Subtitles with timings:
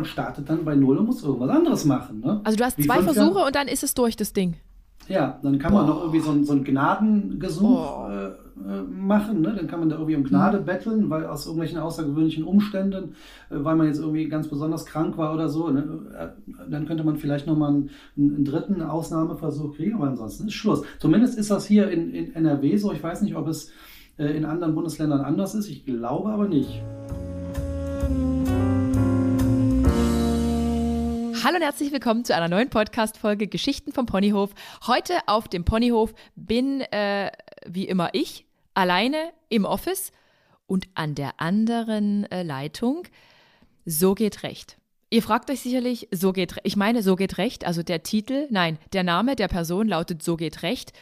[0.00, 2.20] man startet dann bei Null und muss irgendwas anderes machen.
[2.20, 2.40] Ne?
[2.44, 4.56] Also du hast Wie zwei Versuche und dann ist es durch, das Ding.
[5.08, 9.40] Ja, dann kann man noch irgendwie so ein, so ein Gnadengesuch äh, äh, machen.
[9.40, 9.54] Ne?
[9.56, 13.14] Dann kann man da irgendwie um Gnade betteln, weil aus irgendwelchen außergewöhnlichen Umständen,
[13.50, 15.84] äh, weil man jetzt irgendwie ganz besonders krank war oder so, ne?
[16.16, 20.82] äh, dann könnte man vielleicht nochmal einen, einen dritten Ausnahmeversuch kriegen, aber ansonsten ist Schluss.
[20.98, 22.92] Zumindest ist das hier in, in NRW so.
[22.92, 23.72] Ich weiß nicht, ob es
[24.16, 25.68] äh, in anderen Bundesländern anders ist.
[25.68, 26.82] Ich glaube aber nicht.
[31.42, 34.50] Hallo und herzlich willkommen zu einer neuen Podcast-Folge Geschichten vom Ponyhof.
[34.86, 37.30] Heute auf dem Ponyhof bin, äh,
[37.66, 38.44] wie immer, ich
[38.74, 39.16] alleine
[39.48, 40.12] im Office
[40.66, 43.04] und an der anderen äh, Leitung.
[43.86, 44.76] So geht Recht.
[45.08, 46.66] Ihr fragt euch sicherlich, so geht Recht.
[46.66, 47.64] Ich meine, so geht Recht.
[47.64, 50.92] Also der Titel, nein, der Name der Person lautet So geht Recht.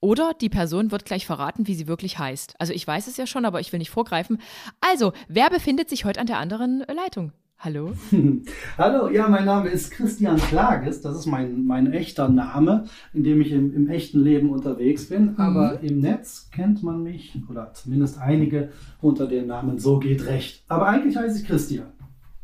[0.00, 2.54] Oder die Person wird gleich verraten, wie sie wirklich heißt.
[2.58, 4.40] Also ich weiß es ja schon, aber ich will nicht vorgreifen.
[4.80, 7.32] Also, wer befindet sich heute an der anderen äh, Leitung?
[7.64, 7.92] Hallo?
[8.76, 11.00] Hallo, ja, mein Name ist Christian Klages.
[11.00, 15.38] Das ist mein, mein echter Name, in dem ich im, im echten Leben unterwegs bin.
[15.38, 20.64] Aber im Netz kennt man mich, oder zumindest einige, unter dem Namen So geht Recht.
[20.66, 21.86] Aber eigentlich heiße ich Christian.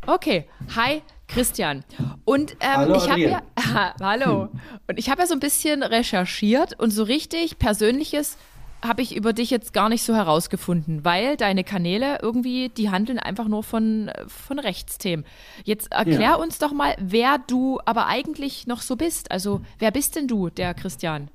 [0.07, 0.45] Okay,
[0.77, 1.83] hi Christian.
[2.25, 3.43] Und ähm, Hallo, ich habe ja,
[4.01, 4.51] hallo.
[4.87, 8.39] Und ich habe ja so ein bisschen recherchiert und so richtig Persönliches
[8.85, 13.19] habe ich über dich jetzt gar nicht so herausgefunden, weil deine Kanäle irgendwie, die handeln
[13.19, 15.25] einfach nur von, von Rechtsthemen.
[15.65, 16.35] Jetzt erklär Ja.
[16.37, 19.31] uns doch mal, wer du aber eigentlich noch so bist.
[19.33, 21.29] Also, wer bist denn du, der Christian?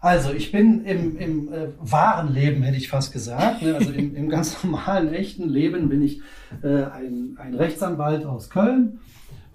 [0.00, 3.62] Also, ich bin im, im äh, wahren Leben, hätte ich fast gesagt.
[3.62, 3.76] Ne?
[3.76, 6.20] Also im, im ganz normalen, echten Leben bin ich
[6.62, 8.98] äh, ein, ein Rechtsanwalt aus Köln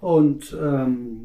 [0.00, 1.24] und ähm,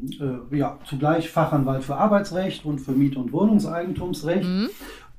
[0.52, 4.46] äh, ja, zugleich Fachanwalt für Arbeitsrecht und für Miet- und Wohnungseigentumsrecht.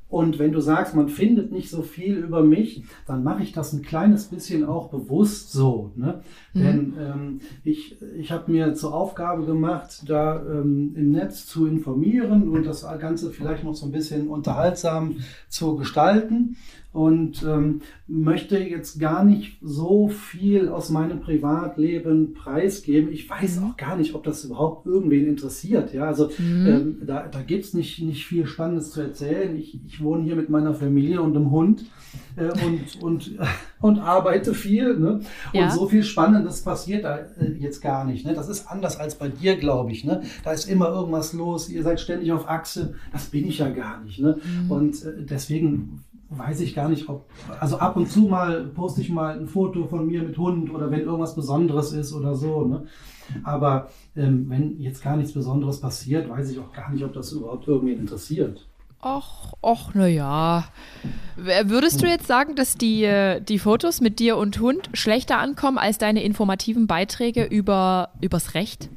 [0.07, 3.73] Und wenn du sagst, man findet nicht so viel über mich, dann mache ich das
[3.73, 5.91] ein kleines bisschen auch bewusst so.
[5.95, 6.21] Ne?
[6.53, 12.49] Denn ähm, ich, ich habe mir zur Aufgabe gemacht, da ähm, im Netz zu informieren
[12.49, 15.17] und das Ganze vielleicht noch so ein bisschen unterhaltsam
[15.49, 16.55] zu gestalten.
[16.95, 23.11] Und ähm, möchte jetzt gar nicht so viel aus meinem Privatleben preisgeben.
[23.11, 25.93] Ich weiß auch gar nicht, ob das überhaupt irgendwen interessiert.
[25.93, 29.57] Ja, also ähm, da, da gibt es nicht, nicht viel Spannendes zu erzählen.
[29.57, 31.83] Ich, ich wohne hier mit meiner Familie und einem Hund
[32.37, 33.31] äh, und, und,
[33.81, 34.97] und arbeite viel.
[34.97, 35.15] Ne?
[35.15, 35.69] Und Ja.
[35.71, 38.25] so viel Spannendes passiert da äh, jetzt gar nicht.
[38.25, 38.33] Ne?
[38.33, 40.05] Das ist anders als bei dir, glaube ich.
[40.05, 40.21] Ne?
[40.45, 41.67] Da ist immer irgendwas los.
[41.67, 42.93] Ihr seid ständig auf Achse.
[43.11, 44.19] Das bin ich ja gar nicht.
[44.21, 44.37] Ne?
[44.69, 45.99] Und äh, deswegen
[46.29, 47.25] weiß ich gar nicht, ob,
[47.59, 50.89] also ab und zu mal poste ich mal ein Foto von mir mit Hund oder
[50.91, 52.65] wenn irgendwas Besonderes ist oder so.
[52.65, 52.85] Ne?
[53.43, 57.31] Aber ähm, wenn jetzt gar nichts Besonderes passiert, weiß ich auch gar nicht, ob das
[57.31, 58.65] überhaupt irgendwen interessiert.
[59.03, 60.63] Och, och, na ja.
[61.35, 63.07] W- Würdest du jetzt sagen, dass die,
[63.47, 68.89] die Fotos mit dir und Hund schlechter ankommen als deine informativen Beiträge über, übers Recht?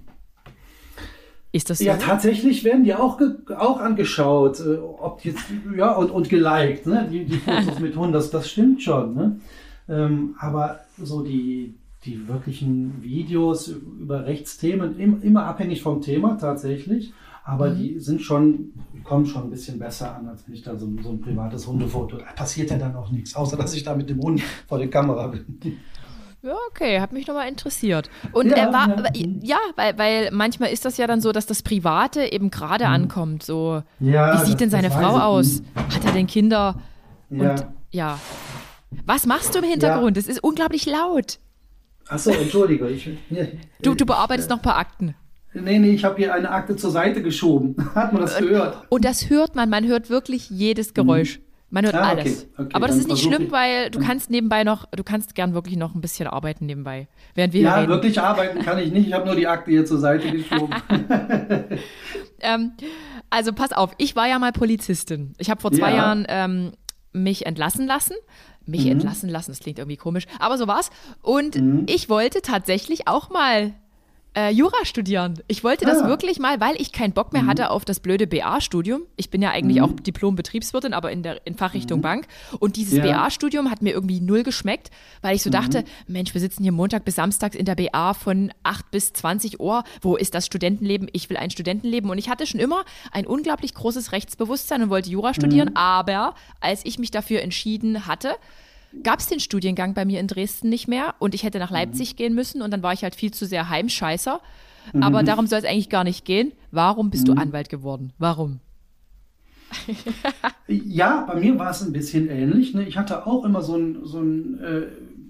[1.50, 1.84] Ist das so?
[1.84, 3.20] Ja, tatsächlich werden die auch,
[3.56, 5.44] auch angeschaut, äh, ob jetzt,
[5.76, 7.08] ja, und, und geliked, ne?
[7.10, 9.14] die, die Fotos mit Hund, das, das stimmt schon.
[9.14, 9.40] Ne?
[9.88, 17.12] Ähm, aber so die, die wirklichen Videos über Rechtsthemen, im, immer abhängig vom Thema tatsächlich,
[17.44, 20.86] aber die sind schon, kommen schon ein bisschen besser an, als wenn ich da so,
[21.02, 24.10] so ein privates Hundefoto, da passiert ja dann auch nichts, außer dass ich da mit
[24.10, 25.78] dem Hund vor der Kamera bin.
[26.42, 28.08] Ja, okay, hat mich nochmal interessiert.
[28.32, 29.26] Und Ja, äh, war, ja.
[29.42, 33.42] ja, weil, weil manchmal ist das ja dann so, dass das Private eben gerade ankommt.
[33.42, 34.12] So, Mhm.
[34.12, 35.60] Ja, wie sieht das- denn seine Frau aus?
[35.60, 35.96] nicht.
[35.96, 36.76] Hat er denn Kinder?
[37.30, 37.50] Ja.
[37.50, 38.18] Und ja.
[39.04, 40.16] Was machst du im Hintergrund?
[40.16, 41.38] Es ist unglaublich laut.
[42.08, 42.88] Achso, entschuldige.
[42.88, 43.10] Ich,
[43.82, 45.14] Du, du bearbeitest noch ein paar Akten.
[45.52, 47.74] Nee, nee, ich habe hier eine Akte zur Seite geschoben.
[47.94, 48.86] Hat man das gehört?
[48.90, 51.40] Und das hört man, man hört wirklich jedes Geräusch.
[51.70, 52.46] Man hört Ah, alles.
[52.56, 55.76] okay, Aber das ist nicht schlimm, weil du kannst nebenbei noch, du kannst gern wirklich
[55.76, 59.06] noch ein bisschen arbeiten nebenbei, während wir Ja, wirklich arbeiten kann ich nicht.
[59.08, 60.74] Ich habe nur die Akte hier zur Seite geschoben.
[62.40, 62.72] Ähm,
[63.30, 65.32] also pass auf, ich war ja mal Polizistin.
[65.38, 65.96] Ich habe vor zwei Ja.
[65.96, 66.72] Jahren ähm,
[67.12, 68.14] mich entlassen lassen.
[68.64, 68.92] Mich Mhm.
[68.92, 70.90] entlassen lassen, das klingt irgendwie komisch, aber so war's.
[71.22, 73.72] Und ich wollte tatsächlich auch mal
[74.34, 75.40] äh, Jura studieren.
[75.48, 76.04] Ich wollte das Ah.
[76.04, 76.08] Mhm.
[76.08, 79.02] wirklich mal, weil ich keinen Bock mehr hatte auf das blöde BA-Studium.
[79.16, 82.26] Ich bin ja eigentlich auch Diplom-Betriebswirtin, aber in der in Fachrichtung Bank.
[82.60, 82.98] Und dieses Mhm.
[82.98, 83.04] Ja.
[83.04, 83.10] Mhm.
[83.22, 84.90] BA-Studium hat mir irgendwie null geschmeckt,
[85.22, 88.52] weil ich so dachte, Mensch, wir sitzen hier Montag bis Samstags in der BA von
[88.62, 89.82] 8 bis 20 Uhr.
[90.02, 91.08] Wo ist das Studentenleben?
[91.12, 92.10] Ich will ein Studentenleben.
[92.10, 95.74] Und ich hatte schon immer ein unglaublich großes Rechtsbewusstsein und wollte Jura studieren.
[95.74, 98.34] Aber als ich mich dafür entschieden hatte,
[99.02, 102.16] gab es den Studiengang bei mir in Dresden nicht mehr und ich hätte nach Leipzig
[102.16, 104.40] gehen müssen und dann war ich halt viel zu sehr Heimscheißer.
[105.00, 106.52] Aber darum soll es eigentlich gar nicht gehen.
[106.70, 108.12] Warum bist du Anwalt geworden?
[108.18, 108.60] Warum?
[110.66, 112.74] Ja, bei mir war es ein bisschen ähnlich.
[112.74, 112.86] Ne?
[112.86, 114.82] Ich hatte auch immer so ein, so ein äh,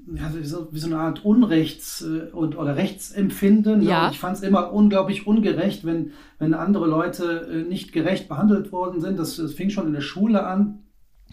[0.06, 3.82] wie, so, wie so eine Art Unrechts- äh, und, oder Rechtsempfinden.
[3.82, 4.06] Ja.
[4.06, 8.72] Und ich fand es immer unglaublich ungerecht, wenn, wenn andere Leute äh, nicht gerecht behandelt
[8.72, 9.18] worden sind.
[9.18, 10.80] Das, das fing schon in der Schule an.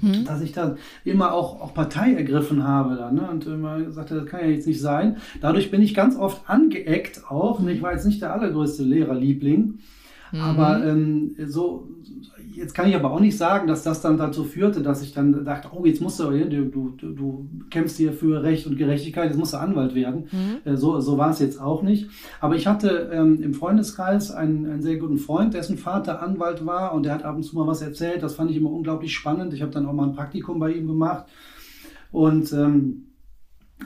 [0.02, 0.26] Hm.
[0.26, 3.30] dass ich dann immer auch, auch Partei ergriffen habe dann, ne?
[3.32, 5.18] und immer gesagt habe, das kann ja jetzt nicht sein.
[5.40, 7.60] Dadurch bin ich ganz oft angeeckt auch.
[7.60, 9.80] Und ich war jetzt nicht der allergrößte Lehrerliebling.
[10.34, 10.42] Mhm.
[10.42, 11.88] Aber ähm, so,
[12.56, 15.46] jetzt kann ich aber auch nicht sagen, dass das dann dazu führte, dass ich dann
[15.46, 19.38] dachte, oh, jetzt musst du, du, du, du kämpfst hier für Recht und Gerechtigkeit, jetzt
[19.38, 20.28] musst du Anwalt werden.
[20.32, 20.72] Mhm.
[20.72, 22.10] Äh, so, so war es jetzt auch nicht.
[22.40, 26.94] Aber ich hatte ähm, im Freundeskreis einen, einen sehr guten Freund, dessen Vater Anwalt war
[26.94, 28.24] und der hat ab und zu mal was erzählt.
[28.24, 29.54] Das fand ich immer unglaublich spannend.
[29.54, 31.26] Ich habe dann auch mal ein Praktikum bei ihm gemacht.
[32.12, 33.08] Und ähm,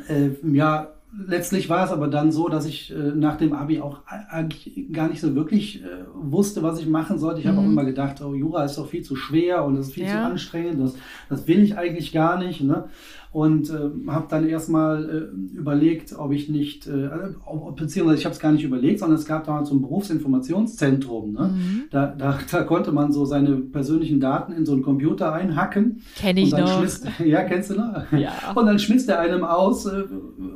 [0.07, 0.89] äh, ja,
[1.27, 5.07] letztlich war es aber dann so, dass ich äh, nach dem Abi auch eigentlich gar
[5.09, 7.39] nicht so wirklich äh, wusste, was ich machen sollte.
[7.39, 7.63] Ich habe Mhm.
[7.65, 10.11] auch immer gedacht, oh, Jura ist doch viel zu schwer und das ist viel Ja.
[10.11, 10.79] zu anstrengend.
[10.81, 10.93] Das,
[11.29, 12.61] das will ich eigentlich gar nicht.
[12.61, 12.85] Ne?
[13.31, 17.09] Und äh, habe dann erstmal äh, überlegt, ob ich nicht, äh,
[17.45, 21.33] ob, beziehungsweise ich habe es gar nicht überlegt, sondern es gab damals so ein Berufsinformationszentrum.
[21.33, 21.51] Ne?
[21.53, 21.81] Mhm.
[21.91, 26.01] Da, da, da konnte man so seine persönlichen Daten in so einen Computer einhacken.
[26.15, 26.79] Kenne ich noch.
[26.79, 28.11] Schmiss, ja, kennst du noch?
[28.17, 28.31] Ja.
[28.55, 30.03] Und dann schmiss der einem aus, äh,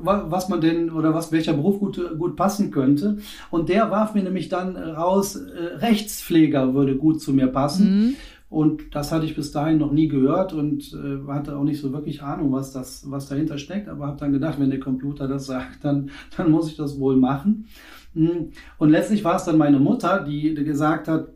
[0.02, 3.18] wa- was man denn oder was welcher Beruf gut, gut passen könnte.
[3.52, 8.08] Und der warf mir nämlich dann raus, äh, Rechtspfleger würde gut zu mir passen.
[8.08, 8.16] Mhm.
[8.54, 11.92] Und das hatte ich bis dahin noch nie gehört und äh, hatte auch nicht so
[11.92, 13.90] wirklich Ahnung, was, das, was dahinter steckt.
[13.90, 17.16] Aber habe dann gedacht, wenn der Computer das sagt, dann, dann muss ich das wohl
[17.16, 17.66] machen.
[18.14, 18.52] Mm.
[18.78, 21.30] Und letztlich war es dann meine Mutter, die, gesagt hat,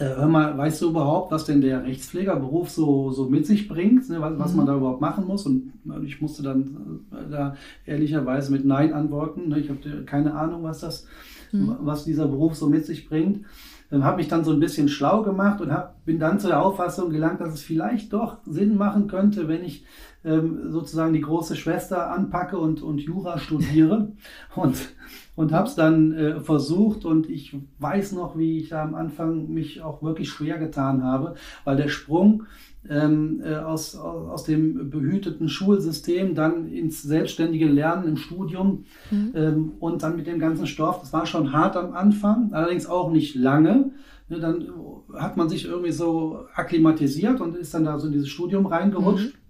[0.00, 4.08] äh, hör mal, weißt du überhaupt, was denn der Rechtspflegerberuf so, so mit sich bringt,
[4.08, 4.56] ne, was, was Mhm.
[4.56, 5.46] man da überhaupt machen muss?
[5.46, 9.48] Und äh, ich musste dann äh, da ehrlicherweise mit Nein antworten.
[9.48, 9.60] Ne?
[9.60, 11.06] Ich habe keine Ahnung, was das,
[11.52, 11.76] Mhm.
[11.82, 13.44] was dieser Beruf so mit sich bringt.
[13.92, 16.62] Ähm, habe mich dann so ein bisschen schlau gemacht und hab, bin dann zu der
[16.62, 19.84] Auffassung gelangt, dass es vielleicht doch Sinn machen könnte, wenn ich
[20.24, 24.12] ähm, sozusagen die große Schwester anpacke und, und Jura studiere.
[24.56, 24.76] und
[25.36, 29.52] und habe es dann äh, versucht und ich weiß noch, wie ich da am Anfang
[29.52, 31.34] mich auch wirklich schwer getan habe,
[31.64, 32.44] weil der Sprung
[32.90, 39.32] ähm, äh, aus, aus, dem behüteten Schulsystem dann ins selbstständige Lernen im Studium Mhm.
[39.34, 43.10] ähm, und dann mit dem ganzen Stoff, das war schon hart am Anfang, allerdings auch
[43.10, 43.92] nicht lange.
[44.28, 44.68] Ne, dann
[45.14, 49.34] hat man sich irgendwie so akklimatisiert und ist dann da so in dieses Studium reingerutscht.
[49.34, 49.45] Mm.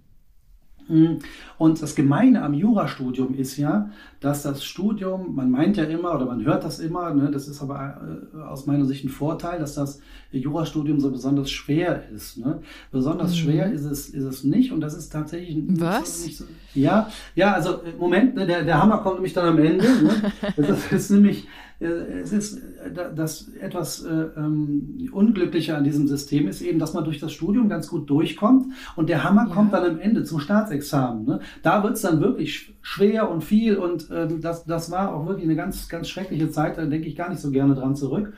[1.57, 3.89] Und das Gemeine am Jurastudium ist ja,
[4.19, 7.61] dass das Studium, man meint ja immer oder man hört das immer, ne, das ist
[7.61, 8.01] aber
[8.33, 9.99] äh, aus meiner Sicht ein Vorteil, dass das
[10.31, 12.37] Jurastudium so besonders schwer ist.
[12.37, 12.59] Ne?
[12.91, 13.35] Besonders Mhm.
[13.35, 16.25] schwer ist es, ist es nicht und das ist tatsächlich Was?
[16.37, 19.83] So, ja, ja, also äh, Moment, ne, der, der Hammer kommt nämlich dann am Ende.
[19.83, 20.31] Ne?
[20.57, 21.47] Das ist, nämlich,
[21.85, 26.93] es ist äh, da- das etwas äh, ähm, Unglückliche an diesem System ist eben, dass
[26.93, 29.53] man durch das Studium ganz gut durchkommt und der Hammer Ja.
[29.53, 31.25] kommt dann am Ende zum Staatsexamen.
[31.25, 31.39] Ne?
[31.63, 35.27] Da wird es dann wirklich sch- schwer und viel und ähm, das, das war auch
[35.27, 38.33] wirklich eine ganz, ganz schreckliche Zeit, da denke ich gar nicht so gerne dran zurück.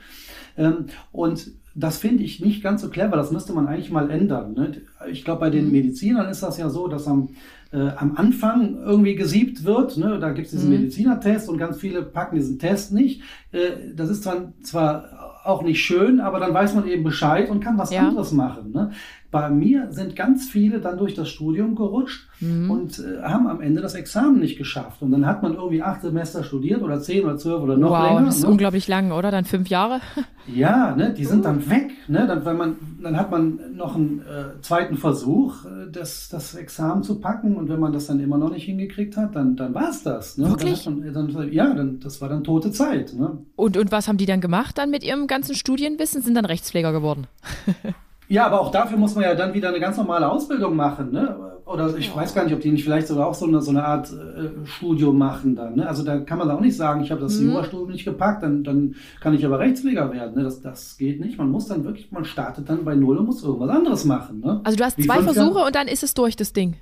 [0.58, 4.52] Ähm, und das finde ich nicht ganz so clever, das müsste man eigentlich mal ändern.
[4.54, 4.72] Ne?
[5.10, 5.72] Ich glaube, bei den Mhm.
[5.72, 7.28] Medizinern ist das ja so, dass am,
[7.72, 9.96] äh, am Anfang irgendwie gesiebt wird.
[9.96, 10.18] Ne?
[10.20, 10.76] Da gibt es diesen Mhm.
[10.76, 13.22] Medizinertest und ganz viele packen diesen Test nicht.
[13.52, 17.60] Äh, das ist zwar, zwar auch nicht schön, aber dann weiß man eben Bescheid und
[17.60, 18.06] kann was Ja.
[18.08, 18.72] anderes machen.
[18.72, 18.90] Ne?
[19.30, 22.70] Bei mir sind ganz viele dann durch das Studium gerutscht Mhm.
[22.70, 25.02] und äh, haben am Ende das Examen nicht geschafft.
[25.02, 28.08] Und dann hat man irgendwie acht Semester studiert oder zehn oder zwölf oder noch wow,
[28.08, 28.26] länger.
[28.26, 28.48] das ist ne?
[28.48, 29.30] unglaublich lang, oder?
[29.30, 30.00] Dann fünf Jahre?
[30.46, 31.90] Ja, ne, die sind dann weg.
[32.08, 32.26] Ne?
[32.26, 37.02] Dann, weil man, dann hat man noch einen äh, zweiten Versuch, äh, das, das Examen
[37.02, 37.56] zu packen.
[37.56, 40.38] Und wenn man das dann immer noch nicht hingekriegt hat, dann, dann war es das.
[40.38, 40.48] Ne?
[40.48, 40.84] Wirklich?
[40.84, 43.12] Dann dann, ja, dann, das war dann tote Zeit.
[43.14, 43.38] Ne?
[43.54, 46.22] Und, und was haben die dann gemacht dann mit ihrem ganzen Studienwissen?
[46.22, 47.26] Sind dann Rechtspfleger geworden?
[48.30, 51.10] Ja, aber auch dafür muss man ja dann wieder eine ganz normale Ausbildung machen.
[51.10, 51.34] Ne?
[51.66, 53.84] Oder ich weiß gar nicht, ob die nicht vielleicht sogar auch so eine, so eine
[53.84, 55.74] Art äh, Studium machen dann.
[55.74, 55.88] Ne?
[55.88, 57.50] Also da kann man auch nicht sagen, ich habe das Mhm.
[57.50, 60.36] Jurastudium nicht gepackt, dann, dann kann ich aber Rechtspfleger werden.
[60.36, 60.44] Ne?
[60.44, 61.38] Das, das geht nicht.
[61.38, 64.40] Man muss dann wirklich, man startet dann bei Null und muss irgendwas anderes machen.
[64.40, 64.60] Ne?
[64.62, 66.76] Also du hast Wie zwei Versuche und dann ist es durch, das Ding.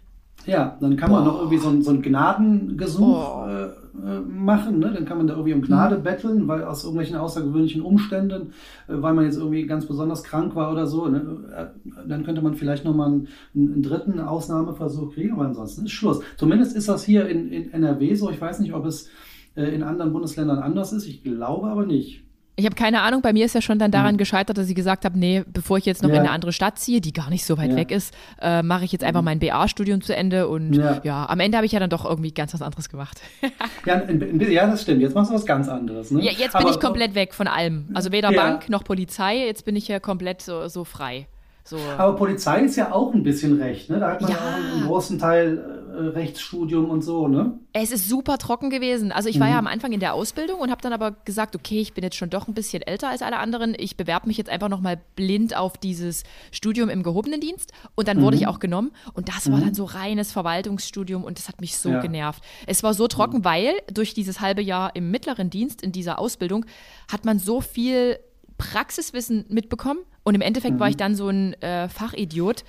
[0.45, 1.33] Ja, dann kann man Boah.
[1.33, 3.69] noch irgendwie so ein, so ein Gnadengesuch äh,
[4.05, 4.79] äh, machen.
[4.79, 4.93] Ne?
[4.95, 8.53] Dann kann man da irgendwie um Gnade betteln, weil aus irgendwelchen außergewöhnlichen Umständen,
[8.89, 11.23] äh, weil man jetzt irgendwie ganz besonders krank war oder so, ne?
[11.55, 11.67] äh,
[12.07, 16.21] dann könnte man vielleicht nochmal einen, einen dritten Ausnahmeversuch kriegen, aber ansonsten ist Schluss.
[16.37, 18.31] Zumindest ist das hier in, in NRW so.
[18.31, 19.11] Ich weiß nicht, ob es
[19.57, 21.07] äh, in anderen Bundesländern anders ist.
[21.07, 22.28] Ich glaube aber nicht.
[22.59, 24.19] Ich habe keine Ahnung, bei mir ist ja schon dann daran Mhm.
[24.19, 26.17] gescheitert, dass ich gesagt habe, nee, bevor ich jetzt noch Ja.
[26.17, 27.77] in eine andere Stadt ziehe, die gar nicht so weit Ja.
[27.77, 28.13] weg ist,
[28.43, 31.01] äh, mache ich jetzt einfach mein BA-Studium zu Ende und ja.
[31.05, 31.27] Ja.
[31.29, 33.21] am Ende habe ich ja dann doch irgendwie ganz was anderes gemacht.
[33.87, 35.01] Ja, ja, das stimmt.
[35.01, 36.11] Jetzt machst du was ganz anderes.
[36.11, 36.21] Ne?
[36.23, 37.89] Ja, jetzt bin Aber- ich komplett weg von allem.
[37.95, 38.43] Also weder Ja.
[38.43, 41.29] Bank noch Polizei, jetzt bin ich ja komplett so, so frei.
[41.65, 41.77] So.
[41.97, 43.89] Aber Polizei ist ja auch ein bisschen recht.
[43.91, 44.01] Ne?
[44.01, 44.37] Da hat man Ja.
[44.37, 45.63] ja einen großen Teil
[46.01, 47.59] Rechtsstudium und so, ne?
[47.73, 49.13] Es ist super trocken gewesen.
[49.13, 49.41] Also ich mhm.
[49.41, 52.05] war ja am Anfang in der Ausbildung und habe dann aber gesagt, okay, ich bin
[52.05, 53.75] jetzt schon doch ein bisschen älter als alle anderen.
[53.79, 57.73] Ich bewerbe mich jetzt einfach nochmal blind auf dieses Studium im gehobenen Dienst.
[57.95, 58.23] Und dann mhm.
[58.23, 58.93] wurde ich auch genommen.
[59.15, 59.65] Und das war mhm.
[59.65, 62.01] dann so reines Verwaltungsstudium und das hat mich so ja.
[62.01, 62.43] genervt.
[62.67, 63.45] Es war so trocken, mhm.
[63.45, 66.65] weil durch dieses halbe Jahr im mittleren Dienst in dieser Ausbildung
[67.11, 68.19] hat man so viel
[68.57, 70.01] Praxiswissen mitbekommen.
[70.25, 70.99] Und im Endeffekt war ich mhm.
[70.99, 72.65] dann so ein äh, Fachidiot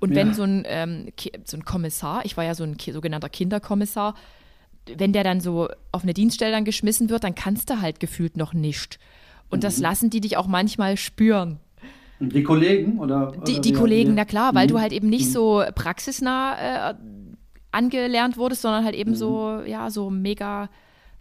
[0.00, 1.08] und wenn so, ein, ähm,
[1.44, 4.14] so ein Kommissar, ich war ja so ein sogenannter Kinderkommissar,
[4.96, 8.36] wenn der dann so auf eine Dienststelle dann geschmissen wird, dann kannst du halt gefühlt
[8.36, 8.98] noch nicht.
[9.50, 9.62] Und mhm.
[9.62, 11.60] das lassen die dich auch manchmal spüren.
[12.18, 13.30] Die Kollegen oder?
[13.30, 14.70] oder die, die Kollegen, na klar, weil mhm.
[14.70, 15.32] du halt eben nicht mhm.
[15.32, 16.94] so praxisnah äh,
[17.70, 19.66] angelernt wurdest, sondern halt eben so, mhm.
[19.66, 20.68] ja, so mega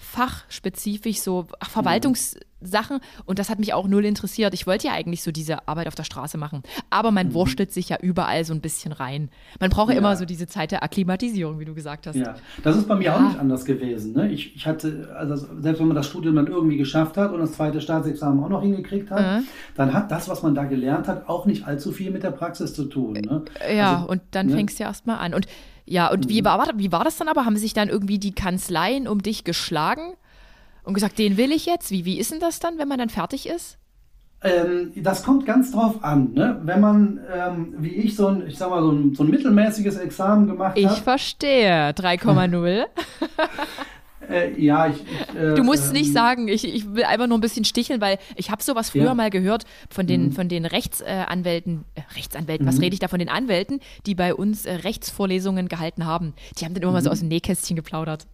[0.01, 2.99] fachspezifisch, so Verwaltungssachen.
[3.25, 4.53] Und das hat mich auch null interessiert.
[4.53, 6.63] Ich wollte ja eigentlich so diese Arbeit auf der Straße machen.
[6.89, 7.33] Aber man mhm.
[7.33, 9.29] wurstelt sich ja überall so ein bisschen rein.
[9.59, 12.15] Man braucht ja immer so diese Zeit der Akklimatisierung, wie du gesagt hast.
[12.15, 13.17] Ja, das ist bei mir ja.
[13.17, 14.13] auch nicht anders gewesen.
[14.13, 14.31] Ne?
[14.31, 17.51] Ich, ich hatte, also selbst wenn man das Studium dann irgendwie geschafft hat und das
[17.51, 19.47] zweite Staatsexamen auch noch hingekriegt hat, mhm.
[19.75, 22.73] dann hat das, was man da gelernt hat, auch nicht allzu viel mit der Praxis
[22.73, 23.15] zu tun.
[23.15, 23.43] Ne?
[23.75, 24.53] Ja, also, und dann ne?
[24.53, 25.33] fängst du erstmal an.
[25.33, 25.45] Und
[25.89, 26.29] ja, und mhm.
[26.29, 27.45] wie, war, wie war das dann aber?
[27.45, 30.13] Haben sich dann irgendwie die Kanzleien um dich geschlagen
[30.83, 31.89] und gesagt, den will ich jetzt?
[31.89, 33.77] Wie, wie ist denn das dann, wenn man dann fertig ist?
[34.41, 36.33] Ähm, das kommt ganz drauf an.
[36.33, 36.61] Ne?
[36.63, 39.97] Wenn man, ähm, wie ich, so ein, ich sag mal, so ein, so ein mittelmäßiges
[39.97, 40.77] Examen gemacht hat.
[40.77, 41.89] Ich verstehe.
[41.89, 42.85] 3,0.
[44.29, 44.95] Äh, ja, ich.
[44.95, 48.01] ich äh, du musst ähm, nicht sagen, ich, ich will einfach nur ein bisschen sticheln,
[48.01, 49.13] weil ich habe sowas früher ja.
[49.13, 50.31] mal gehört von den, mhm.
[50.33, 52.69] von den Rechtsanwälten, äh, Rechtsanwälten, mhm.
[52.69, 56.33] was rede ich da von den Anwälten, die bei uns äh, Rechtsvorlesungen gehalten haben.
[56.57, 56.95] Die haben dann immer mhm.
[56.97, 57.13] mal so mhm.
[57.13, 58.27] aus dem Nähkästchen geplaudert.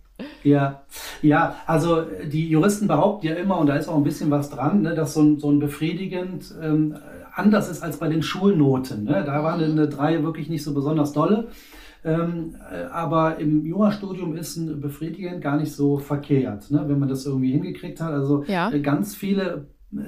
[0.43, 0.83] Ja,
[1.21, 4.81] ja, also die Juristen behaupten ja immer, und da ist auch ein bisschen was dran,
[4.81, 6.95] ne, dass so ein, so ein befriedigend ähm,
[7.33, 9.03] anders ist als bei den Schulnoten.
[9.03, 9.23] Ne?
[9.25, 11.47] Da war eine, eine 3 wirklich nicht so besonders dolle.
[12.05, 16.83] Ähm, äh, aber im Jurastudium ist ein befriedigend gar nicht so verkehrt, ne?
[16.85, 18.13] wenn man das irgendwie hingekriegt hat.
[18.13, 18.71] Also ja.
[18.71, 20.03] äh, ganz viele äh,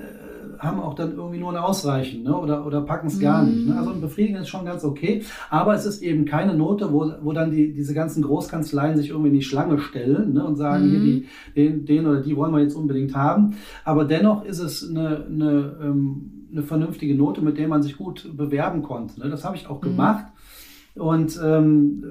[0.59, 2.37] haben auch dann irgendwie nur ein Ausreichen ne?
[2.37, 3.49] oder, oder packen es gar mm.
[3.49, 3.67] nicht.
[3.67, 3.77] Ne?
[3.77, 7.33] Also ein Befriedigend ist schon ganz okay, aber es ist eben keine Note, wo, wo
[7.33, 10.45] dann die, diese ganzen Großkanzleien sich irgendwie in die Schlange stellen ne?
[10.45, 10.89] und sagen, mm.
[10.91, 11.25] hier die,
[11.55, 13.55] den, den oder die wollen wir jetzt unbedingt haben.
[13.83, 18.37] Aber dennoch ist es eine, eine, ähm, eine vernünftige Note, mit der man sich gut
[18.37, 19.19] bewerben konnte.
[19.19, 19.29] Ne?
[19.31, 19.85] Das habe ich auch mm.
[20.99, 22.03] Und ähm,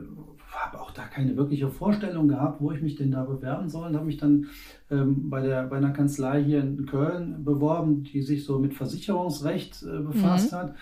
[0.66, 3.88] habe auch da keine wirkliche Vorstellung gehabt, wo ich mich denn da bewerben soll.
[3.88, 4.46] Und habe mich dann
[4.90, 9.82] ähm, bei, der, bei einer Kanzlei hier in Köln beworben, die sich so mit Versicherungsrecht
[9.82, 10.56] äh, befasst mhm.
[10.56, 10.74] hat.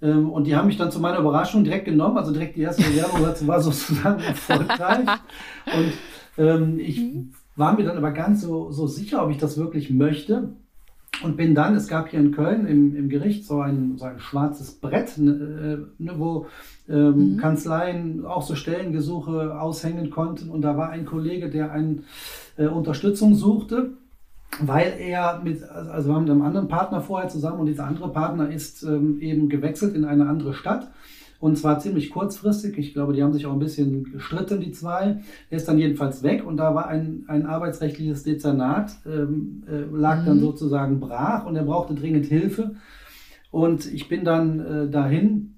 [0.00, 2.18] Ähm, und die haben mich dann zu meiner Überraschung direkt genommen.
[2.18, 5.08] Also direkt die erste Bewerbung war sozusagen erfolgreich.
[5.66, 5.92] Und
[6.44, 7.32] ähm, ich mhm.
[7.56, 10.50] war mir dann aber ganz so, so sicher, ob ich das wirklich möchte.
[11.22, 14.20] Und bin dann, es gab hier in Köln im, im Gericht so ein, so ein
[14.20, 15.32] schwarzes Brett, ne,
[15.98, 16.46] äh, ne, wo
[16.88, 17.36] ähm, mhm.
[17.36, 20.50] Kanzleien auch so Stellengesuche aushängen konnten.
[20.50, 22.02] Und da war ein Kollege, der eine
[22.56, 23.92] äh, Unterstützung suchte,
[24.60, 28.10] weil er mit, also wir haben mit einem anderen Partner vorher zusammen und dieser andere
[28.10, 30.90] Partner ist ähm, eben gewechselt in eine andere Stadt.
[31.40, 32.76] Und zwar ziemlich kurzfristig.
[32.78, 35.20] Ich glaube, die haben sich auch ein bisschen gestritten, die zwei.
[35.50, 40.22] Er ist dann jedenfalls weg und da war ein, ein arbeitsrechtliches Dezernat, ähm, äh, lag
[40.22, 40.26] mhm.
[40.26, 42.74] dann sozusagen brach und er brauchte dringend Hilfe.
[43.52, 45.57] Und ich bin dann äh, dahin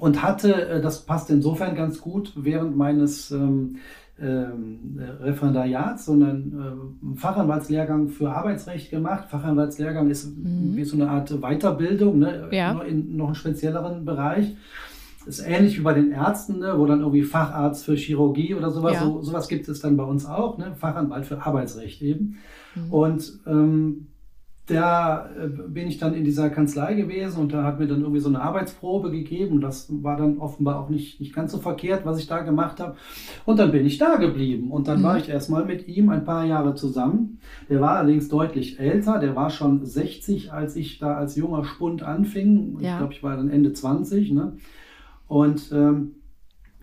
[0.00, 3.76] und hatte, äh, das passt insofern ganz gut, während meines ähm,
[4.20, 9.28] ähm, Referendariats, sondern äh, Fachanwaltslehrgang für Arbeitsrecht gemacht.
[9.30, 10.76] Fachanwaltslehrgang ist mhm.
[10.76, 12.48] wie so eine Art Weiterbildung, ne?
[12.50, 12.78] ja.
[12.82, 14.56] in noch einen spezielleren Bereich.
[15.26, 16.74] Ist ähnlich wie bei den Ärzten, ne?
[16.76, 19.00] wo dann irgendwie Facharzt für Chirurgie oder sowas, ja.
[19.02, 20.74] so, sowas gibt es dann bei uns auch, ne?
[20.76, 22.38] Fachanwalt für Arbeitsrecht eben.
[22.74, 22.92] Mhm.
[22.92, 24.06] Und ähm,
[24.70, 28.20] da äh, bin ich dann in dieser Kanzlei gewesen und da hat mir dann irgendwie
[28.20, 29.60] so eine Arbeitsprobe gegeben.
[29.60, 32.96] Das war dann offenbar auch nicht, nicht ganz so verkehrt, was ich da gemacht habe.
[33.44, 34.70] Und dann bin ich da geblieben.
[34.70, 35.04] Und dann mhm.
[35.04, 37.38] war ich erstmal mit ihm ein paar Jahre zusammen.
[37.68, 39.18] Der war allerdings deutlich älter.
[39.18, 42.78] Der war schon 60, als ich da als junger Spund anfing.
[42.80, 42.92] Ja.
[42.92, 44.32] Ich glaube, ich war dann Ende 20.
[44.32, 44.52] Ne?
[45.28, 46.12] Und ähm,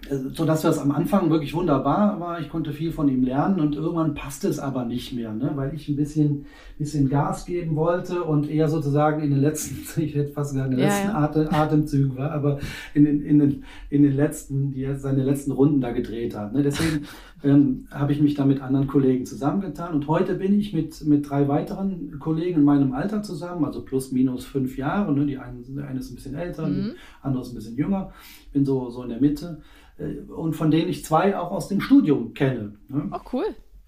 [0.10, 2.40] so dass das am Anfang wirklich wunderbar war.
[2.40, 5.52] Ich konnte viel von ihm lernen und irgendwann passte es aber nicht mehr, ne?
[5.56, 6.46] weil ich ein bisschen,
[6.78, 10.78] bisschen Gas geben wollte und eher sozusagen in den letzten, ich hätte fast gesagt, in
[10.78, 11.16] den ja, letzten ja.
[11.16, 12.60] Atem, Atemzügen war, aber
[12.94, 16.54] in den, in den, in den letzten, die er seine letzten Runden da gedreht hat.
[16.54, 16.64] Ne?
[16.64, 17.06] Deswegen
[17.48, 21.30] ähm, habe ich mich da mit anderen Kollegen zusammengetan und heute bin ich mit, mit
[21.30, 25.14] drei weiteren Kollegen in meinem Alter zusammen, also plus minus fünf Jahre.
[25.14, 25.26] Ne?
[25.26, 26.74] Die eine, eine ist ein bisschen älter, mhm.
[26.74, 28.12] die andere ist ein bisschen jünger.
[28.48, 29.62] Ich bin so, so in der Mitte.
[29.98, 32.74] Äh, und von denen ich zwei auch aus dem Studium kenne.
[32.90, 33.10] Ne?
[33.12, 33.46] Oh, cool.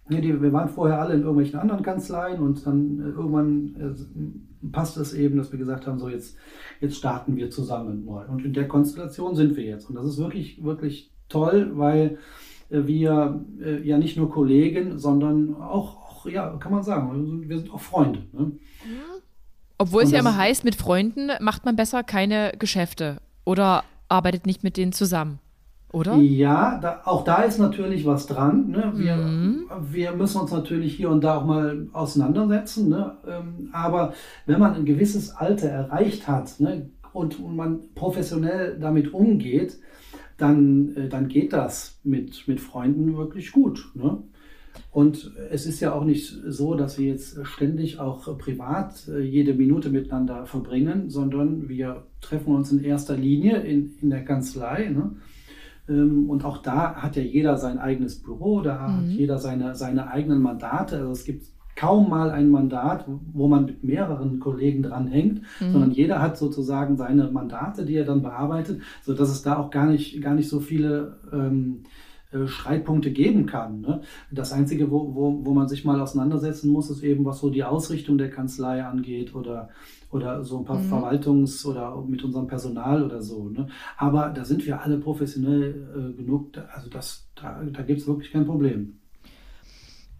[0.09, 4.67] Ja, die, wir waren vorher alle in irgendwelchen anderen Kanzleien und dann äh, irgendwann äh,
[4.71, 6.37] passt es eben, dass wir gesagt haben, so jetzt,
[6.79, 8.23] jetzt starten wir zusammen neu.
[8.25, 9.89] Und in der Konstellation sind wir jetzt.
[9.89, 12.17] Und das ist wirklich, wirklich toll, weil
[12.69, 17.73] wir äh, ja nicht nur Kollegen, sondern auch, auch, ja, kann man sagen, wir sind
[17.73, 18.23] auch Freunde.
[18.31, 18.51] Ne?
[19.77, 24.63] Obwohl es ja immer heißt, mit Freunden macht man besser keine Geschäfte oder arbeitet nicht
[24.63, 25.39] mit denen zusammen.
[25.91, 26.17] Oder?
[26.17, 28.69] Ja, da, auch da ist natürlich was dran.
[28.69, 28.93] Ne?
[28.95, 29.69] Wir, mhm.
[29.81, 32.89] wir müssen uns natürlich hier und da auch mal auseinandersetzen.
[32.89, 33.17] Ne?
[33.27, 34.13] Ähm, aber
[34.45, 39.79] wenn man ein gewisses Alter erreicht hat ne, und, und man professionell damit umgeht,
[40.39, 43.91] dann, äh, dann geht das mit, mit Freunden wirklich gut.
[43.93, 44.23] Ne?
[44.91, 49.53] Und es ist ja auch nicht so, dass wir jetzt ständig auch privat äh, jede
[49.53, 54.89] Minute miteinander verbringen, sondern wir treffen uns in erster Linie in, in der Kanzlei.
[54.89, 55.15] Ne?
[55.87, 58.95] Ähm, und auch da hat ja jeder sein eigenes Büro, da mhm.
[58.95, 60.97] hat jeder seine, seine eigenen Mandate.
[60.99, 61.45] Also es gibt
[61.79, 65.71] kaum mal ein Mandat, wo man mit mehreren Kollegen dranhängt, mhm.
[65.71, 69.85] sondern jeder hat sozusagen seine Mandate, die er dann bearbeitet, sodass es da auch gar
[69.85, 71.83] nicht, gar nicht so viele ähm,
[72.33, 73.79] äh, Streitpunkte geben kann.
[73.79, 74.01] Ne?
[74.29, 77.63] Das Einzige, wo, wo, wo man sich mal auseinandersetzen muss, ist eben, was so die
[77.63, 79.69] Ausrichtung der Kanzlei angeht oder,
[80.11, 80.93] oder so ein paar mhm.
[80.93, 83.47] Verwaltungs- oder mit unserem Personal oder so.
[83.47, 83.67] Ne?
[83.95, 88.33] Aber da sind wir alle professionell äh, genug, also das, da, da gibt es wirklich
[88.33, 88.98] kein Problem.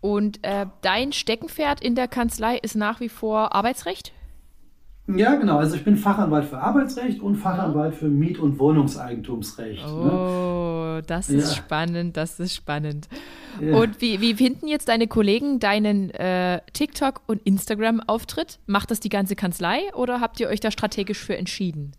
[0.01, 4.13] Und äh, dein Steckenpferd in der Kanzlei ist nach wie vor Arbeitsrecht?
[5.15, 5.57] Ja, genau.
[5.57, 9.83] Also ich bin Fachanwalt für Arbeitsrecht und Fachanwalt für Miet- und Wohnungseigentumsrecht.
[9.83, 10.11] Ne?
[10.11, 11.03] Oh, ne?
[11.07, 11.55] das ist ja.
[11.55, 13.07] spannend, das ist spannend.
[13.59, 13.75] Ja.
[13.75, 18.59] Und wie, wie finden jetzt deine Kollegen deinen äh, TikTok- und Instagram-Auftritt?
[18.67, 21.93] Macht das die ganze Kanzlei oder habt ihr euch da strategisch für entschieden?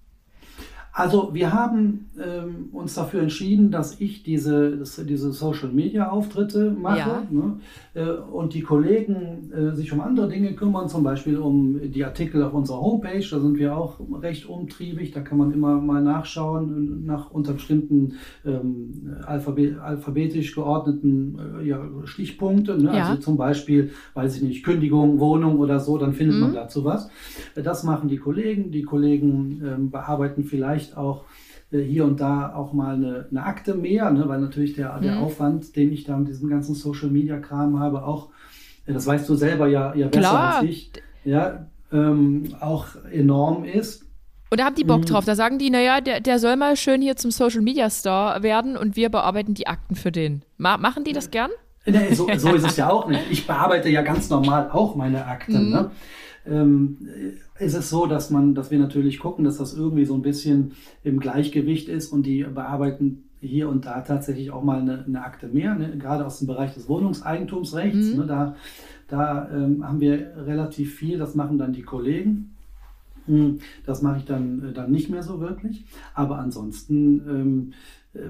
[1.00, 7.22] Also wir haben ähm, uns dafür entschieden, dass ich diese, diese Social-Media-Auftritte mache ja.
[7.30, 7.58] ne?
[7.94, 12.42] äh, und die Kollegen äh, sich um andere Dinge kümmern, zum Beispiel um die Artikel
[12.42, 13.24] auf unserer Homepage.
[13.30, 15.12] Da sind wir auch recht umtriebig.
[15.12, 21.80] Da kann man immer mal nachschauen nach unter bestimmten ähm, alphabet alphabetisch geordneten äh, ja,
[22.04, 22.76] Stichpunkte.
[22.76, 22.94] Ne?
[22.94, 23.08] Ja.
[23.08, 26.42] Also zum Beispiel, weiß ich nicht, Kündigung, Wohnung oder so, dann findet mhm.
[26.42, 27.08] man dazu was.
[27.54, 28.70] Das machen die Kollegen.
[28.70, 31.24] Die Kollegen ähm, bearbeiten vielleicht vielleicht auch
[31.72, 34.28] äh, hier und da auch mal eine, eine Akte mehr, ne?
[34.28, 35.22] weil natürlich der, der mhm.
[35.24, 38.28] Aufwand, den ich da mit diesem ganzen Social Media Kram habe, auch,
[38.86, 40.54] äh, das weißt du selber ja, ja besser Klar.
[40.56, 40.92] als ich,
[41.24, 44.04] ja, ähm, auch enorm ist.
[44.52, 45.06] Und da haben die Bock mhm.
[45.06, 45.24] drauf.
[45.24, 48.76] Da sagen die, naja, der, der soll mal schön hier zum Social Media Star werden
[48.76, 50.42] und wir bearbeiten die Akten für den.
[50.56, 51.50] Ma machen die das gern?
[51.86, 53.22] Nee, so, so ist es ja auch nicht.
[53.30, 55.66] Ich bearbeite ja ganz normal auch meine Akten.
[55.66, 55.72] Mhm.
[55.72, 55.90] Ne?
[56.46, 56.98] Ähm,
[57.58, 60.72] ist es so, dass man, dass wir natürlich gucken, dass das irgendwie so ein bisschen
[61.04, 65.48] im Gleichgewicht ist und die bearbeiten hier und da tatsächlich auch mal eine, eine Akte
[65.48, 65.96] mehr, ne?
[65.98, 68.12] gerade aus dem Bereich des Wohnungseigentumsrechts.
[68.12, 68.16] Mhm.
[68.18, 68.26] Ne?
[68.26, 68.56] Da,
[69.08, 72.54] da ähm, haben wir relativ viel, das machen dann die Kollegen.
[73.26, 75.84] Hm, das mache ich dann, äh, dann nicht mehr so wirklich.
[76.14, 77.72] Aber ansonsten ähm,
[78.14, 78.28] äh,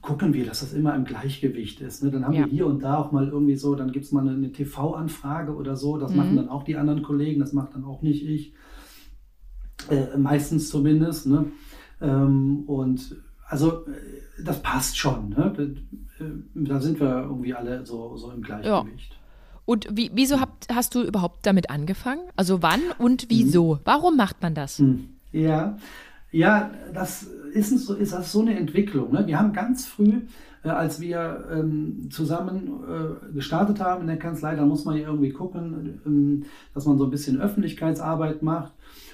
[0.00, 2.02] gucken wir, dass das immer im Gleichgewicht ist.
[2.02, 2.10] Ne?
[2.10, 2.44] Dann haben ja.
[2.44, 5.54] wir hier und da auch mal irgendwie so, dann gibt es mal eine, eine TV-Anfrage
[5.54, 5.98] oder so.
[5.98, 6.16] Das mhm.
[6.16, 8.54] machen dann auch die anderen Kollegen, das macht dann auch nicht ich.
[9.90, 11.26] Äh, meistens zumindest.
[11.26, 11.46] Ne?
[12.00, 13.16] Ähm, und
[13.46, 15.30] also äh, das passt schon.
[15.30, 15.74] Ne?
[16.18, 19.12] Äh, da sind wir irgendwie alle so, so im Gleichgewicht.
[19.12, 19.18] Ja.
[19.66, 22.22] Und wie, wieso habt, hast du überhaupt damit angefangen?
[22.36, 23.74] Also wann und wieso?
[23.74, 23.80] Mhm.
[23.84, 24.78] Warum macht man das?
[24.78, 25.10] Mhm.
[25.32, 25.76] Ja,
[26.30, 29.12] ja, das ist, ist das so eine Entwicklung.
[29.12, 29.26] Ne?
[29.26, 30.22] Wir haben ganz früh,
[30.64, 35.06] äh, als wir ähm, zusammen äh, gestartet haben in der Kanzlei, da muss man ja
[35.06, 38.72] irgendwie gucken, ähm, dass man so ein bisschen Öffentlichkeitsarbeit macht.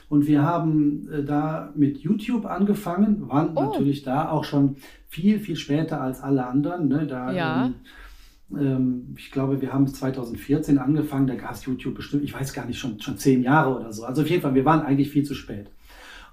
[0.09, 3.63] Und wir haben äh, da mit YouTube angefangen, waren oh.
[3.63, 4.77] natürlich da auch schon
[5.09, 6.89] viel, viel später als alle anderen.
[6.89, 7.07] Ne?
[7.07, 7.67] Da, ja.
[7.67, 7.75] Ähm,
[8.59, 12.67] ähm ich glaube, wir haben 2014 angefangen, da gab es YouTube bestimmt, ich weiß gar
[12.67, 14.05] nicht, schon, schon zehn Jahre oder so.
[14.05, 15.71] Also auf jeden Fall, wir waren eigentlich viel zu spät.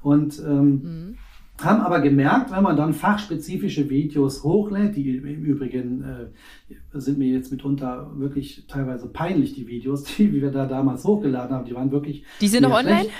[0.01, 1.17] Und ähm, mhm.
[1.63, 7.27] Haben aber gemerkt, wenn man dann fachspezifische Videos hochlädt, die im Übrigen äh, sind mir
[7.27, 11.91] jetzt mitunter wirklich teilweise peinlich, die Videos, die wir da damals hochgeladen haben, die waren
[11.91, 12.23] wirklich.
[12.41, 13.01] Die sind noch online?
[13.01, 13.11] Schlecht.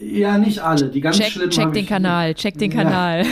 [0.00, 0.88] Ja, nicht alle.
[0.88, 1.50] Die ganz check, schlimmen.
[1.50, 3.24] Check den Kanal, check den Kanal.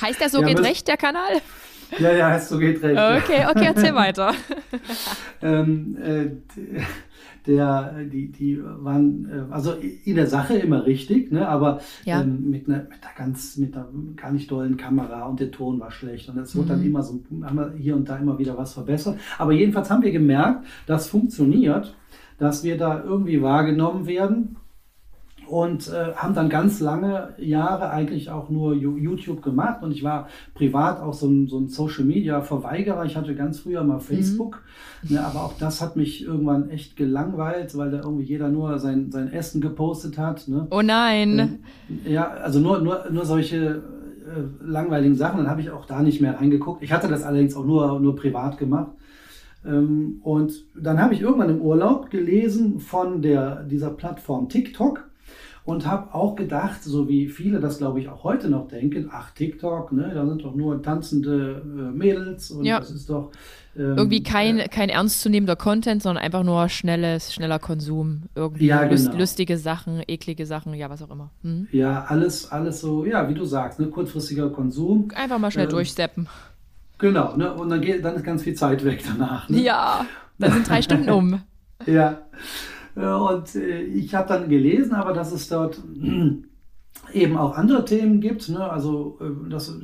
[0.00, 1.40] heißt der so ja, geht recht, der Kanal?
[1.98, 2.98] Ja, ja, heißt so geht recht.
[2.98, 4.32] Okay, okay, erzähl weiter.
[5.42, 6.26] ähm, äh,
[7.46, 9.72] der, die, die waren äh, also
[10.04, 12.20] in der Sache immer richtig, ne, aber ja.
[12.20, 15.80] ähm, mit, einer, mit einer ganz, mit einer gar nicht dollen Kamera und der Ton
[15.80, 16.28] war schlecht.
[16.28, 16.70] Und es wurde mhm.
[16.70, 19.18] dann immer so, haben wir hier und da immer wieder was verbessert.
[19.38, 21.94] Aber jedenfalls haben wir gemerkt, das funktioniert,
[22.38, 24.56] dass wir da irgendwie wahrgenommen werden
[25.48, 30.28] und äh, haben dann ganz lange Jahre eigentlich auch nur YouTube gemacht und ich war
[30.54, 33.04] privat auch so ein, so ein Social Media Verweigerer.
[33.04, 34.62] Ich hatte ganz früher mal Facebook,
[35.02, 35.16] mhm.
[35.16, 39.10] ne, aber auch das hat mich irgendwann echt gelangweilt, weil da irgendwie jeder nur sein,
[39.10, 40.48] sein Essen gepostet hat.
[40.48, 40.66] Ne?
[40.70, 41.38] Oh nein!
[41.38, 41.58] Ähm,
[42.04, 43.82] ja, also nur, nur, nur solche
[44.64, 45.38] langweiligen Sachen.
[45.38, 46.82] Dann habe ich auch da nicht mehr reingeguckt.
[46.82, 48.92] Ich hatte das allerdings auch nur, nur privat gemacht.
[49.64, 55.08] Ähm, und dann habe ich irgendwann im Urlaub gelesen von der, dieser Plattform TikTok
[55.64, 59.30] und habe auch gedacht, so wie viele das glaube ich auch heute noch denken, ach
[59.30, 62.80] TikTok, ne, da sind doch nur tanzende äh, Mädels und ja.
[62.80, 63.30] das ist doch
[63.76, 68.84] ähm, irgendwie kein, äh, kein ernstzunehmender Content, sondern einfach nur schnelles, schneller Konsum, irgendwie ja,
[68.84, 69.16] genau.
[69.16, 71.30] lustige Sachen, eklige Sachen, ja was auch immer.
[71.42, 71.68] Hm?
[71.70, 75.08] Ja, alles, alles so, ja wie du sagst, ne, kurzfristiger Konsum.
[75.14, 76.28] Einfach mal schnell ähm, durchsteppen.
[76.98, 79.48] Genau, ne, und dann geht, dann ist ganz viel Zeit weg danach.
[79.48, 79.60] Ne?
[79.60, 80.06] Ja,
[80.38, 81.40] dann sind drei Stunden um.
[81.86, 82.18] Ja.
[82.96, 85.80] Äh, und äh, ich habe dann gelesen, aber dass es dort
[87.12, 88.48] eben auch andere Themen gibt.
[88.48, 88.60] Ne?
[88.60, 89.74] Also äh, das,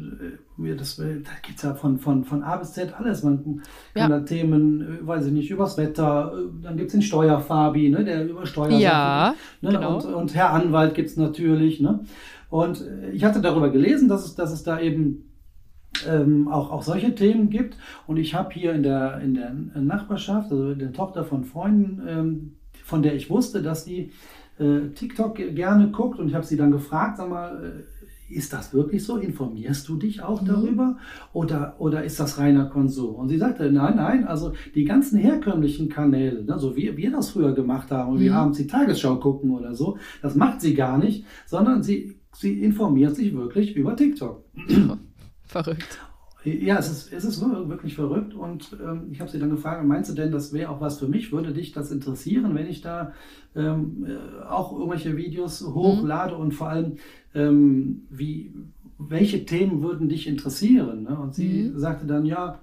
[0.59, 3.23] das, da gibt es ja von, von, von A bis Z alles.
[3.23, 3.63] Man
[3.95, 4.19] kann ja.
[4.19, 8.05] da Themen, weiß ich nicht, übers Wetter, dann gibt es den Steuerfabi, ne?
[8.05, 9.71] der über Steuern ja, ne?
[9.71, 9.97] genau.
[9.97, 11.81] und, und Herr Anwalt gibt es natürlich.
[11.81, 12.01] Ne?
[12.51, 15.29] Und ich hatte darüber gelesen, dass es, dass es da eben
[16.07, 17.77] ähm, auch, auch solche Themen gibt.
[18.07, 22.58] Und ich habe hier in der, in der Nachbarschaft, also der Tochter von Freunden, ähm,
[22.89, 24.13] von der ich wusste, dass die
[24.59, 26.19] äh, TikTok gerne guckt.
[26.19, 27.85] Und ich habe sie dann gefragt, sag mal,
[28.31, 29.19] äh, ist das wirklich so?
[29.19, 30.47] Informierst du dich auch mhm.
[30.47, 30.97] darüber?
[31.35, 33.15] Oder, oder ist das reiner Konsum?
[33.15, 37.31] Und sie sagte, nein, nein, also die ganzen herkömmlichen Kanäle, ne, so wie wir das
[37.31, 38.23] früher gemacht haben und mhm.
[38.23, 42.63] wir abends die Tagesschau gucken oder so, das macht sie gar nicht, sondern sie, sie
[42.63, 44.43] informiert sich wirklich über TikTok.
[45.45, 45.99] Verrückt.
[46.45, 50.11] Ja, es ist, es ist wirklich verrückt und ähm, ich habe sie dann gefragt, meinst
[50.11, 51.33] du denn, das wäre auch was für mich?
[51.33, 53.13] Würde dich das interessieren, wenn ich da
[53.57, 56.41] ähm, äh, auch irgendwelche Videos hochlade mhm.
[56.41, 56.97] und vor allem,
[57.35, 58.55] ähm, wie,
[58.99, 61.03] welche Themen würden dich interessieren?
[61.03, 61.19] Ne?
[61.19, 61.79] Und sie mhm.
[61.79, 62.61] sagte dann, ja,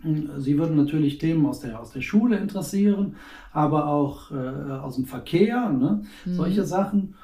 [0.00, 3.16] hm, Sie würden natürlich Themen aus der, aus der Schule interessieren,
[3.52, 6.02] aber auch äh, aus dem Verkehr, ne?
[6.24, 6.34] mhm.
[6.34, 7.14] solche Sachen.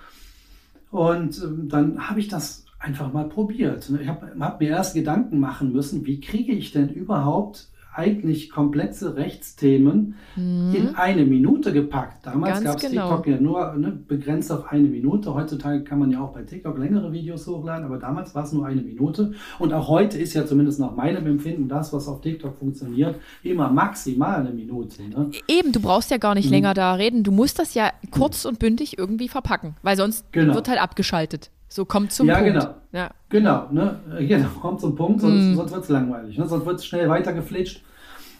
[0.90, 3.90] Und ähm, dann habe ich das einfach mal probiert.
[4.00, 9.16] Ich habe hab mir erst Gedanken machen müssen, wie kriege ich denn überhaupt eigentlich komplexe
[9.16, 10.74] Rechtsthemen mhm.
[10.74, 12.24] in eine Minute gepackt.
[12.26, 13.08] Damals gab es genau.
[13.08, 15.34] TikTok ja nur ne, begrenzt auf eine Minute.
[15.34, 18.64] Heutzutage kann man ja auch bei TikTok längere Videos hochladen, aber damals war es nur
[18.64, 19.32] eine Minute.
[19.58, 23.70] Und auch heute ist ja zumindest nach meinem Empfinden das, was auf TikTok funktioniert, immer
[23.70, 25.02] maximal eine Minute.
[25.02, 25.30] Ne?
[25.46, 26.52] Eben, du brauchst ja gar nicht mhm.
[26.52, 27.24] länger da reden.
[27.24, 30.54] Du musst das ja kurz und bündig irgendwie verpacken, weil sonst genau.
[30.54, 31.50] wird halt abgeschaltet.
[31.72, 32.52] So kommt zum ja, Punkt.
[32.52, 32.74] Genau.
[32.92, 33.68] Ja, genau.
[33.72, 33.98] Ne?
[34.28, 35.54] Genau, kommt zum Punkt, sonst, mm.
[35.54, 36.36] sonst wird es langweilig.
[36.36, 36.46] Ne?
[36.46, 37.82] Sonst wird es schnell weitergeflitscht.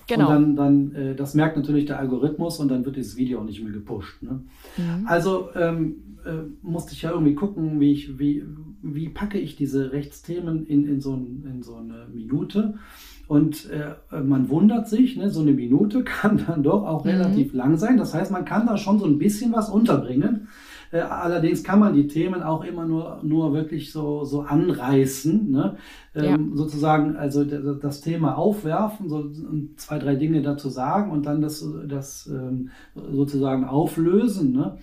[0.07, 0.29] Genau.
[0.29, 3.45] Und dann, dann äh, das merkt natürlich der Algorithmus und dann wird dieses Video auch
[3.45, 4.23] nicht mehr gepusht.
[4.23, 4.43] Ne?
[4.77, 5.07] Mhm.
[5.07, 8.45] Also ähm, äh, musste ich ja irgendwie gucken, wie, ich, wie,
[8.83, 12.75] wie packe ich diese Rechtsthemen in, in, so, ein, in so eine Minute.
[13.29, 17.13] Und äh, man wundert sich, ne, so eine Minute kann dann doch auch mhm.
[17.13, 17.97] relativ lang sein.
[17.97, 20.49] Das heißt, man kann da schon so ein bisschen was unterbringen.
[20.93, 25.77] Äh, allerdings kann man die Themen auch immer nur, nur wirklich so, so anreißen, ne?
[26.15, 26.57] Ähm, ja.
[26.57, 29.31] sozusagen also das Thema aufwerfen, so
[29.77, 34.53] zwei, drei Dinge dazu sagen und dann das, das ähm, sozusagen auflösen.
[34.53, 34.77] Ne?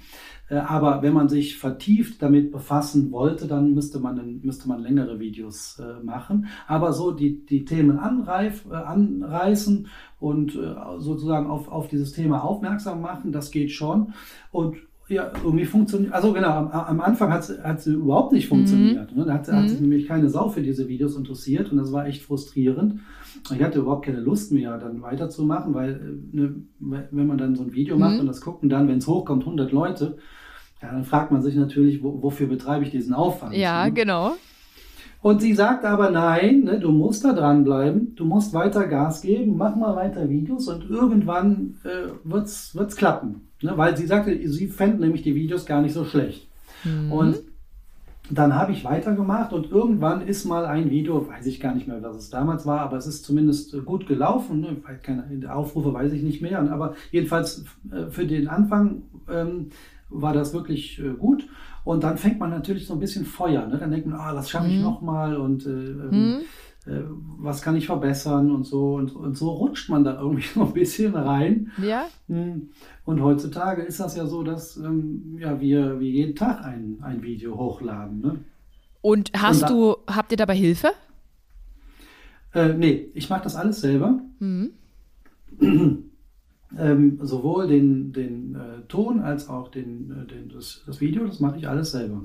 [0.50, 5.20] Äh, aber wenn man sich vertieft damit befassen wollte, dann müsste man, müsste man längere
[5.20, 6.48] Videos äh, machen.
[6.68, 9.88] Aber so die, die Themen anreif, äh, anreißen
[10.20, 14.14] und äh, sozusagen auf, auf dieses Thema aufmerksam machen, das geht schon.
[14.52, 14.78] Und
[15.10, 16.14] ja, irgendwie funktioniert.
[16.14, 19.12] Also genau, am, am Anfang hat es überhaupt nicht funktioniert.
[19.12, 19.18] Mhm.
[19.18, 19.26] Ne?
[19.26, 19.54] Da hat, mhm.
[19.54, 23.00] hat, sich nämlich keine Sau für diese Videos interessiert und das war echt frustrierend.
[23.54, 27.74] Ich hatte überhaupt keine Lust mehr, dann weiterzumachen, weil ne, wenn man dann so ein
[27.74, 28.22] Video macht mhm.
[28.22, 30.18] und das gucken dann, wenn es hochkommt, 100 Leute,
[30.82, 33.56] ja, dann fragt man sich natürlich, wo, wofür betreibe ich diesen Aufwand?
[33.56, 33.94] Ja, ne?
[33.94, 34.34] genau.
[35.22, 39.58] Und sie sagt aber nein, ne, du musst da dranbleiben, du musst weiter Gas geben,
[39.58, 43.49] mach mal weiter Videos und irgendwann äh, wird es klappen.
[43.62, 46.48] Ne, weil sie sagte, sie fände nämlich die Videos gar nicht so schlecht.
[46.84, 47.12] Mhm.
[47.12, 47.40] Und
[48.30, 52.02] dann habe ich weitergemacht und irgendwann ist mal ein Video, weiß ich gar nicht mehr,
[52.04, 54.62] was es damals war, aber es ist zumindest gut gelaufen.
[54.62, 54.78] Ne?
[55.02, 59.70] Keine Aufrufe weiß ich nicht mehr, aber jedenfalls äh, für den Anfang ähm,
[60.10, 61.48] war das wirklich äh, gut.
[61.84, 63.66] Und dann fängt man natürlich so ein bisschen Feuer.
[63.66, 63.78] Ne?
[63.78, 64.84] Dann denkt man, ah, das schaffe ich mhm.
[64.84, 66.40] nochmal und äh, ähm, mhm.
[66.86, 67.02] äh,
[67.40, 68.96] was kann ich verbessern und so.
[68.96, 71.72] Und, und so rutscht man da irgendwie so ein bisschen rein.
[71.82, 72.06] Ja.
[73.10, 77.24] Und heutzutage ist das ja so, dass ähm, ja, wir, wir jeden Tag ein, ein
[77.24, 78.22] Video hochladen.
[78.22, 78.46] Ne?
[79.02, 80.92] Und hast und du, habt ihr dabei Hilfe?
[82.54, 84.22] Äh, nee, ich mache das alles selber.
[84.38, 84.74] Mhm.
[86.78, 91.40] ähm, sowohl den, den äh, Ton als auch den, äh, den, das, das Video, das
[91.40, 92.22] mache ich alles selber.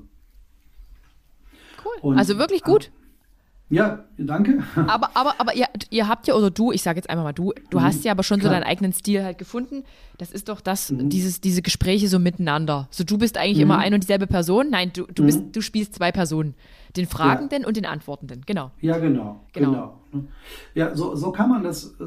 [1.82, 1.94] Cool.
[2.02, 2.90] Und, also wirklich gut.
[3.70, 4.62] Ja, danke.
[4.76, 7.52] Aber, aber, aber ihr, ihr habt ja, oder du, ich sage jetzt einfach mal du,
[7.70, 8.52] du mhm, hast ja aber schon klar.
[8.52, 9.84] so deinen eigenen Stil halt gefunden.
[10.18, 11.08] Das ist doch das, mhm.
[11.08, 12.88] dieses, diese Gespräche so miteinander.
[12.90, 13.62] So, du bist eigentlich mhm.
[13.62, 14.68] immer ein und dieselbe Person.
[14.70, 15.52] Nein, du, du, bist, mhm.
[15.52, 16.54] du spielst zwei Personen.
[16.96, 18.70] Den Fragenden und den Antwortenden, genau.
[18.80, 19.40] Ja, genau.
[19.52, 19.98] Genau.
[20.12, 20.24] genau.
[20.74, 22.04] Ja, so, so kann man das äh,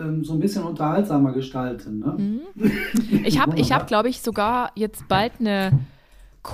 [0.00, 1.98] ähm, so ein bisschen unterhaltsamer gestalten.
[1.98, 2.14] Ne?
[2.16, 3.24] Mhm.
[3.24, 5.72] Ich habe, ich hab, glaube ich, sogar jetzt bald eine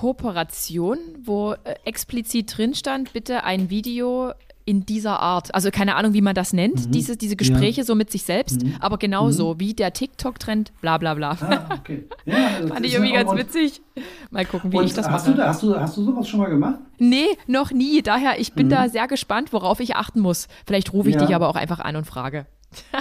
[0.01, 4.33] Kooperation, wo äh, explizit drin stand, bitte ein Video
[4.67, 5.55] in dieser Art.
[5.55, 6.91] Also keine Ahnung, wie man das nennt, Mhm.
[6.93, 8.77] diese, diese Gespräche so mit sich selbst, Mhm.
[8.81, 11.37] aber genauso wie der TikTok-Trend, bla bla bla.
[11.41, 12.05] Ah, okay.
[12.25, 13.83] Ja, Fand ich irgendwie ja ganz witzig.
[14.31, 15.33] Mal gucken, wie Und ich das hast, mache.
[15.33, 16.79] du, da- hast, du, hast du sowas schon mal gemacht?
[16.99, 18.01] Nee, noch nie.
[18.03, 18.71] Daher, ich bin Mhm.
[18.71, 20.49] da sehr gespannt, worauf ich achten muss.
[20.67, 21.27] Vielleicht rufe ich Ja.
[21.27, 22.47] dich aber auch einfach an und frage.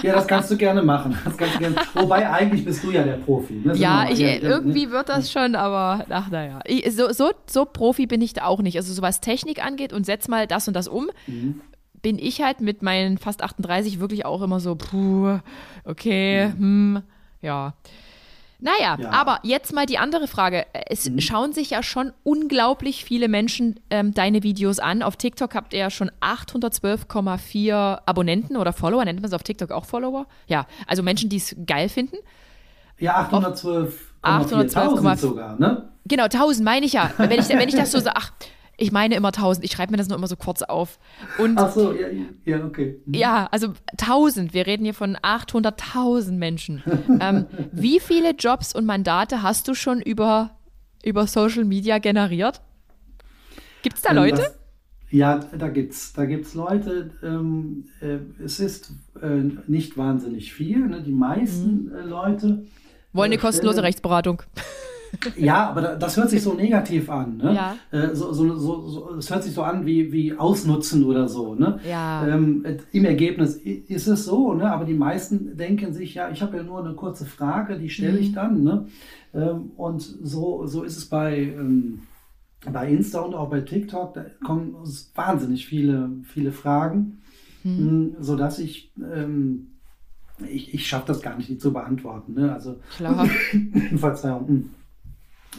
[0.02, 1.16] Ja, das kannst du gerne machen.
[1.24, 1.76] Du gerne.
[1.94, 3.54] Wobei eigentlich bist du ja der Profi.
[3.54, 3.74] Ne?
[3.76, 4.48] Ja, ich, ehrlich, ne?
[4.48, 6.60] irgendwie wird das schon, aber ach naja.
[6.90, 8.76] So, so, so Profi bin ich da auch nicht.
[8.76, 11.60] Also so was Technik angeht und setz mal das und das um, Mhm.
[12.02, 15.38] bin ich halt mit meinen fast 38 wirklich auch immer so, puh,
[15.84, 17.02] okay, hm,
[17.42, 17.74] ja.
[18.64, 19.10] Naja, Ja.
[19.10, 20.64] aber jetzt mal die andere Frage.
[20.88, 21.20] Es Mhm.
[21.20, 25.02] schauen sich ja schon unglaublich viele Menschen ähm, deine Videos an.
[25.02, 29.04] Auf TikTok habt ihr ja schon 812,4 Abonnenten oder Follower.
[29.04, 30.26] Nennt man es auf TikTok auch Follower?
[30.46, 32.16] Ja, also Menschen, die es geil finden.
[32.98, 35.90] Ja, 812, 812,4 sogar, ne?
[36.06, 37.10] Genau, 1000 meine ich ja.
[37.18, 38.32] Wenn ich, wenn ich das so sage, ach,
[38.76, 39.64] ich meine immer 1000.
[39.64, 40.98] Ich schreibe mir das nur immer so kurz auf.
[41.38, 42.08] Und Ach so, ja,
[42.44, 43.00] ja okay.
[43.06, 43.14] Mhm.
[43.14, 44.54] ja, also 1000.
[44.54, 46.82] Wir reden hier von 800.000 Menschen.
[47.20, 50.58] ähm, wie viele Jobs und Mandate hast du schon über,
[51.04, 52.60] über Social Media generiert?
[53.82, 54.36] Gibt es da Ähm, Leute?
[54.36, 54.58] Das,
[55.10, 57.10] ja, da gibt's, da gibt's Leute.
[57.22, 60.86] Ähm, äh, es ist äh, nicht wahnsinnig viel.
[60.86, 61.02] Ne?
[61.02, 62.64] Die meisten äh, Leute
[63.12, 64.42] Wollen eine äh, kostenlose Rechtsberatung.
[65.36, 67.36] Ja, aber da, das hört sich so negativ an.
[67.38, 67.54] Ne?
[67.54, 67.76] Ja.
[67.90, 71.54] Äh, so, so, so, so, es hört sich so an wie, wie Ausnutzen oder so.
[71.54, 71.78] Ne?
[71.88, 72.26] Ja.
[72.26, 74.70] Ähm, äh, Im Ergebnis ist es so, ne?
[74.70, 78.18] aber die meisten denken sich, ja, ich habe ja nur eine kurze Frage, die stelle
[78.18, 78.34] ich Mhm.
[78.34, 78.62] dann.
[78.62, 78.86] Ne?
[79.34, 82.02] Ähm, und so, so ist es bei, ähm,
[82.70, 84.14] bei Insta und auch bei TikTok.
[84.14, 84.74] Da kommen
[85.14, 87.18] wahnsinnig viele, viele Fragen,
[87.62, 88.12] Mhm.
[88.16, 89.68] mh, sodass ich, ähm,
[90.48, 92.34] ich, ich schaffe das gar nicht, die zu beantworten.
[92.34, 92.52] Ne?
[92.52, 93.26] Also Klar.
[93.96, 94.70] Verzeihung.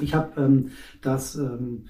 [0.01, 0.69] Ich habe ähm,
[1.01, 1.85] das, ähm,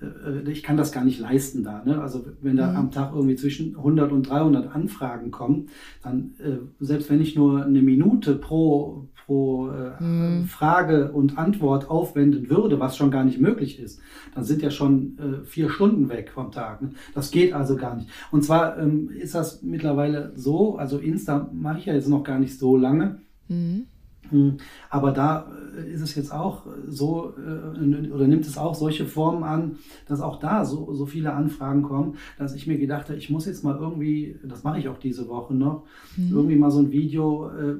[0.00, 1.82] äh, ich kann das gar nicht leisten da.
[1.84, 2.00] Ne?
[2.00, 2.76] Also wenn da Mhm.
[2.76, 5.68] am Tag irgendwie zwischen 100 und 300 Anfragen kommen,
[6.02, 10.44] dann äh, selbst wenn ich nur eine Minute pro, pro äh, Mhm.
[10.44, 14.00] Frage und Antwort aufwenden würde, was schon gar nicht möglich ist,
[14.34, 16.82] dann sind ja schon äh, vier Stunden weg vom Tag.
[16.82, 16.90] Ne?
[17.14, 18.08] Das geht also gar nicht.
[18.32, 22.38] Und zwar ähm, ist das mittlerweile so, also Insta mache ich ja jetzt noch gar
[22.38, 23.20] nicht so lange.
[23.48, 23.84] Mhm.
[24.30, 24.56] Hm,
[24.90, 29.44] Aber da äh, ist es jetzt auch so, äh, oder nimmt es auch solche Formen
[29.44, 33.30] an, dass auch da so, so viele Anfragen kommen, dass ich mir gedacht habe, ich
[33.30, 35.84] muss jetzt mal irgendwie, das mache ich auch diese Woche noch,
[36.16, 37.76] irgendwie mal so ein Video, äh,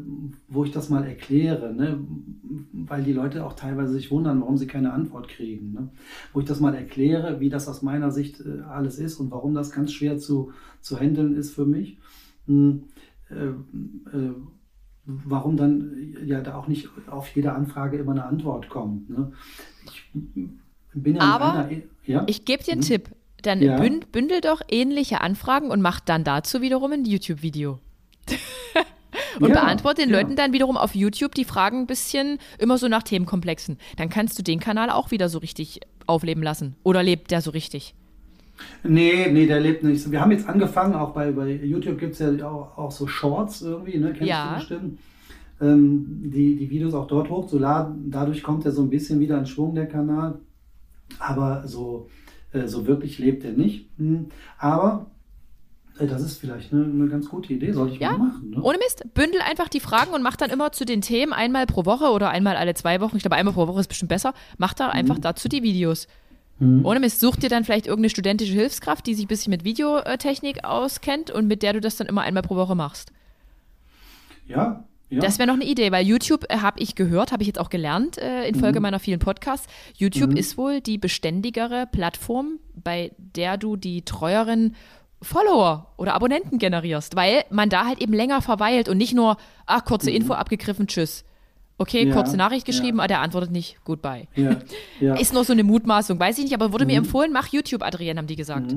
[0.48, 1.98] wo ich das mal erkläre, ne?
[2.72, 5.72] weil die Leute auch teilweise sich wundern, warum sie keine Antwort kriegen.
[5.72, 5.88] Ne?
[6.32, 9.54] Wo ich das mal erkläre, wie das aus meiner Sicht äh, alles ist und warum
[9.54, 11.98] das ganz schwer zu, zu handeln ist für mich.
[15.06, 19.10] Hm, warum dann ja da auch nicht auf jede Anfrage immer eine Antwort kommt.
[19.10, 19.32] Ne?
[19.84, 21.70] Ich bin ja Aber einer,
[22.06, 22.24] ja?
[22.26, 23.10] Ich gebe dir einen Tipp.
[23.42, 23.78] Dann Ja.
[23.78, 27.78] bünd, bündel doch ähnliche Anfragen und mach dann dazu wiederum ein YouTube-Video.
[29.40, 30.10] und Ja, beantworte den.
[30.10, 33.78] Leuten dann wiederum auf YouTube die Fragen ein bisschen immer so nach Themenkomplexen.
[33.98, 36.76] Dann kannst du den Kanal auch wieder so richtig aufleben lassen.
[36.84, 37.94] Oder lebt der so richtig?
[38.82, 40.10] Nee, nee, der lebt nicht.
[40.10, 43.62] Wir haben jetzt angefangen, auch bei, bei YouTube gibt es ja auch, auch so Shorts
[43.62, 44.08] irgendwie, ne?
[44.12, 44.48] Kennst Ja.
[44.50, 44.98] du bestimmt.
[45.60, 48.10] Ähm, die, die Videos auch dort hochzuladen.
[48.10, 50.40] Dadurch kommt er so ein bisschen wieder in Schwung, der Kanal.
[51.18, 52.08] Aber so,
[52.52, 53.88] äh, so wirklich lebt er nicht.
[53.98, 54.26] Hm.
[54.58, 55.06] Aber
[55.98, 58.50] äh, das ist vielleicht eine, eine ganz gute Idee, sollte ich Ja, mal machen.
[58.50, 58.62] Ne?
[58.62, 59.04] ohne Mist.
[59.14, 62.30] Bündel einfach die Fragen und mach dann immer zu den Themen einmal pro Woche oder
[62.30, 63.16] einmal alle zwei Wochen.
[63.16, 64.34] Ich glaube, einmal pro Woche ist bestimmt besser.
[64.58, 66.08] Mach da einfach dazu die Videos.
[66.58, 66.84] Mhm.
[66.84, 70.64] Ohne Mist, such dir dann vielleicht irgendeine studentische Hilfskraft, die sich ein bisschen mit Videotechnik
[70.64, 73.12] auskennt und mit der du das dann immer einmal pro Woche machst.
[74.46, 75.20] Ja, ja.
[75.20, 77.70] Das wäre noch eine Idee, weil YouTube äh, habe ich gehört, habe ich jetzt auch
[77.70, 79.68] gelernt äh, in Folge meiner vielen Podcasts.
[79.96, 80.36] YouTube Mhm.
[80.36, 84.74] ist wohl die beständigere Plattform, bei der du die treueren
[85.22, 89.36] Follower oder Abonnenten generierst, weil man da halt eben länger verweilt und nicht nur,
[89.66, 91.24] ach, kurze Info abgegriffen, tschüss.
[91.76, 92.10] Okay, Mhm.
[92.10, 93.02] Ja, kurze Nachricht geschrieben, ja.
[93.02, 94.26] aber der antwortet nicht, goodbye.
[94.36, 95.14] ja.
[95.20, 97.06] Ist nur so eine Mutmaßung, weiß ich nicht, aber wurde mir Mhm.
[97.06, 98.72] empfohlen, mach YouTube, Adrienne, haben die gesagt.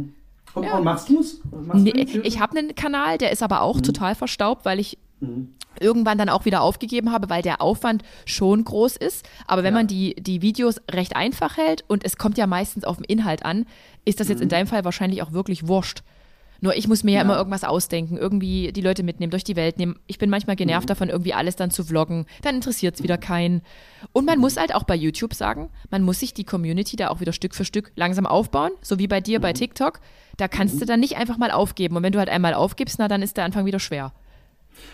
[0.55, 0.77] Und, Ja.
[0.77, 1.39] und machst du es?
[1.73, 1.91] Nee,
[2.23, 5.49] ich habe einen Kanal, der ist aber auch total verstaubt, weil ich Mhm.
[5.79, 9.27] irgendwann dann auch wieder aufgegeben habe, weil der Aufwand schon groß ist.
[9.45, 9.79] Aber wenn Ja.
[9.81, 13.45] man die, die Videos recht einfach hält und es kommt ja meistens auf den Inhalt
[13.45, 13.65] an,
[14.05, 14.43] ist das jetzt Mhm.
[14.43, 16.01] in deinem Fall wahrscheinlich auch wirklich wurscht.
[16.61, 17.21] Nur ich muss mir ja, Ja.
[17.23, 19.97] immer irgendwas ausdenken, irgendwie die Leute mitnehmen, durch die Welt nehmen.
[20.07, 20.89] Ich bin manchmal genervt Mhm.
[20.89, 22.25] davon, irgendwie alles dann zu vloggen.
[22.41, 23.61] Dann interessiert es wieder keinen.
[24.13, 27.19] Und man muss halt auch bei YouTube sagen, man muss sich die Community da auch
[27.19, 29.43] wieder Stück für Stück langsam aufbauen, so wie bei dir Mhm.
[29.43, 29.99] bei TikTok.
[30.37, 31.95] Da kannst du dann nicht einfach mal aufgeben.
[31.97, 34.13] Und wenn du halt einmal aufgibst, na dann ist der Anfang wieder schwer.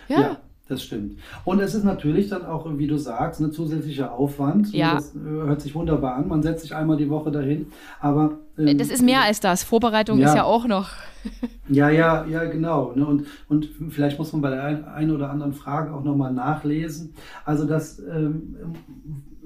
[0.08, 0.20] Ja.
[0.22, 1.18] Ja, das stimmt.
[1.46, 4.72] Und es ist natürlich dann auch, wie du sagst, ein zusätzlicher Aufwand.
[4.74, 4.96] Ja.
[4.96, 6.28] Das äh, hört sich wunderbar an.
[6.30, 7.68] Man setzt sich einmal die Woche dahin.
[8.00, 9.64] Aber ähm, Das ist mehr als das.
[9.64, 10.30] Vorbereitung Ja.
[10.30, 10.90] ist ja auch noch.
[11.70, 12.92] Ja, ja, ja, genau.
[12.96, 13.06] Ne?
[13.06, 17.14] Und, und vielleicht muss man bei der ein- einen oder anderen Frage auch nochmal nachlesen.
[17.46, 18.56] Also das ähm,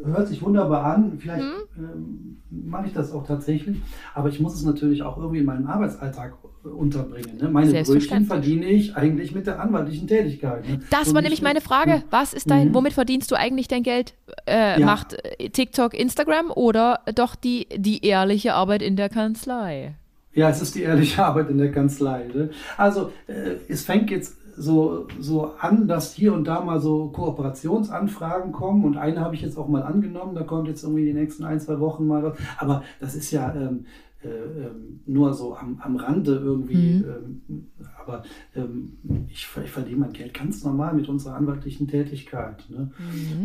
[0.03, 1.17] hört sich wunderbar an.
[1.19, 1.43] Vielleicht
[1.77, 3.77] ähm, mache ich das auch tatsächlich.
[4.13, 6.33] Aber ich muss es natürlich auch irgendwie in meinem Arbeitsalltag
[6.63, 7.37] äh, unterbringen.
[7.41, 7.49] Ne?
[7.49, 10.67] Meine Brötchen verdiene ich eigentlich mit der anwaltlichen Tätigkeit.
[10.67, 10.79] Ne?
[10.91, 12.03] Das Und war nämlich meine Frage.
[12.09, 12.73] Was ist dein, Mhm.
[12.75, 14.13] womit verdienst du eigentlich dein Geld?
[14.45, 14.85] Äh, Ja.
[14.85, 19.95] Macht äh, TikTok, Instagram oder doch die, die ehrliche Arbeit in der Kanzlei?
[20.33, 22.27] Ja, es ist die ehrliche Arbeit in der Kanzlei.
[22.33, 22.51] Ne?
[22.77, 28.51] Also äh, es fängt jetzt so, so an, dass hier und da mal so Kooperationsanfragen
[28.51, 31.43] kommen und eine habe ich jetzt auch mal angenommen, da kommt jetzt irgendwie die nächsten
[31.43, 32.37] ein, zwei Wochen mal was.
[32.57, 33.85] Aber das ist ja ähm,
[34.23, 37.03] äh, ähm, nur so am, am Rande irgendwie.
[37.05, 37.67] Ähm,
[38.03, 38.23] aber
[38.55, 38.93] ähm,
[39.29, 42.65] ich, ich verdiene mein Geld ganz normal mit unserer anwaltlichen Tätigkeit.
[42.69, 42.91] Ne?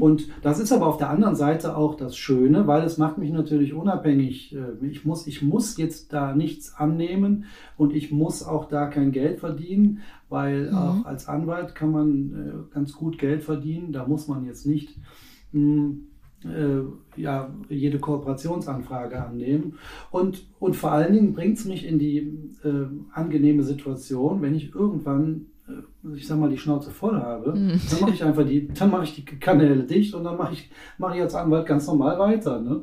[0.01, 3.31] Und das ist aber auf der anderen Seite auch das Schöne, weil es macht mich
[3.31, 4.55] natürlich unabhängig.
[4.55, 7.45] Äh, Ich muss, ich muss jetzt da nichts annehmen
[7.77, 10.01] und ich muss auch da kein Geld verdienen,
[10.33, 13.93] weil auch als Anwalt kann man äh, ganz gut Geld verdienen.
[13.93, 14.99] Da muss man jetzt nicht
[15.53, 15.95] mh,
[16.45, 19.75] äh, ja, jede Kooperationsanfrage annehmen.
[20.11, 22.19] Und, und vor allen Dingen bringt es mich in die
[22.65, 28.01] äh, angenehme Situation, wenn ich irgendwann, äh, ich sag mal, die Schnauze voll habe, dann
[28.01, 31.17] mache ich einfach die, dann mache ich die Kanäle dicht und dann mache ich, mache
[31.17, 32.61] ich als Anwalt ganz normal weiter.
[32.61, 32.81] Ne?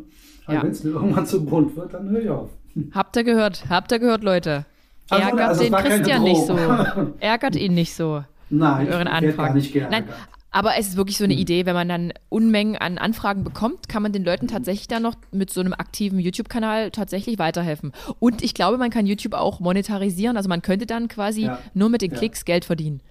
[0.47, 0.63] Ja.
[0.63, 2.49] wenn es mir irgendwann zu bunt wird, dann höre ich auf.
[2.91, 3.69] Habt ihr gehört?
[3.69, 4.65] Habt ihr gehört, Leute?
[5.09, 6.57] Also, Ärgert also den Christian nicht so.
[7.19, 8.23] Ärgert ihn nicht so.
[8.49, 9.91] Nein, euren ich gar nicht geärgert.
[9.91, 10.03] Nein,
[10.51, 14.01] aber es ist wirklich so eine Idee, wenn man dann Unmengen an Anfragen bekommt, kann
[14.01, 17.91] man den Leuten tatsächlich dann noch mit so einem aktiven YouTube-Kanal tatsächlich weiterhelfen.
[18.17, 20.37] Und ich glaube, man kann YouTube auch monetarisieren.
[20.37, 21.59] Also man könnte dann quasi Ja.
[21.75, 22.17] nur mit den Ja.
[22.17, 23.01] Klicks Geld verdienen.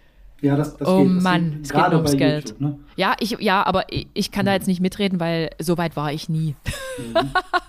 [0.41, 1.17] Ja, das, das Oh geht.
[1.17, 2.45] Das Mann, geht es geht nur ums Geld.
[2.51, 2.79] YouTube, ne?
[2.97, 6.13] Ja, ich, ja, aber ich, ich kann da jetzt nicht mitreden, weil so weit war
[6.13, 6.55] ich nie.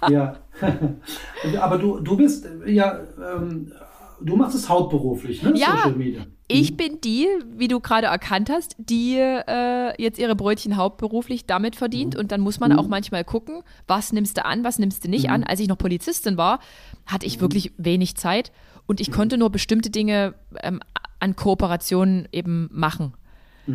[0.10, 0.36] Ja.
[1.62, 3.72] Aber du, du bist ja, ähm,
[4.22, 5.54] du machst es hauptberuflich, ne?
[5.56, 5.78] Ja.
[5.78, 6.26] Social Media.
[6.52, 11.76] Ich bin die, wie du gerade erkannt hast, die äh, jetzt ihre Brötchen hauptberuflich damit
[11.76, 12.16] verdient.
[12.16, 15.30] Und dann muss man auch manchmal gucken, was nimmst du an, was nimmst du nicht
[15.30, 15.44] an.
[15.44, 16.60] Als ich noch Polizistin war,
[17.06, 18.52] hatte ich wirklich wenig Zeit
[18.88, 20.80] und ich konnte nur bestimmte Dinge ähm,
[21.20, 23.14] an Kooperationen eben machen.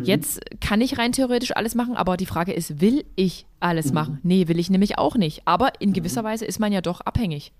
[0.03, 4.19] Jetzt kann ich rein theoretisch alles machen, aber die Frage ist, will ich alles machen?
[4.23, 5.43] Nee, will ich nämlich auch nicht.
[5.45, 7.53] Aber in gewisser Weise ist man ja doch abhängig.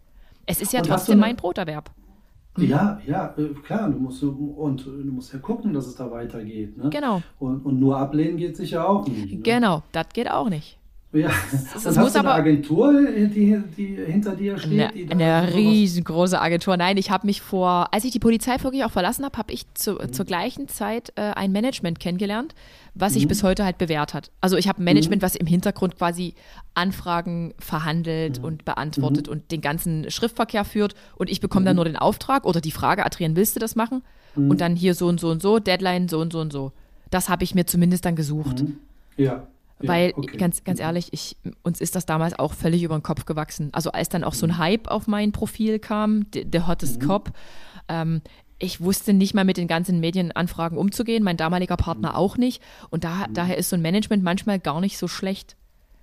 [0.46, 1.92] Es ist ja Und trotzdem mein Broterwerb.
[2.58, 6.78] Ja, ja, äh, klar, du musst, und du musst ja gucken, dass es da weitergeht.
[6.78, 6.90] Ne?
[6.90, 7.22] Genau.
[7.40, 9.34] Und, und nur ablehnen geht sicher auch nicht.
[9.34, 9.40] Ne?
[9.40, 10.78] Genau, das geht auch nicht.
[11.16, 11.30] Ja.
[11.54, 14.72] es und muss hast du eine aber- Agentur, die, die hinter dir steht?
[14.72, 16.76] Eine, die eine riesengroße Agentur.
[16.78, 19.66] Nein, ich habe mich vor, als ich die Polizei wirklich auch verlassen habe, habe ich
[19.76, 20.14] zu, Mhm.
[20.14, 22.54] zur gleichen Zeit äh, ein Management kennengelernt,
[22.96, 23.20] was Mhm.
[23.20, 24.30] sich bis heute halt bewährt hat.
[24.42, 26.34] Also ich habe ein Management, was im Hintergrund quasi
[26.74, 28.46] Anfragen verhandelt Mhm.
[28.46, 32.62] und beantwortet und den ganzen Schriftverkehr führt und ich bekomme dann nur den Auftrag oder
[32.62, 34.02] die Frage, Adrian, willst du das machen?
[34.36, 34.50] Mhm.
[34.52, 36.72] Und dann hier so und so und so, Deadline so und so und so.
[37.10, 38.62] Das habe ich mir zumindest dann gesucht.
[38.64, 38.78] Mhm.
[39.18, 39.48] Ja.
[39.82, 40.38] Ja, Weil, okay.
[40.38, 43.70] ganz, ganz ehrlich, ich, uns ist das damals auch völlig über den Kopf gewachsen.
[43.74, 47.32] Also als dann auch so ein Hype auf mein Profil kam, der, Hottest Cop,
[47.90, 48.22] ähm,
[48.58, 52.62] ich wusste nicht mal mit den ganzen Medienanfragen umzugehen, mein damaliger Partner auch nicht.
[52.90, 55.58] Und da, daher ist so ein Management manchmal gar nicht so schlecht.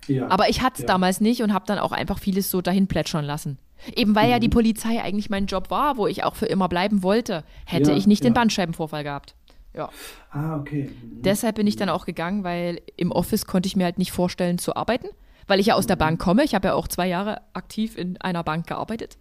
[0.07, 0.27] ja.
[0.29, 0.87] Aber ich hatte es ja.
[0.87, 3.57] damals nicht und habe dann auch einfach vieles so dahin plätschern lassen.
[3.95, 4.41] Eben weil ja Mhm.
[4.41, 7.97] die Polizei eigentlich mein Job war, wo ich auch für immer bleiben wollte, hätte Ja,
[7.97, 8.39] ich nicht den ja.
[8.39, 9.35] Bandscheibenvorfall gehabt.
[9.75, 9.89] Ja.
[10.31, 10.89] Ah, okay.
[10.89, 11.21] Mhm.
[11.21, 14.57] Deshalb bin ich dann auch gegangen, weil im Office konnte ich mir halt nicht vorstellen
[14.57, 15.07] zu arbeiten,
[15.47, 16.43] weil ich ja aus der Bank komme.
[16.43, 19.17] Ich habe ja auch zwei Jahre aktiv in einer Bank gearbeitet.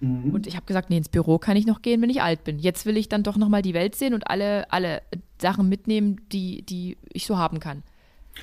[0.00, 0.34] Mhm.
[0.34, 2.58] Und ich habe gesagt, nee, ins Büro kann ich noch gehen, wenn ich alt bin.
[2.58, 5.02] Jetzt will ich dann doch nochmal die Welt sehen und alle, alle
[5.40, 7.82] Sachen mitnehmen, die, die ich so haben kann.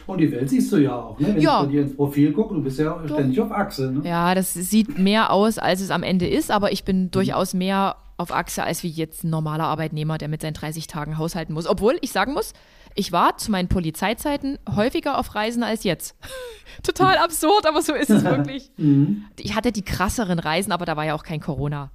[0.06, 1.28] Und die Welt siehst du ja auch, ne?
[1.36, 1.60] Wenn Ja.
[1.62, 4.08] ich bei dir ins Profil gucke, du bist ja ständig auf Achse, ne?
[4.08, 7.95] Ja, das sieht mehr aus, als es am Ende ist, aber ich bin durchaus mehr
[8.17, 11.67] auf Achse als wie jetzt ein normaler Arbeitnehmer, der mit seinen 30 Tagen haushalten muss.
[11.67, 12.54] Obwohl ich sagen muss,
[12.96, 16.15] ich war zu meinen Polizeizeiten häufiger auf Reisen als jetzt.
[16.83, 18.71] Total absurd, aber so ist es wirklich.
[18.77, 19.25] Mhm.
[19.40, 21.92] Ich hatte die krasseren Reisen, aber da war ja auch kein Corona.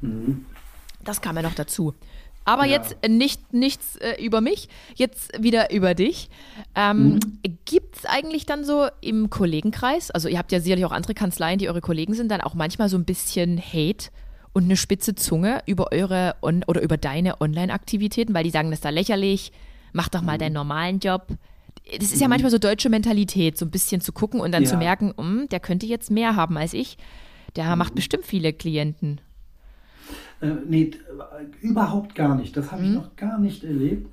[0.00, 0.46] Mhm.
[1.02, 1.94] Das kam ja noch dazu.
[2.44, 2.72] Aber Ja.
[2.72, 6.28] jetzt nicht, nichts äh, über mich, jetzt wieder über dich.
[6.74, 7.18] Ähm,
[7.64, 11.58] Gibt es eigentlich dann so im Kollegenkreis, also ihr habt ja sicherlich auch andere Kanzleien,
[11.58, 14.10] die eure Kollegen sind, dann auch manchmal so ein bisschen Hate
[14.52, 18.78] und eine spitze Zunge über eure On oder über deine Online-Aktivitäten, weil die sagen, das
[18.78, 19.50] ist da lächerlich,
[19.92, 21.26] mach doch mal deinen normalen Job.
[21.98, 24.70] Das ist ja manchmal so deutsche Mentalität, so ein bisschen zu gucken und dann Ja.
[24.70, 26.96] zu merken, "Mm, der könnte jetzt mehr haben als ich.
[27.56, 29.20] Der macht bestimmt viele Klienten.
[30.40, 32.56] Äh, nee, äh, überhaupt gar nicht.
[32.56, 34.12] Das habe ich noch gar nicht erlebt.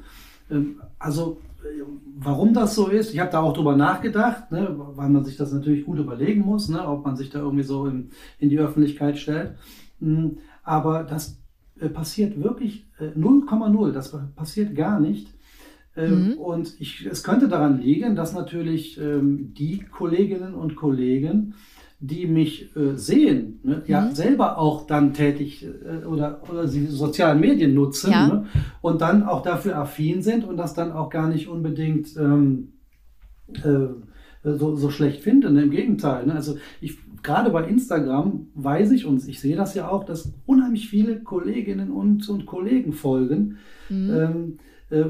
[0.49, 1.81] Ähm, also, äh,
[2.17, 5.51] warum das so ist, ich habe da auch drüber nachgedacht, ne, weil man sich das
[5.51, 8.09] natürlich gut überlegen muss, ne, ob man sich da irgendwie so in,
[8.39, 9.55] in die Öffentlichkeit stellt.
[9.99, 10.29] Mm,
[10.63, 11.37] Aber das
[11.79, 13.91] äh, passiert wirklich äh, 0,0.
[13.91, 15.27] Das passiert gar nicht.
[15.95, 21.55] Ähm, Und ich, es könnte daran liegen, dass natürlich ähm, die Kolleginnen und Kollegen,
[22.03, 27.39] die mich äh, sehen, ne, ja selber auch dann tätig äh, oder, oder sie sozialen
[27.39, 28.27] Medien nutzen Ja.
[28.27, 28.45] ne,
[28.81, 32.73] und dann auch dafür affin sind und das dann auch gar nicht unbedingt ähm,
[33.63, 33.87] äh,
[34.43, 35.55] so, so schlecht finden.
[35.57, 36.25] Im Gegenteil.
[36.25, 36.33] Ne?
[36.33, 40.89] Also ich gerade bei Instagram weiß ich und ich sehe das ja auch, dass unheimlich
[40.89, 43.57] viele Kolleginnen und, und Kollegen folgen.
[43.91, 44.57] Ähm,
[44.89, 45.05] äh,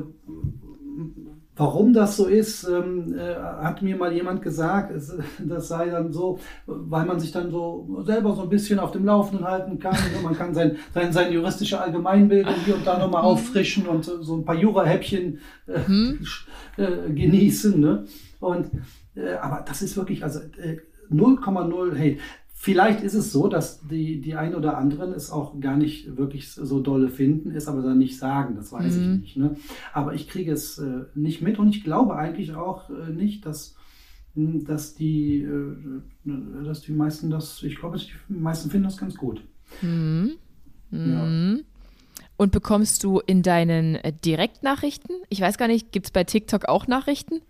[1.57, 6.13] Warum das so ist, ähm, äh, hat mir mal jemand gesagt, es, das sei dann
[6.13, 9.95] so, weil man sich dann so selber so ein bisschen auf dem Laufenden halten kann.
[10.23, 14.45] Man kann sein, sein, seine juristische Allgemeinbildung hier und da nochmal auffrischen und so ein
[14.45, 17.79] paar Jura-Häppchen äh, äh, genießen.
[17.79, 18.05] Ne?
[18.39, 18.71] Und,
[19.15, 20.77] äh, aber das ist wirklich, also äh,
[21.11, 22.17] 0,0 Hate.
[22.63, 26.51] Vielleicht ist es so, dass die, die ein oder anderen es auch gar nicht wirklich
[26.51, 29.35] so dolle finden, es aber dann nicht sagen, das weiß ich nicht.
[29.35, 29.55] Ne?
[29.93, 33.77] Aber ich kriege es äh, nicht mit und ich glaube eigentlich auch äh, nicht, dass,
[34.35, 35.75] mh, dass, die, äh,
[36.63, 39.41] dass die meisten das, ich glaube, die meisten finden das ganz gut.
[40.91, 41.57] Ja.
[42.37, 45.15] Und bekommst du in deinen äh, Direktnachrichten?
[45.29, 47.41] Ich weiß gar nicht, gibt es bei TikTok auch Nachrichten?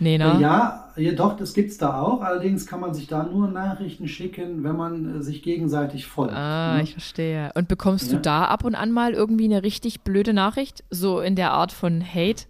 [0.00, 0.38] Nee, ne?
[0.40, 2.20] Ja, ja, doch, das gibt es da auch.
[2.22, 6.34] Allerdings kann man sich da nur Nachrichten schicken, wenn man äh, sich gegenseitig folgt.
[6.34, 6.82] Ah, ne?
[6.82, 7.50] ich verstehe.
[7.54, 8.16] Und bekommst Ja.
[8.16, 10.84] du da ab und an mal irgendwie eine richtig blöde Nachricht?
[10.90, 12.44] So in der Art von Hate?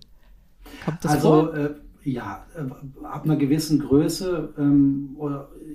[0.84, 1.54] Kommt das also vor?
[1.54, 1.70] äh,
[2.04, 5.16] ja, äh, ab einer gewissen Größe ähm,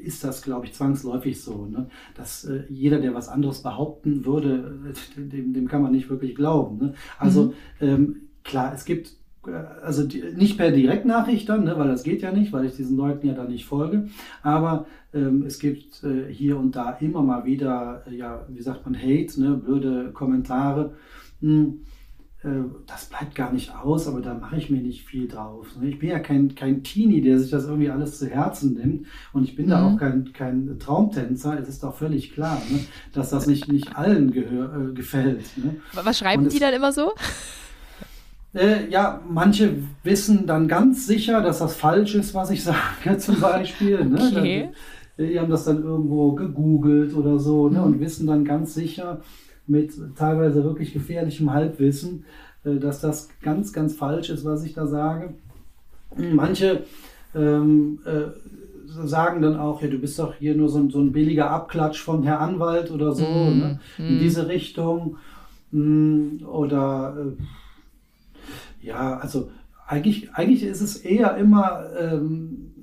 [0.03, 1.89] ist das, glaube ich, zwangsläufig so, ne?
[2.15, 6.35] dass äh, jeder, der was anderes behaupten würde, äh, dem, dem kann man nicht wirklich
[6.35, 6.77] glauben.
[6.77, 6.93] Ne?
[7.17, 9.13] Also ähm, klar, es gibt äh,
[9.83, 12.95] also die, nicht per Direktnachricht dann, ne, weil das geht ja nicht, weil ich diesen
[12.97, 14.07] Leuten ja dann nicht folge.
[14.41, 18.85] Aber ähm, es gibt äh, hier und da immer mal wieder, äh, ja, wie sagt
[18.85, 20.93] man, Hate, ne, blöde Kommentare.
[21.41, 21.81] Hm,
[22.43, 22.47] äh,
[22.87, 25.67] das bleibt gar nicht aus, aber da mache ich mir nicht viel drauf.
[25.79, 25.89] ne.
[25.89, 29.07] Ich bin ja kein, kein Teenie, der sich das irgendwie alles zu Herzen nimmt.
[29.33, 31.59] Und ich bin da auch kein, kein Traumtänzer.
[31.59, 32.79] Es ist doch völlig klar, ne,
[33.13, 35.45] dass das nicht, nicht allen gehör, äh, gefällt.
[35.57, 35.75] Ne.
[35.93, 37.11] Was schreiben und die es- dann immer so?
[38.53, 42.63] Äh, ja, manche wissen dann ganz sicher, dass das falsch ist, was ich
[43.03, 44.03] sage, zum Beispiel.
[44.05, 44.31] Ne?
[44.31, 44.69] Okay.
[45.17, 47.79] Dann, die haben das dann irgendwo gegoogelt oder so ne?
[47.79, 47.85] Mhm.
[47.85, 49.21] und wissen dann ganz sicher
[49.67, 52.25] mit teilweise wirklich gefährlichem Halbwissen,
[52.63, 55.33] äh, dass das ganz, ganz falsch ist, was ich da sage.
[56.15, 56.83] Manche
[57.33, 58.27] ähm, äh,
[59.07, 61.99] sagen dann auch, ja, du bist doch hier nur so ein, so ein billiger Abklatsch
[61.99, 63.79] von Herr Anwalt oder so, Mm, ne?
[63.97, 65.17] in diese Richtung.
[65.71, 67.43] Mm, Oder äh,
[68.83, 69.49] ja, also
[69.87, 72.73] eigentlich, eigentlich ist es eher immer ähm,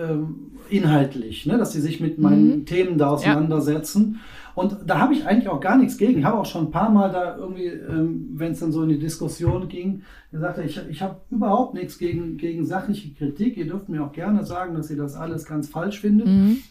[0.00, 1.58] ähm, inhaltlich, ne?
[1.58, 4.20] dass sie sich mit meinen Themen da auseinandersetzen.
[4.54, 6.20] Und da habe ich eigentlich auch gar nichts gegen.
[6.20, 8.88] Ich habe auch schon ein paar Mal da irgendwie, ähm, wenn es dann so in
[8.88, 13.56] die Diskussion ging, gesagt, ich, ich habe überhaupt nichts gegen, gegen sachliche Kritik.
[13.56, 16.28] Ihr dürft mir auch gerne sagen, dass ihr das alles ganz falsch findet.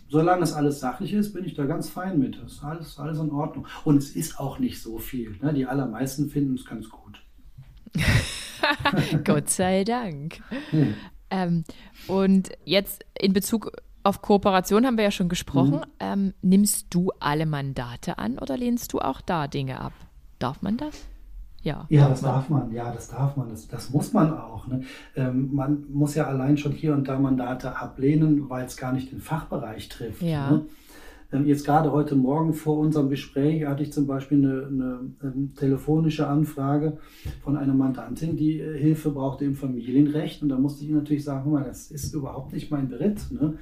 [0.08, 2.42] Solange es alles sachlich ist, bin ich da ganz fein mit.
[2.42, 3.68] Das ist alles, alles in Ordnung.
[3.84, 5.36] Und es ist auch nicht so viel.
[5.42, 5.54] Ne?
[5.54, 7.22] Die allermeisten finden es ganz gut.
[9.24, 10.42] Gott sei Dank.
[10.72, 10.96] Hm.
[11.30, 11.64] Ähm,
[12.08, 13.72] und jetzt in Bezug
[14.04, 15.78] auf Kooperation haben wir ja schon gesprochen.
[15.78, 15.84] Mhm.
[16.00, 19.94] Ähm, nimmst du alle Mandate an oder lehnst du auch da Dinge ab?
[20.40, 21.06] Darf man das?
[21.62, 21.86] Ja.
[21.88, 24.68] Ja, das darf man, ja, das darf man, das, das muss man auch.
[24.68, 24.84] Ne?
[25.16, 29.14] Ähm, man muss ja allein schon hier und da Mandate ablehnen, weil es gar nicht
[29.14, 30.22] den Fachbereich trifft.
[30.22, 30.52] Ja.
[30.52, 30.66] Ne?
[31.34, 35.54] Ähm, jetzt gerade heute Morgen vor unserem Gespräch hatte ich zum Beispiel eine, eine, ähm,
[35.56, 36.98] telefonische Anfrage
[37.44, 40.44] von einer Mandantin, die äh, Hilfe brauchte im Familienrecht.
[40.44, 43.32] Und da musste ich natürlich sagen, mal, das ist überhaupt nicht mein Beritt.
[43.32, 43.56] Ne?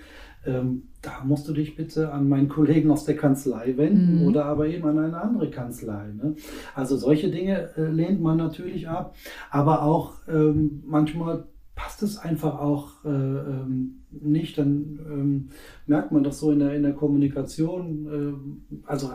[0.46, 4.28] Ähm, da musst du dich bitte an meinen Kollegen aus der Kanzlei wenden Mhm.
[4.28, 6.08] oder aber eben an eine andere Kanzlei.
[6.14, 6.36] Ne?
[6.76, 9.16] Also solche Dinge äh, lehnt man natürlich ab,
[9.52, 11.46] aber auch ähm, manchmal
[11.82, 14.58] passt es einfach auch äh, ähm, nicht.
[14.58, 15.50] Dann ähm,
[15.88, 18.08] merkt man das so in der, in der Kommunikation.
[18.14, 19.10] ähm, also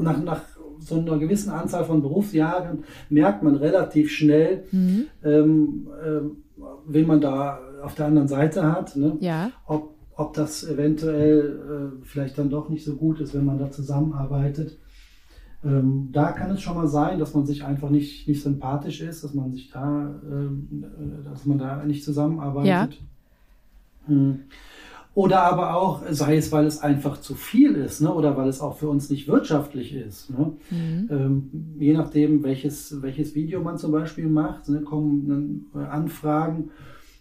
[0.00, 0.40] nach, nach
[0.80, 5.04] so einer gewissen Anzahl von Berufsjahren merkt man relativ schnell, Mhm.
[5.24, 6.36] ähm, ähm,
[6.86, 8.96] wen man da auf der anderen Seite hat.
[8.96, 9.16] Ne?
[9.20, 9.50] Ja.
[9.66, 11.40] ob, ob das eventuell
[12.00, 14.78] äh, vielleicht dann doch nicht so gut ist, wenn man da zusammenarbeitet.
[15.64, 19.24] Ähm, da kann es schon mal sein, dass man sich einfach nicht, nicht sympathisch ist,
[19.24, 22.68] dass man sich da, ähm, äh, dass man da nicht zusammenarbeitet.
[22.68, 22.88] Ja.
[24.06, 24.40] Hm.
[25.14, 28.12] Oder aber auch, sei es, weil es einfach zu viel ist, ne?
[28.12, 30.30] oder weil es auch für uns nicht wirtschaftlich ist.
[30.30, 30.52] Ne?
[30.70, 31.08] Mhm.
[31.08, 36.70] Ähm, je nachdem, welches, welches Video man zum Beispiel macht, ne, kommen dann Anfragen.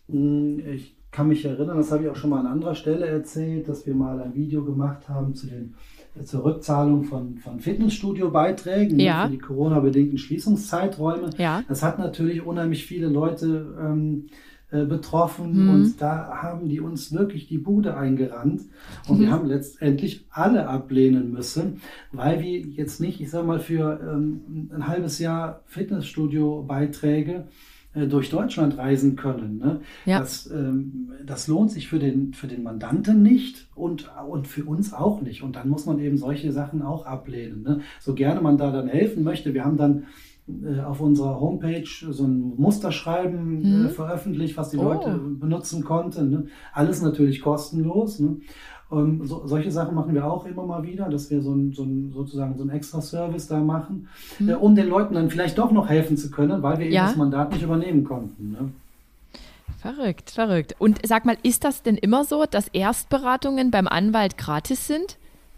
[0.09, 3.69] Hm, ich kann mich erinnern, das habe ich auch schon mal an anderer Stelle erzählt,
[3.69, 5.75] dass wir mal ein Video gemacht haben zu den
[6.23, 9.25] zur Rückzahlung von, von Fitnessstudio-Beiträgen ne, ja.
[9.25, 11.31] für die Corona-bedingten Schließungszeiträume.
[11.37, 11.63] Ja.
[11.67, 14.27] Das hat natürlich unheimlich viele Leute ähm,
[14.73, 15.69] äh, betroffen mhm.
[15.69, 18.61] und da haben die uns wirklich die Bude eingerannt
[19.07, 19.21] und mhm.
[19.21, 24.69] wir haben letztendlich alle ablehnen müssen, weil wir jetzt nicht, ich sag mal, für ähm,
[24.73, 27.45] ein halbes Jahr Fitnessstudio-Beiträge
[27.93, 29.57] äh, durch Deutschland reisen können.
[29.57, 29.81] Ne?
[30.05, 30.19] Ja.
[30.19, 34.93] Das, ähm, das lohnt sich für den, für den Mandanten nicht und, und für uns
[34.93, 35.43] auch nicht.
[35.43, 37.63] Und dann muss man eben solche Sachen auch ablehnen.
[37.63, 37.81] Ne?
[37.99, 39.53] So gerne man da dann helfen möchte.
[39.53, 40.05] Wir haben dann
[40.47, 43.85] äh, auf unserer Homepage so ein Musterschreiben äh, mhm.
[43.85, 44.83] äh, veröffentlicht, was die oh.
[44.83, 46.31] Leute benutzen konnten.
[46.31, 46.45] Ne?
[46.73, 48.19] Alles natürlich kostenlos.
[48.19, 48.37] Ne?
[48.93, 51.83] Ähm, so, solche Sachen machen wir auch immer mal wieder, dass wir so ein, so
[51.83, 54.07] ein, sozusagen so einen Extra-Service da machen,
[54.39, 54.49] mhm.
[54.49, 57.01] äh, um den Leuten dann vielleicht doch noch helfen zu können, weil wir ja.
[57.01, 58.51] eben das Mandat nicht übernehmen konnten.
[58.51, 58.69] Ne?
[59.79, 60.75] Verrückt, verrückt.
[60.79, 65.17] Und sag mal, ist das denn immer so, dass Erstberatungen beim Anwalt gratis sind?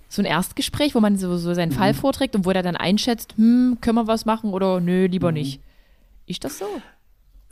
[0.10, 1.76] So ein Erstgespräch, wo man so, so seinen mhm.
[1.76, 5.30] Fall vorträgt und wo der dann einschätzt, hm, können wir was machen oder nö, lieber
[5.30, 5.38] mhm.
[5.38, 5.60] nicht.
[6.26, 6.66] Ist das so?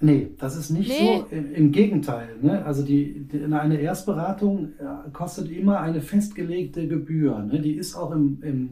[0.03, 1.23] Nee, das ist nicht nee.
[1.29, 1.33] so.
[1.33, 2.35] Im, Gegenteil.
[2.41, 2.65] Ne?
[2.65, 7.39] Also die, die, eine Erstberatung äh, kostet immer eine festgelegte Gebühr.
[7.39, 7.61] Ne?
[7.61, 8.69] Die ist auch im, im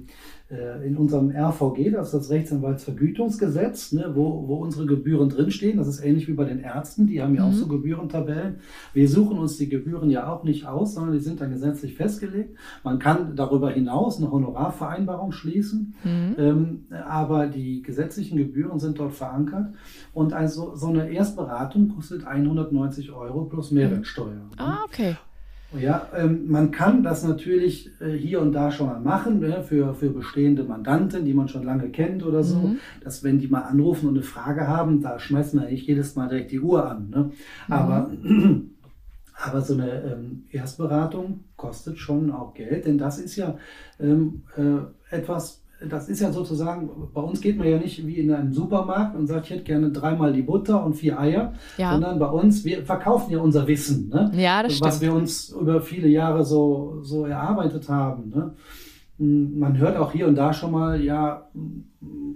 [0.85, 5.77] in unserem RVG, das ist das Rechtsanwaltsvergütungsgesetz, ne, wo, wo unsere Gebühren drinstehen.
[5.77, 7.49] Das ist ähnlich wie bei den Ärzten, die haben ja mhm.
[7.49, 8.57] auch so Gebührentabellen.
[8.93, 12.57] Wir suchen uns die Gebühren ja auch nicht aus, sondern die sind dann gesetzlich festgelegt.
[12.83, 16.35] Man kann darüber hinaus eine Honorarvereinbarung schließen, mhm.
[16.37, 19.73] ähm, aber die gesetzlichen Gebühren sind dort verankert.
[20.13, 24.33] Und also so eine Erstberatung kostet 190 Euro plus Mehrwertsteuer.
[24.33, 24.51] Mhm.
[24.57, 25.15] Ah, okay.
[25.79, 29.93] Ja, ähm, man kann das natürlich äh, hier und da schon mal machen ne, für,
[29.93, 32.79] für bestehende Mandanten, die man schon lange kennt oder so, mhm.
[33.03, 36.27] dass wenn die mal anrufen und eine Frage haben, da schmeißt man nicht jedes Mal
[36.27, 37.09] direkt die Uhr an.
[37.09, 37.23] Ne?
[37.23, 37.73] Mhm.
[37.73, 38.11] Aber,
[39.43, 43.57] aber so eine ähm, Erstberatung kostet schon auch Geld, denn das ist ja
[43.99, 48.31] ähm, äh, etwas, das ist ja sozusagen, bei uns geht man ja nicht wie in
[48.31, 51.93] einem Supermarkt und sagt, ich hätte gerne dreimal die Butter und vier Eier, ja.
[51.93, 54.31] sondern bei uns, wir verkaufen ja unser Wissen, ne?
[54.35, 58.29] ja, das was wir uns über viele Jahre so, so erarbeitet haben.
[58.29, 58.53] Ne?
[59.21, 61.47] Man hört auch hier und da schon mal, ja,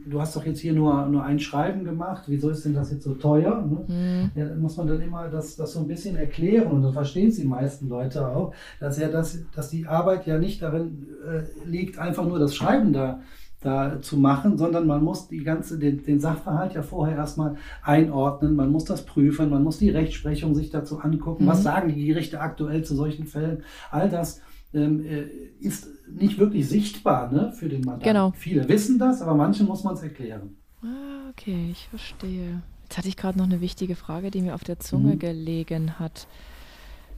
[0.06, 3.04] du hast doch jetzt hier nur, nur ein Schreiben gemacht, wieso ist denn das jetzt
[3.04, 3.66] so teuer?
[3.66, 3.86] Ne?
[3.88, 4.32] Mhm.
[4.36, 7.30] Ja, dann muss man dann immer das, das so ein bisschen erklären und das verstehen
[7.30, 11.68] es die meisten Leute auch, dass ja das, dass die Arbeit ja nicht darin äh,
[11.68, 13.22] liegt, einfach nur das Schreiben da,
[13.62, 18.56] da zu machen, sondern man muss die ganze, den, den Sachverhalt ja vorher erstmal einordnen,
[18.56, 21.50] man muss das prüfen, man muss die Rechtsprechung sich dazu angucken, mhm.
[21.50, 24.42] was sagen die Gerichte aktuell zu solchen Fällen, all das
[24.76, 25.24] ähm, äh,
[25.60, 28.08] ist nicht wirklich sichtbar ne, für den Mandanten.
[28.08, 28.32] Genau.
[28.36, 30.58] Viele wissen das, aber manchen muss man es erklären.
[30.84, 32.62] Ah, okay, ich verstehe.
[32.84, 35.20] Jetzt hatte ich gerade noch eine wichtige Frage, die mir auf der Zunge mhm.
[35.20, 36.28] gelegen hat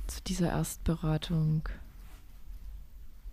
[0.07, 1.63] zu dieser Erstberatung.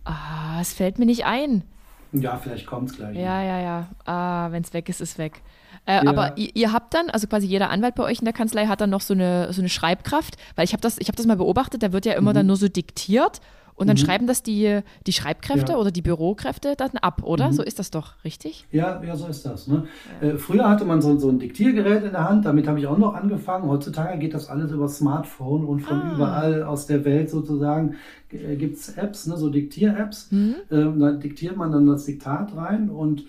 [0.03, 1.63] Ah, es fällt mir nicht ein.
[2.11, 3.15] Ja, vielleicht kommt es gleich.
[3.17, 3.89] Ja, ja, ja.
[4.05, 5.41] Ah, wenn es weg ist, ist weg.
[5.85, 6.09] Äh, ja.
[6.09, 8.81] Aber ihr, ihr, habt dann, also quasi jeder Anwalt bei euch in der Kanzlei hat
[8.81, 11.83] dann noch so eine, so eine Schreibkraft, weil ich habe das, hab das mal beobachtet,
[11.83, 12.35] da wird ja immer mhm.
[12.35, 13.41] dann nur so diktiert
[13.75, 14.01] und dann mhm.
[14.01, 15.77] schreiben das die, die Schreibkräfte ja.
[15.77, 17.49] oder die Bürokräfte dann ab, oder?
[17.49, 17.53] Mhm.
[17.53, 18.65] So ist das doch, richtig?
[18.71, 19.67] Ja, ja so ist das.
[19.67, 19.85] Ne?
[20.21, 20.29] Ja.
[20.29, 22.97] Äh, früher hatte man so, so ein Diktiergerät in der Hand, damit habe ich auch
[22.97, 23.67] noch angefangen.
[23.67, 26.13] Heutzutage geht das alles über Smartphone und von ah.
[26.15, 27.95] überall aus der Welt sozusagen
[28.31, 30.31] äh, gibt es Apps, ne, so Diktier-Apps.
[30.31, 30.55] Mhm.
[30.71, 33.25] Ähm, da diktiert man dann das Diktat rein und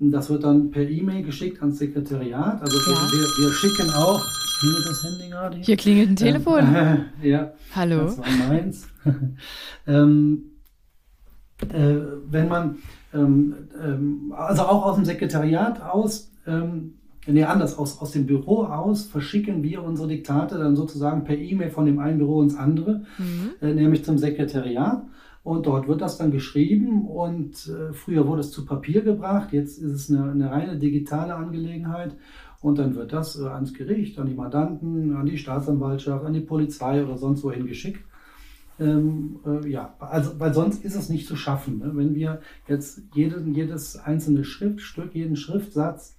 [0.00, 2.60] das wird dann per E-Mail geschickt ans Sekretariat.
[2.62, 2.96] Also ja.
[2.96, 4.24] wir, wir, schicken auch.
[4.60, 5.56] Klingelt das Handy gerade?
[5.58, 6.74] Hier klingelt ein Telefon.
[7.22, 7.52] Äh, ja.
[7.74, 8.02] Hallo.
[8.02, 8.88] Das war meins.
[9.86, 10.42] ähm,
[11.72, 11.96] äh,
[12.30, 12.76] wenn man,
[13.12, 16.94] ähm, ähm, also auch aus dem Sekretariat aus, ähm,
[17.26, 21.70] nee, anders, aus, aus dem Büro aus verschicken wir unsere Diktate dann sozusagen per E-Mail
[21.70, 23.50] von dem einen Büro ins andere, mhm.
[23.60, 25.02] äh, nämlich zum Sekretariat.
[25.48, 29.78] Und dort wird das dann geschrieben und äh, früher wurde es zu Papier gebracht, jetzt
[29.78, 32.14] ist es eine, eine reine digitale Angelegenheit.
[32.60, 36.42] Und dann wird das äh, ans Gericht, an die Mandanten, an die Staatsanwaltschaft, an die
[36.42, 38.04] Polizei oder sonst wohin geschickt.
[38.78, 41.78] Ähm, äh, ja, also, weil sonst ist es nicht zu schaffen.
[41.78, 41.92] Ne?
[41.94, 46.18] Wenn wir jetzt jeden, jedes einzelne Schriftstück, jeden Schriftsatz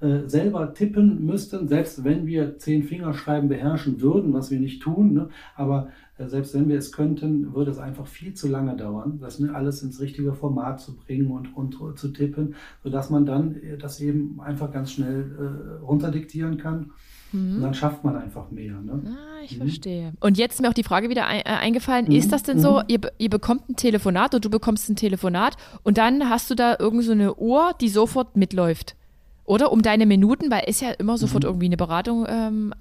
[0.00, 5.14] äh, selber tippen müssten, selbst wenn wir zehn Fingerschreiben beherrschen würden, was wir nicht tun.
[5.14, 5.30] Ne?
[5.54, 5.88] Aber
[6.18, 9.82] selbst wenn wir es könnten, würde es einfach viel zu lange dauern, das ne, alles
[9.82, 14.40] ins richtige Format zu bringen und, und zu tippen, sodass man dann äh, das eben
[14.40, 16.92] einfach ganz schnell äh, runterdiktieren kann.
[17.32, 17.56] Mhm.
[17.56, 18.80] Und dann schafft man einfach mehr.
[18.80, 19.02] Ne?
[19.04, 19.62] Ah, ich mhm.
[19.62, 20.12] verstehe.
[20.20, 22.12] Und jetzt ist mir auch die Frage wieder ein, äh, eingefallen, mhm.
[22.12, 22.84] ist das denn so, mhm.
[22.88, 26.76] ihr, ihr, bekommt ein Telefonat oder du bekommst ein Telefonat und dann hast du da
[26.78, 28.96] irgend so eine Uhr, die sofort mitläuft?
[29.44, 31.50] Oder um deine Minuten, weil ist ja immer sofort mhm.
[31.50, 32.74] irgendwie eine Beratung, ähm,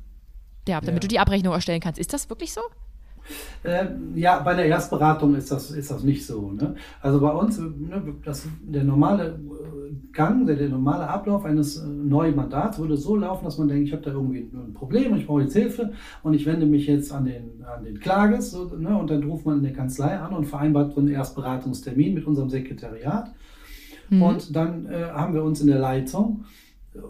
[0.68, 1.00] ja, damit ja.
[1.00, 2.00] du die Abrechnung erstellen kannst.
[2.00, 2.62] Ist das wirklich so?
[3.64, 6.52] Äh, ja, bei der Erstberatung ist das, ist das nicht so.
[6.52, 6.76] Ne?
[7.02, 11.88] Also bei uns, ne, das, der normale äh, Gang, der, der normale Ablauf eines äh,
[11.88, 15.20] neuen Mandats würde so laufen, dass man denkt, ich habe da irgendwie ein Problem und
[15.20, 18.66] ich brauche jetzt Hilfe und ich wende mich jetzt an den, an den Klages so,
[18.78, 22.28] ne, und dann ruft man in der Kanzlei an und vereinbart so einen Erstberatungstermin mit
[22.28, 23.34] unserem Sekretariat.
[24.10, 24.22] Mhm.
[24.22, 26.46] Und dann äh, haben wir uns in der Leitung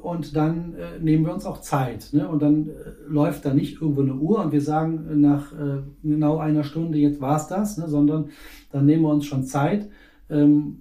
[0.02, 2.10] und dann äh, nehmen wir uns auch Zeit.
[2.14, 2.28] Ne?
[2.28, 2.72] Und dann äh,
[3.08, 7.22] läuft da nicht irgendwo eine Uhr und wir sagen nach äh, genau einer Stunde, jetzt
[7.22, 7.88] war es das, ne?
[7.88, 8.30] sondern
[8.72, 9.90] dann nehmen wir uns schon Zeit,
[10.30, 10.78] ähm,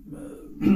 [0.61, 0.67] äh,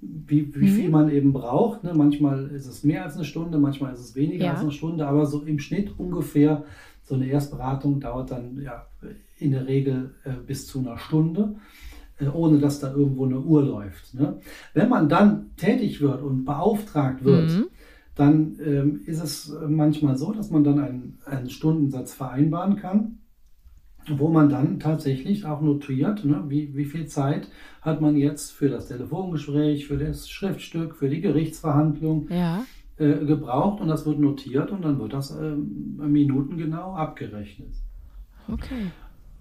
[0.00, 0.74] wie, wie mhm.
[0.74, 1.84] viel man eben braucht.
[1.84, 1.92] Ne?
[1.94, 4.52] Manchmal ist es mehr als eine Stunde, manchmal ist es weniger ja.
[4.52, 6.64] als eine Stunde, aber so im Schnitt ungefähr
[7.02, 8.86] so eine Erstberatung dauert dann ja
[9.38, 11.56] in der Regel äh, bis zu einer Stunde.
[12.20, 14.14] Äh, ohne dass da irgendwo eine Uhr läuft.
[14.14, 14.38] Ne?
[14.74, 17.66] Wenn man dann tätig wird und beauftragt wird, mhm.
[18.14, 23.18] dann ähm, ist es manchmal so, dass man dann einen, einen, Stundensatz vereinbaren kann,
[24.08, 27.48] wo man dann tatsächlich auch notiert, ne, wie, wie viel Zeit
[27.82, 32.28] hat man jetzt für das Telefongespräch, für das Schriftstück, für die Gerichtsverhandlung.
[32.30, 32.64] Ja.
[32.96, 37.72] Äh, gebraucht und das wird notiert und dann wird das äh, minutengenau abgerechnet.
[38.46, 38.90] Okay.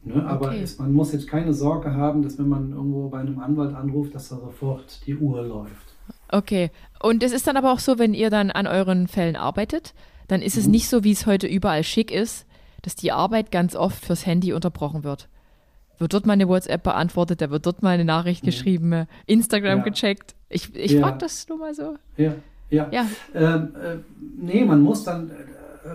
[0.03, 0.25] Ne?
[0.25, 0.61] Aber okay.
[0.61, 4.15] es, man muss jetzt keine Sorge haben, dass wenn man irgendwo bei einem Anwalt anruft,
[4.15, 5.95] dass da sofort die Uhr läuft.
[6.31, 6.71] Okay.
[7.01, 9.93] Und es ist dann aber auch so, wenn ihr dann an euren Fällen arbeitet,
[10.27, 10.61] dann ist mhm.
[10.61, 12.45] es nicht so, wie es heute überall schick ist,
[12.81, 15.27] dass die Arbeit ganz oft fürs Handy unterbrochen wird.
[15.97, 18.47] Wird dort mal eine WhatsApp beantwortet, da wird dort mal eine Nachricht mhm.
[18.47, 19.83] geschrieben, Instagram ja.
[19.83, 20.35] gecheckt.
[20.47, 21.01] Ich, ich ja.
[21.01, 21.95] frage das nur mal so.
[22.15, 22.35] Ja,
[22.69, 22.87] ja.
[22.91, 23.05] ja.
[23.33, 23.97] Ähm, äh,
[24.37, 25.33] nee, man muss dann, äh,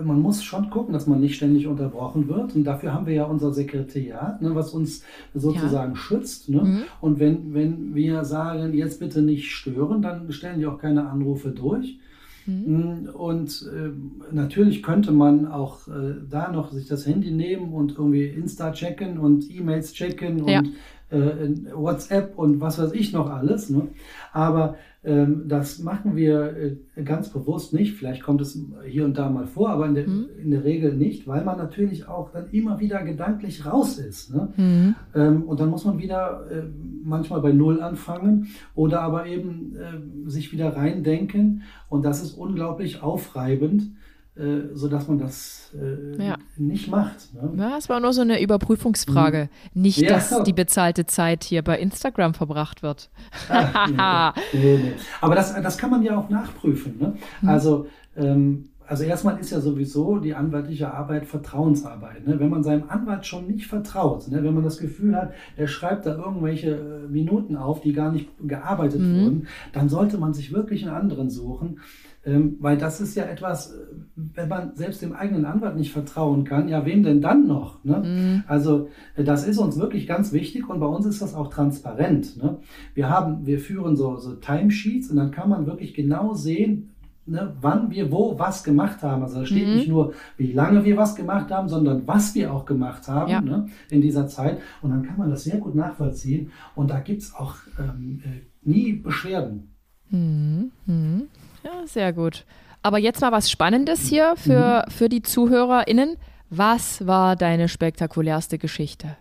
[0.02, 2.54] man muss schon gucken, dass man nicht ständig unterbrochen wird.
[2.54, 5.02] Und dafür haben wir ja unser Sekretariat, ne, was uns
[5.34, 5.96] sozusagen ja.
[5.96, 6.48] schützt.
[6.48, 6.62] Ne?
[6.62, 6.82] Mhm.
[7.00, 11.50] Und wenn, wenn wir sagen, jetzt bitte nicht stören, dann stellen die auch keine Anrufe
[11.50, 11.98] durch.
[12.46, 13.06] Mhm.
[13.06, 13.90] Mm, und äh,
[14.34, 19.18] natürlich könnte man auch äh, da noch sich das Handy nehmen und irgendwie Insta checken
[19.18, 20.58] und E-Mails checken ja.
[20.58, 20.72] und
[21.10, 23.70] äh, WhatsApp und was weiß ich noch alles.
[23.70, 23.88] Ne?
[24.32, 26.56] Aber ähm, das machen wir
[26.96, 27.94] äh, ganz bewusst nicht.
[27.94, 30.26] Vielleicht kommt es hier und da mal vor, aber in der, mhm.
[30.42, 34.34] in der Regel nicht, weil man natürlich auch dann immer wieder gedanklich raus ist.
[34.34, 34.48] Ne?
[34.56, 34.94] Mhm.
[35.14, 36.62] Ähm, und dann muss man wieder äh,
[37.02, 41.62] manchmal bei Null anfangen oder aber eben äh, sich wieder reindenken.
[41.90, 43.90] Und das ist unglaublich aufreibend
[44.36, 46.36] äh, sodass man das äh, ja.
[46.56, 47.32] nicht macht.
[47.34, 47.52] Ne?
[47.56, 49.48] Ja, es war nur so eine Überprüfungsfrage.
[49.74, 49.82] Mhm.
[49.82, 50.08] Nicht, ja.
[50.08, 53.10] dass die bezahlte Zeit hier bei Instagram verbracht wird.
[53.48, 54.92] Ach, nee, nee, nee.
[55.20, 56.98] Aber das, das kann man ja auch nachprüfen.
[56.98, 57.14] Ne?
[57.42, 57.48] Mhm.
[57.48, 62.26] Also, ähm, also erstmal ist ja sowieso die anwaltliche Arbeit Vertrauensarbeit.
[62.26, 62.38] Ne?
[62.38, 64.42] Wenn man seinem Anwalt schon nicht vertraut, ne?
[64.42, 68.28] wenn man das Gefühl hat, er schreibt da irgendwelche äh, Minuten auf, die gar nicht
[68.46, 69.20] gearbeitet mhm.
[69.22, 71.78] wurden, dann sollte man sich wirklich einen anderen suchen,
[72.26, 73.76] ähm, weil das ist ja etwas, äh,
[74.16, 77.84] wenn man selbst dem eigenen Anwalt nicht vertrauen kann, ja, wem denn dann noch?
[77.84, 77.98] Ne?
[77.98, 78.44] Mhm.
[78.46, 82.42] Also äh, das ist uns wirklich ganz wichtig und bei uns ist das auch transparent.
[82.42, 82.58] Ne?
[82.94, 86.90] Wir haben, wir führen so, so Timesheets und dann kann man wirklich genau sehen,
[87.26, 89.22] Ne, wann wir wo was gemacht haben.
[89.22, 89.76] Also da steht mhm.
[89.76, 93.40] nicht nur, wie lange wir was gemacht haben, sondern was wir auch gemacht haben ja.
[93.40, 94.58] ne, in dieser Zeit.
[94.82, 96.50] Und dann kann man das sehr gut nachvollziehen.
[96.74, 99.74] Und da gibt es auch ähm, äh, nie Beschwerden.
[100.10, 100.70] Mhm.
[100.84, 101.22] Mhm.
[101.64, 102.44] Ja, sehr gut.
[102.82, 104.90] Aber jetzt mal was Spannendes hier für, mhm.
[104.90, 106.16] für die ZuhörerInnen.
[106.50, 109.16] Was war deine spektakulärste Geschichte?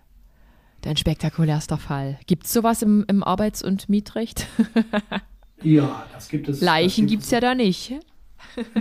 [0.82, 2.20] Dein spektakulärster Fall?
[2.28, 4.48] Gibt es sowas im, im Arbeits- und Mietrecht?
[5.64, 6.60] ja, das gibt es.
[6.60, 7.94] Leichen gibt es ja da nicht.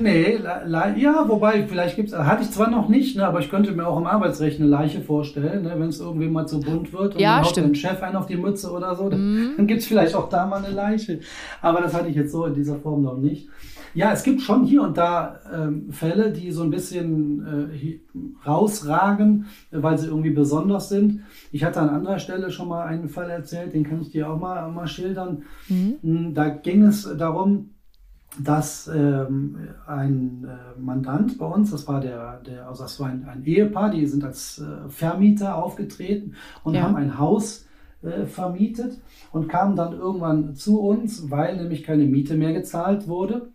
[0.01, 0.39] Nee,
[0.97, 3.87] ja, wobei, vielleicht gibt es, hatte ich zwar noch nicht, ne, aber ich könnte mir
[3.87, 7.21] auch im Arbeitsrecht eine Leiche vorstellen, ne, wenn es irgendwie mal zu bunt wird und
[7.21, 9.57] ja, man haut den Chef einen auf die Mütze oder so, dann, mm.
[9.57, 11.21] dann gibt es vielleicht auch da mal eine Leiche.
[11.61, 13.49] Aber das hatte ich jetzt so in dieser Form noch nicht.
[13.95, 19.47] Ja, es gibt schon hier und da ähm, Fälle, die so ein bisschen äh, rausragen,
[19.71, 21.21] weil sie irgendwie besonders sind.
[21.51, 24.39] Ich hatte an anderer Stelle schon mal einen Fall erzählt, den kann ich dir auch
[24.39, 25.43] mal, mal schildern.
[25.69, 25.99] Mhm.
[26.03, 27.72] Hm, da ging es darum,
[28.39, 33.25] dass ähm, ein äh, Mandant bei uns, das war der, der also das war ein,
[33.27, 36.83] ein Ehepaar, die sind als äh, Vermieter aufgetreten und ja.
[36.83, 37.67] haben ein Haus
[38.03, 39.01] äh, vermietet
[39.33, 43.51] und kamen dann irgendwann zu uns, weil nämlich keine Miete mehr gezahlt wurde.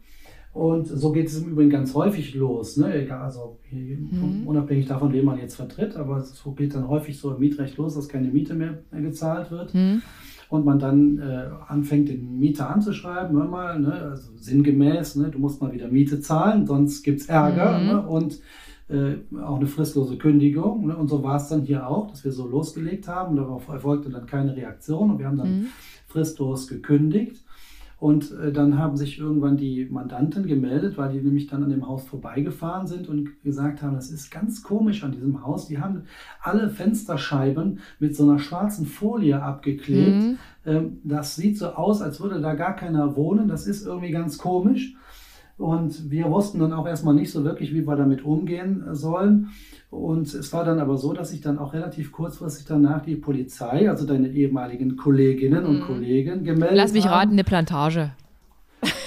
[0.54, 2.78] Und so geht es im Übrigen ganz häufig los.
[2.78, 3.04] Ne?
[3.04, 4.44] Egal, also mhm.
[4.46, 7.94] unabhängig davon, wen man jetzt vertritt, aber so geht dann häufig so im Mietrecht los,
[7.94, 9.74] dass keine Miete mehr, gezahlt wird.
[9.76, 10.02] Mhm.
[10.50, 13.94] Und man dann äh, anfängt, den Mieter anzuschreiben, hör mal, ne?
[13.94, 15.30] also sinngemäß, ne?
[15.30, 17.80] du musst mal wieder Miete zahlen, sonst gibt es Ärger.
[17.80, 17.86] Mhm.
[17.86, 18.08] Ne?
[18.08, 18.40] Und
[18.90, 20.88] äh, auch eine fristlose Kündigung.
[20.88, 20.96] Ne?
[20.96, 23.36] Und so war es dann hier auch, dass wir so losgelegt haben.
[23.36, 25.68] Darauf erfolgte dann keine Reaktion und wir haben dann mhm.
[26.08, 27.44] fristlos gekündigt.
[28.00, 31.88] Und äh, dann haben sich irgendwann die Mandanten gemeldet, weil die nämlich dann an dem
[31.88, 35.68] Haus vorbeigefahren sind und gesagt haben, das ist ganz komisch an diesem Haus.
[35.68, 36.04] Die haben
[36.42, 40.24] alle Fensterscheiben mit so einer schwarzen Folie abgeklebt.
[40.24, 40.38] Mhm.
[40.66, 43.48] Ähm, das sieht so aus, als würde da gar keiner wohnen.
[43.48, 44.96] Das ist irgendwie ganz komisch.
[45.58, 49.50] Und wir wussten dann auch erstmal nicht so wirklich, wie wir damit umgehen sollen.
[49.90, 53.90] Und es war dann aber so, dass sich dann auch relativ kurzfristig danach die Polizei,
[53.90, 55.84] also deine ehemaligen Kolleginnen und mhm.
[55.84, 57.14] Kollegen, gemeldet Lass mich haben.
[57.14, 58.12] raten, eine Plantage.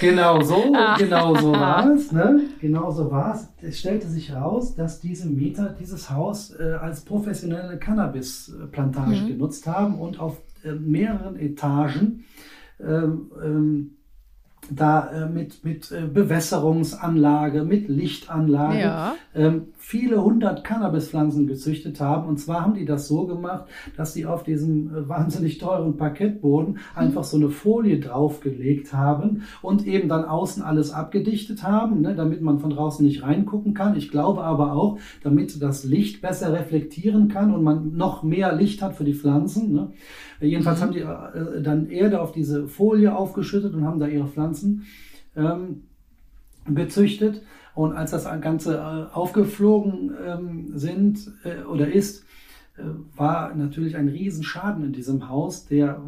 [0.01, 2.11] Genau so, genau so war es.
[2.13, 2.41] Ne?
[2.61, 3.49] Genau so war es.
[3.63, 9.29] Es stellte sich heraus, dass diese Mieter dieses Haus äh, als professionelle Cannabis-Plantage mhm.
[9.29, 12.25] genutzt haben und auf äh, mehreren Etagen
[12.81, 13.91] ähm, ähm,
[14.71, 19.15] da äh, mit, mit äh, Bewässerungsanlage, mit Lichtanlage, ja.
[19.35, 22.29] ähm, viele hundert Cannabispflanzen gezüchtet haben.
[22.29, 23.65] Und zwar haben die das so gemacht,
[23.97, 29.87] dass sie auf diesem äh, wahnsinnig teuren Parkettboden einfach so eine Folie draufgelegt haben und
[29.87, 33.97] eben dann außen alles abgedichtet haben, ne, damit man von draußen nicht reingucken kann.
[33.97, 38.83] Ich glaube aber auch, damit das Licht besser reflektieren kann und man noch mehr Licht
[38.83, 39.73] hat für die Pflanzen.
[39.73, 39.91] Ne.
[40.41, 40.85] Jedenfalls mhm.
[40.85, 44.60] haben die äh, dann Erde auf diese Folie aufgeschüttet und haben da ihre Pflanzen
[45.37, 45.83] ähm,
[46.67, 47.43] gezüchtet.
[47.75, 52.25] Und als das Ganze äh, aufgeflogen ähm, sind äh, oder ist,
[52.77, 52.83] äh,
[53.17, 56.01] war natürlich ein Riesenschaden in diesem Haus, der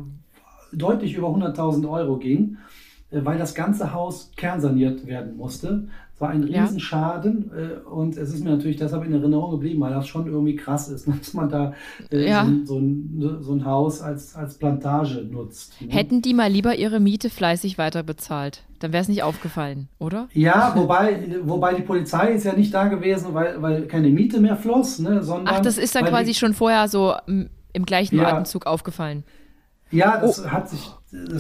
[0.73, 2.59] deutlich über 100.000 Euro ging,
[3.11, 5.89] äh, weil das ganze Haus kernsaniert werden musste
[6.23, 7.63] war ein Riesenschaden ja.
[7.63, 10.89] äh, und es ist mir natürlich deshalb in Erinnerung geblieben, weil das schon irgendwie krass
[10.89, 11.75] ist, dass man da
[12.11, 12.47] äh, ja.
[12.47, 15.75] so, so, ein, so, ein, Haus als, als Plantage nutzt.
[15.83, 15.89] Ne?
[15.93, 20.29] Hätten die mal lieber ihre Miete fleißig weiter bezahlt, dann wäre es nicht aufgefallen, oder?
[20.33, 24.57] Ja, wobei, wobei die Polizei ist ja nicht da gewesen, weil, weil keine Miete mehr
[24.57, 25.55] floss, ne, sondern.
[25.55, 29.25] Ach, das ist dann quasi die, schon vorher so im gleichen ja, Atemzug aufgefallen.
[29.91, 30.51] Ja, das oh.
[30.51, 30.91] hat sich.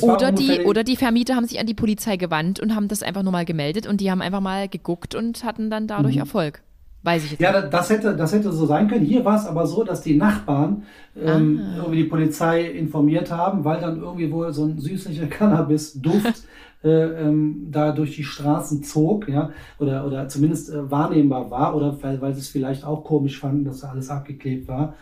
[0.02, 3.22] Oder, die, oder die Vermieter haben sich an die Polizei gewandt und haben das einfach
[3.22, 6.20] nur mal gemeldet und die haben einfach mal geguckt und hatten dann dadurch mhm.
[6.20, 6.62] Erfolg.
[7.04, 7.72] Weiß ich jetzt ja, nicht.
[7.72, 9.04] das hätte, das hätte so sein können.
[9.04, 10.84] Hier war es aber so, dass die Nachbarn
[11.16, 16.44] ähm, irgendwie die Polizei informiert haben, weil dann irgendwie wohl so ein süßlicher Cannabis-Duft
[16.84, 22.00] äh, ähm, da durch die Straßen zog, ja, oder, oder zumindest äh, wahrnehmbar war, oder
[22.02, 24.94] weil, weil sie es vielleicht auch komisch fanden, dass da alles abgeklebt war.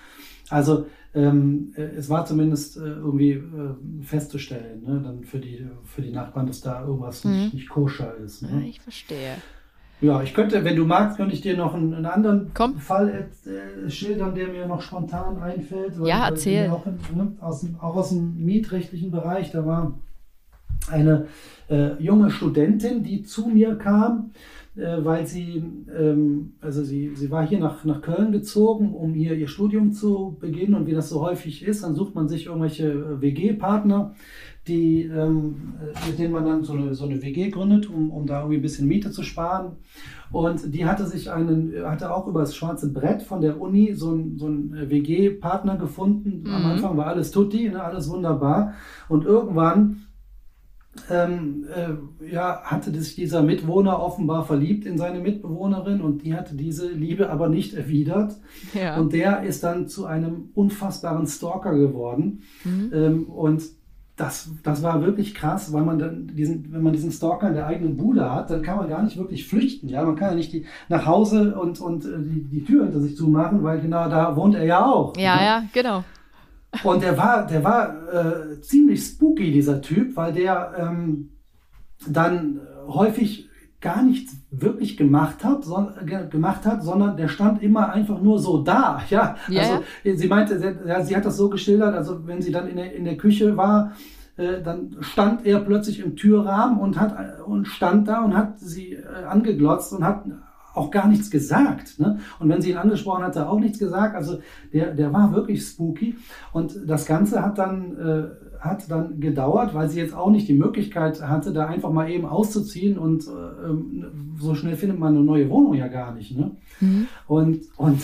[0.48, 3.42] Also ähm, äh, es war zumindest äh, irgendwie äh,
[4.02, 7.32] festzustellen, ne, dann für die, für die Nachbarn, dass da irgendwas mhm.
[7.32, 8.42] nicht, nicht koscher ist.
[8.42, 8.50] Ne?
[8.52, 9.36] Ja, ich verstehe.
[10.00, 12.78] Ja, ich könnte, wenn du magst, könnte ich dir noch einen, einen anderen Komm.
[12.78, 15.94] Fall äh, schildern, der mir noch spontan einfällt.
[16.04, 16.70] ja, erzähl.
[16.70, 19.98] Auch, in, ne, aus dem, auch aus dem mietrechtlichen Bereich, da war
[20.90, 21.26] eine
[21.68, 24.30] äh, junge Studentin, die zu mir kam
[24.76, 25.62] weil sie,
[25.96, 30.36] ähm, also sie, sie war hier nach, nach Köln gezogen, um hier ihr Studium zu
[30.38, 30.74] beginnen.
[30.74, 34.14] Und wie das so häufig ist, dann sucht man sich irgendwelche äh, WG-Partner,
[34.68, 38.26] die, ähm, äh, mit denen man dann so eine, so eine WG gründet, um, um
[38.26, 39.72] da irgendwie ein bisschen Miete zu sparen.
[40.30, 44.10] Und die hatte sich einen, hatte auch über das schwarze Brett von der Uni so
[44.10, 46.44] einen, so einen WG-Partner gefunden.
[46.44, 46.54] Mhm.
[46.54, 48.74] Am Anfang war alles tutti, ne, alles wunderbar.
[49.08, 50.02] Und irgendwann
[51.08, 56.56] ähm, äh, ja, hatte sich dieser Mitwohner offenbar verliebt in seine Mitbewohnerin und die hatte
[56.56, 58.34] diese Liebe aber nicht erwidert.
[58.74, 58.98] Ja.
[58.98, 62.42] Und der ist dann zu einem unfassbaren Stalker geworden.
[62.64, 62.90] Mhm.
[62.92, 63.62] Ähm, und
[64.16, 67.66] das, das war wirklich krass, weil man dann diesen, wenn man diesen Stalker in der
[67.66, 69.88] eigenen Bude hat, dann kann man gar nicht wirklich flüchten.
[69.88, 73.00] Ja, man kann ja nicht die, nach Hause und, und äh, die, die Tür hinter
[73.00, 75.16] sich zumachen, weil genau da wohnt er ja auch.
[75.16, 75.42] Ja, ne?
[75.42, 76.04] ja, genau.
[76.84, 81.30] Und der war, der war äh, ziemlich spooky, dieser Typ, weil der ähm,
[82.06, 83.48] dann häufig
[83.80, 85.90] gar nichts wirklich gemacht hat, so,
[86.30, 89.02] gemacht hat, sondern der stand immer einfach nur so da.
[89.10, 89.62] Ja, yeah.
[90.04, 92.94] also sie meinte, sie, sie, hat das so geschildert, also wenn sie dann in der,
[92.94, 93.92] in der Küche war,
[94.36, 98.92] äh, dann stand er plötzlich im Türrahmen und hat und stand da und hat sie
[98.92, 100.24] äh, angeglotzt und hat
[100.74, 101.98] auch gar nichts gesagt.
[101.98, 102.18] Ne?
[102.38, 104.14] Und wenn sie ihn angesprochen hat, hat er auch nichts gesagt.
[104.14, 104.40] Also
[104.72, 106.16] der, der war wirklich spooky.
[106.52, 110.54] Und das Ganze hat dann, äh, hat dann gedauert, weil sie jetzt auch nicht die
[110.54, 112.98] Möglichkeit hatte, da einfach mal eben auszuziehen.
[112.98, 116.36] Und äh, ähm, so schnell findet man eine neue Wohnung ja gar nicht.
[116.36, 116.52] Ne?
[116.80, 117.06] Mhm.
[117.26, 118.02] Und, und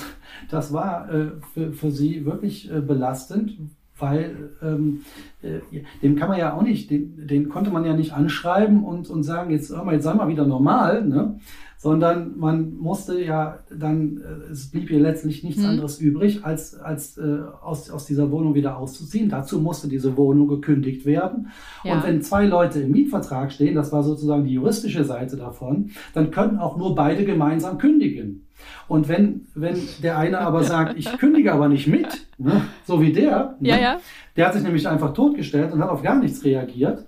[0.50, 3.58] das war äh, für, für sie wirklich äh, belastend,
[3.98, 5.02] weil ähm,
[5.42, 5.60] äh,
[6.02, 9.22] dem kann man ja auch nicht, den, den, konnte man ja nicht anschreiben und, und
[9.22, 11.38] sagen, jetzt, hör mal, jetzt sei mal wieder normal, ne?
[11.86, 15.68] Sondern man musste ja dann, äh, es blieb ihr letztlich nichts mhm.
[15.68, 19.28] anderes übrig, als, als äh, aus, aus dieser Wohnung wieder auszuziehen.
[19.28, 21.52] Dazu musste diese Wohnung gekündigt werden.
[21.84, 21.94] Ja.
[21.94, 26.32] Und wenn zwei Leute im Mietvertrag stehen, das war sozusagen die juristische Seite davon, dann
[26.32, 28.48] können auch nur beide gemeinsam kündigen.
[28.88, 33.12] Und wenn, wenn der eine aber sagt, ich kündige aber nicht mit, ne, so wie
[33.12, 34.00] der, ne, ja, ja.
[34.34, 37.06] der hat sich nämlich einfach totgestellt und hat auf gar nichts reagiert,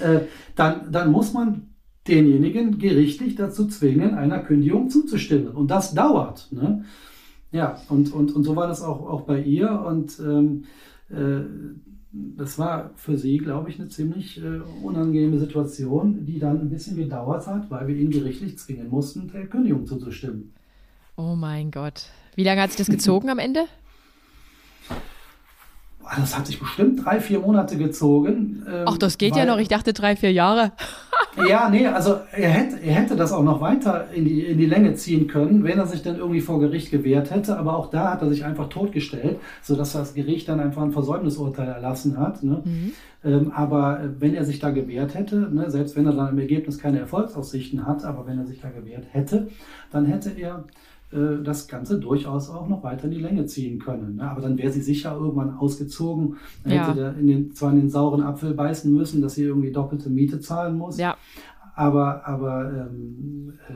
[0.00, 0.22] äh,
[0.56, 1.68] dann, dann muss man
[2.08, 5.48] denjenigen gerichtlich dazu zwingen, einer Kündigung zuzustimmen.
[5.48, 6.48] Und das dauert.
[6.50, 6.84] Ne?
[7.52, 9.70] Ja, und, und, und so war das auch, auch bei ihr.
[9.86, 10.64] Und ähm,
[11.10, 11.44] äh,
[12.10, 16.96] das war für sie, glaube ich, eine ziemlich äh, unangenehme Situation, die dann ein bisschen
[16.96, 20.52] gedauert hat, weil wir ihn gerichtlich zwingen mussten, der Kündigung zuzustimmen.
[21.16, 22.06] Oh mein Gott.
[22.34, 23.64] Wie lange hat sich das gezogen am Ende?
[26.16, 28.64] Das hat sich bestimmt drei, vier Monate gezogen.
[28.66, 29.58] Ähm, Ach, das geht ja noch.
[29.58, 30.72] Ich dachte drei, vier Jahre.
[31.48, 34.66] Ja, nee, also er hätte, er hätte das auch noch weiter in die, in die
[34.66, 37.58] Länge ziehen können, wenn er sich dann irgendwie vor Gericht gewehrt hätte.
[37.58, 41.68] Aber auch da hat er sich einfach totgestellt, sodass das Gericht dann einfach ein Versäumnisurteil
[41.68, 42.42] erlassen hat.
[42.42, 42.62] Ne?
[42.64, 42.92] Mhm.
[43.24, 46.78] Ähm, aber wenn er sich da gewehrt hätte, ne, selbst wenn er dann im Ergebnis
[46.78, 49.48] keine Erfolgsaussichten hat, aber wenn er sich da gewehrt hätte,
[49.90, 50.64] dann hätte er
[51.10, 54.16] äh, das Ganze durchaus auch noch weiter in die Länge ziehen können.
[54.16, 54.30] Ne?
[54.30, 56.86] Aber dann wäre sie sicher irgendwann ausgezogen, dann ja.
[56.86, 60.10] hätte der in den, zwar in den sauren Apfel beißen müssen, dass sie irgendwie doppelte
[60.10, 60.98] Miete zahlen muss.
[60.98, 61.16] Ja.
[61.74, 63.72] Aber, aber ähm, äh,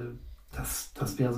[0.55, 1.35] das, das wäre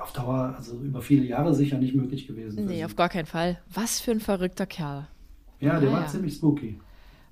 [0.00, 2.64] auf Dauer, also über viele Jahre sicher nicht möglich gewesen.
[2.64, 3.58] Nee, auf gar keinen Fall.
[3.72, 5.06] Was für ein verrückter Kerl.
[5.60, 6.06] Ja, der ah, war ja.
[6.06, 6.78] ziemlich spooky.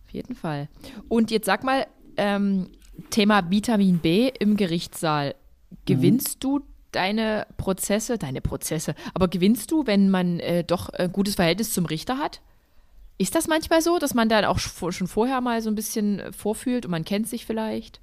[0.07, 0.69] Auf jeden Fall.
[1.09, 1.87] Und jetzt sag mal,
[2.17, 2.67] ähm,
[3.11, 5.35] Thema Vitamin B im Gerichtssaal.
[5.85, 6.41] Gewinnst mhm.
[6.41, 6.61] du
[6.97, 11.87] deine Prozesse, deine Prozesse, aber gewinnst du, wenn man äh, doch ein gutes Verhältnis zum
[11.87, 12.41] Richter hat?
[13.19, 16.33] Ist das manchmal so, dass man dann auch schon vorher mal so ein bisschen äh,
[16.33, 18.01] vorfühlt und man kennt sich vielleicht?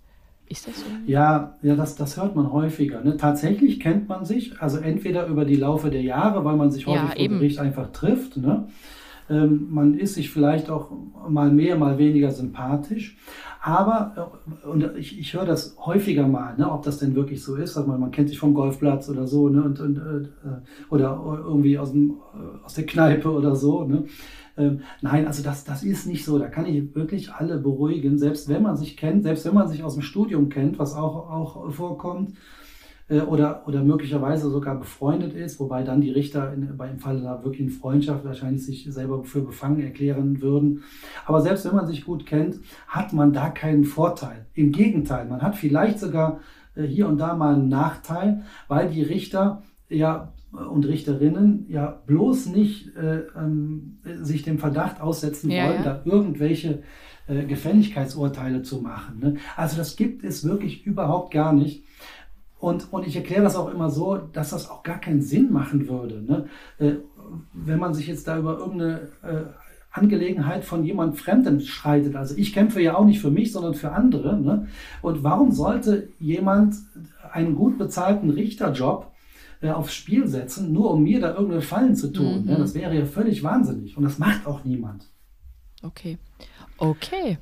[0.47, 0.85] Ist das so?
[1.05, 3.01] Ja, ja das, das hört man häufiger.
[3.01, 3.17] Ne?
[3.17, 7.17] Tatsächlich kennt man sich, also entweder über die Laufe der Jahre, weil man sich häufig
[7.17, 8.37] ja, vor Gericht einfach trifft.
[8.37, 8.67] Ne?
[9.29, 10.91] Ähm, man ist sich vielleicht auch
[11.27, 13.17] mal mehr, mal weniger sympathisch.
[13.65, 14.29] Aber,
[14.61, 17.77] äh, und ich, ich höre das häufiger mal, ne, ob das denn wirklich so ist.
[17.77, 20.27] Also man, man kennt sich vom Golfplatz oder so, ne, und, und, äh,
[20.89, 23.85] oder irgendwie aus, dem, äh, aus der Kneipe oder so.
[23.85, 24.03] Ne.
[24.57, 26.37] Ähm, nein, also das, das ist nicht so.
[26.37, 29.81] Da kann ich wirklich alle beruhigen, selbst wenn man sich kennt, selbst wenn man sich
[29.81, 32.33] aus dem Studium kennt, was auch, auch vorkommt
[33.21, 37.43] oder, oder möglicherweise sogar befreundet ist, wobei dann die Richter in, bei im Falle da
[37.43, 40.83] wirklich in Freundschaft wahrscheinlich sich selber für befangen erklären würden.
[41.25, 44.45] Aber selbst wenn man sich gut kennt, hat man da keinen Vorteil.
[44.53, 46.39] Im Gegenteil, man hat vielleicht sogar
[46.75, 52.47] äh, hier und da mal einen Nachteil, weil die Richter ja und Richterinnen ja bloß
[52.47, 55.83] nicht äh, ähm, sich dem Verdacht aussetzen ja, wollen, ja.
[55.83, 56.83] da irgendwelche
[57.27, 59.19] äh, Gefälligkeitsurteile zu machen.
[59.19, 59.35] Ne?
[59.55, 61.83] Also das gibt es wirklich überhaupt gar nicht.
[62.63, 65.89] Und, und ich erkläre das auch immer so, dass das auch gar keinen Sinn machen
[65.89, 66.21] würde.
[66.21, 66.45] Ne?
[66.77, 66.93] Äh,
[67.51, 69.43] wenn man sich jetzt da über irgendeine äh,
[69.91, 72.15] Angelegenheit von jemand Fremdem schreitet.
[72.15, 74.39] Also ich kämpfe ja auch nicht für mich, sondern für andere.
[74.39, 74.67] Ne?
[75.01, 76.75] Und warum sollte jemand
[77.33, 79.11] einen gut bezahlten Richterjob
[79.59, 82.45] äh, aufs Spiel setzen, nur um mir da irgendeine Fallen zu tun?
[82.45, 82.53] Ne?
[82.53, 82.59] Mhm.
[82.59, 83.97] Das wäre ja völlig wahnsinnig.
[83.97, 85.09] Und das macht auch niemand.
[85.81, 86.17] Okay.
[86.77, 87.39] Okay.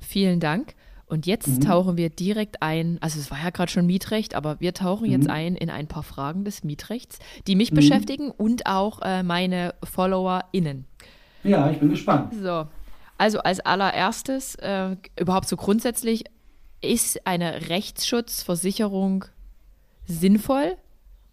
[0.00, 0.74] Vielen Dank.
[1.14, 1.60] Und jetzt mhm.
[1.60, 5.12] tauchen wir direkt ein, also es war ja gerade schon Mietrecht, aber wir tauchen mhm.
[5.12, 7.76] jetzt ein in ein paar Fragen des Mietrechts, die mich mhm.
[7.76, 10.86] beschäftigen und auch äh, meine FollowerInnen.
[11.44, 12.34] Ja, ich bin gespannt.
[12.42, 12.66] So,
[13.16, 16.24] also als allererstes, äh, überhaupt so grundsätzlich,
[16.82, 19.26] ist eine Rechtsschutzversicherung
[20.06, 20.76] sinnvoll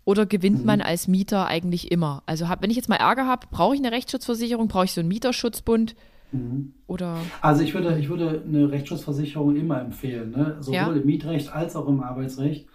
[0.05, 0.65] oder gewinnt mhm.
[0.67, 2.21] man als Mieter eigentlich immer?
[2.27, 5.01] Also hab, wenn ich jetzt mal Ärger habe, brauche ich eine Rechtsschutzversicherung, brauche ich so
[5.01, 5.95] einen Mieterschutzbund?
[6.31, 6.73] Mhm.
[6.87, 10.57] Oder also ich würde, ich würde eine Rechtsschutzversicherung immer empfehlen, ne?
[10.59, 10.91] sowohl ja.
[10.91, 12.67] im Mietrecht als auch im Arbeitsrecht,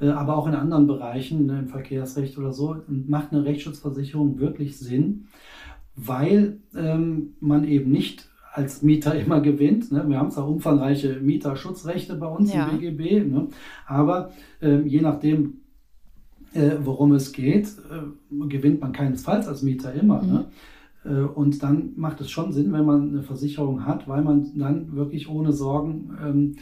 [0.00, 4.78] äh, aber auch in anderen Bereichen, ne, im Verkehrsrecht oder so, macht eine Rechtsschutzversicherung wirklich
[4.78, 5.28] Sinn,
[5.96, 9.92] weil ähm, man eben nicht als Mieter immer gewinnt.
[9.92, 10.04] Ne?
[10.08, 12.68] Wir haben zwar umfangreiche Mieterschutzrechte bei uns ja.
[12.68, 13.48] im BGB, ne?
[13.86, 15.60] aber äh, je nachdem,
[16.52, 20.22] äh, worum es geht, äh, gewinnt man keinesfalls als Mieter immer.
[20.22, 20.32] Mhm.
[20.32, 20.44] Ne?
[21.04, 24.92] Äh, und dann macht es schon Sinn, wenn man eine Versicherung hat, weil man dann
[24.94, 26.56] wirklich ohne Sorgen ähm,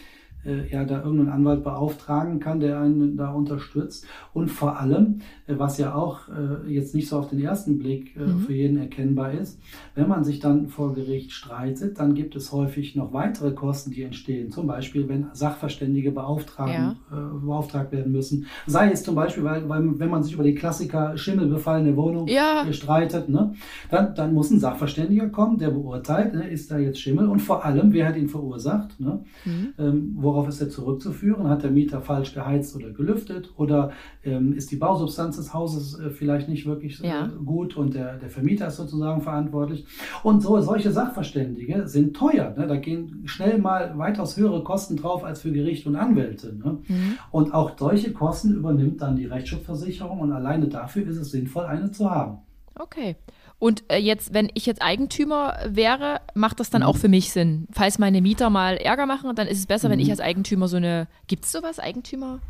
[0.48, 4.06] äh, ja da irgendeinen Anwalt beauftragen kann, der einen da unterstützt.
[4.32, 8.16] Und vor allem, äh, was ja auch äh, jetzt nicht so auf den ersten Blick
[8.16, 8.40] äh, mhm.
[8.40, 9.60] für jeden erkennbar ist,
[9.94, 14.02] wenn man sich dann vor Gericht streitet, dann gibt es häufig noch weitere Kosten, die
[14.02, 14.50] entstehen.
[14.50, 16.96] Zum Beispiel, wenn Sachverständige ja.
[17.10, 18.46] Äh, beauftragt werden müssen.
[18.66, 22.64] Sei es zum Beispiel, weil, weil wenn man sich über die Klassiker schimmelbefallene Wohnung ja.
[22.72, 23.54] streitet, ne,
[23.90, 27.64] dann, dann muss ein Sachverständiger kommen, der beurteilt, ne, ist da jetzt Schimmel und vor
[27.64, 29.74] allem, wer hat ihn verursacht, ne, mhm.
[29.78, 31.48] ähm, worauf ist er zurückzuführen?
[31.48, 33.90] Hat der Mieter falsch geheizt oder gelüftet oder
[34.22, 37.26] ähm, ist die Bausubstanz des Hauses äh, vielleicht nicht wirklich äh, ja.
[37.44, 39.86] gut und der, der Vermieter ist sozusagen verantwortlich?
[40.22, 42.54] Und so, solche Sachverständige sind teuer.
[42.56, 42.66] Ne?
[42.66, 46.54] Da gehen schnell mal weitaus höhere Kosten drauf als für Gericht und Anwälte.
[46.54, 46.78] Ne?
[46.86, 47.18] Mhm.
[47.30, 51.90] Und auch solche Kosten übernimmt dann die Rechtsschutzversicherung und alleine dafür ist es sinnvoll, eine
[51.90, 52.38] zu haben.
[52.78, 53.16] Okay.
[53.58, 56.88] Und äh, jetzt, wenn ich jetzt Eigentümer wäre, macht das dann mhm.
[56.88, 57.66] auch für mich Sinn.
[57.72, 59.92] Falls meine Mieter mal Ärger machen, dann ist es besser, mhm.
[59.92, 60.12] wenn ich mhm.
[60.12, 61.08] als Eigentümer so eine.
[61.26, 62.40] Gibt es sowas, Eigentümer?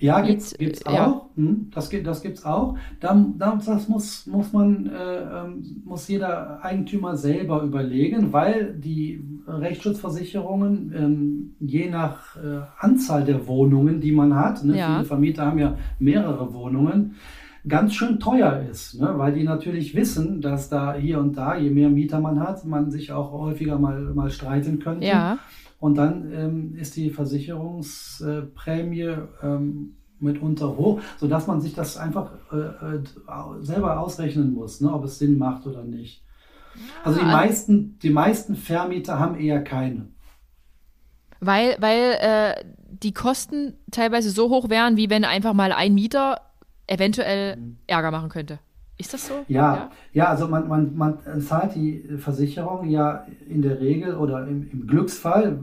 [0.00, 0.92] Ja, gibt es auch.
[0.92, 1.22] Ja.
[1.36, 2.76] Hm, das, das gibt es auch.
[3.00, 10.92] Da, das muss, muss man, äh, ähm, muss jeder Eigentümer selber überlegen, weil die Rechtsschutzversicherungen
[10.96, 14.94] ähm, je nach äh, Anzahl der Wohnungen, die man hat, ne, ja.
[14.94, 17.16] viele Vermieter haben ja mehrere Wohnungen,
[17.68, 19.14] ganz schön teuer ist, ne?
[19.16, 22.90] weil die natürlich wissen, dass da hier und da, je mehr Mieter man hat, man
[22.90, 25.06] sich auch häufiger mal, mal streiten könnte.
[25.06, 25.38] Ja.
[25.80, 32.56] Und dann ähm, ist die Versicherungsprämie ähm, mitunter hoch, sodass man sich das einfach äh,
[32.56, 33.02] äh
[33.60, 34.92] selber ausrechnen muss, ne?
[34.92, 36.24] ob es Sinn macht oder nicht.
[37.04, 40.08] Also die meisten, die meisten Vermieter haben eher keine.
[41.40, 46.40] Weil, weil äh, die Kosten teilweise so hoch wären, wie wenn einfach mal ein Mieter
[46.88, 47.76] eventuell mhm.
[47.86, 48.58] Ärger machen könnte.
[49.00, 49.34] Ist das so?
[49.46, 54.44] Ja, ja, ja, also man, man, man zahlt die Versicherung ja in der Regel oder
[54.48, 55.56] im, im Glücksfall,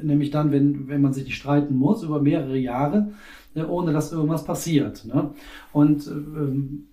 [0.00, 3.12] nämlich dann, wenn, wenn man sich nicht streiten muss, über mehrere Jahre,
[3.54, 5.04] äh, ohne dass irgendwas passiert.
[5.04, 5.30] Ne?
[5.72, 6.86] Und ähm,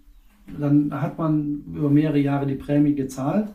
[0.59, 3.47] dann hat man über mehrere Jahre die Prämie gezahlt.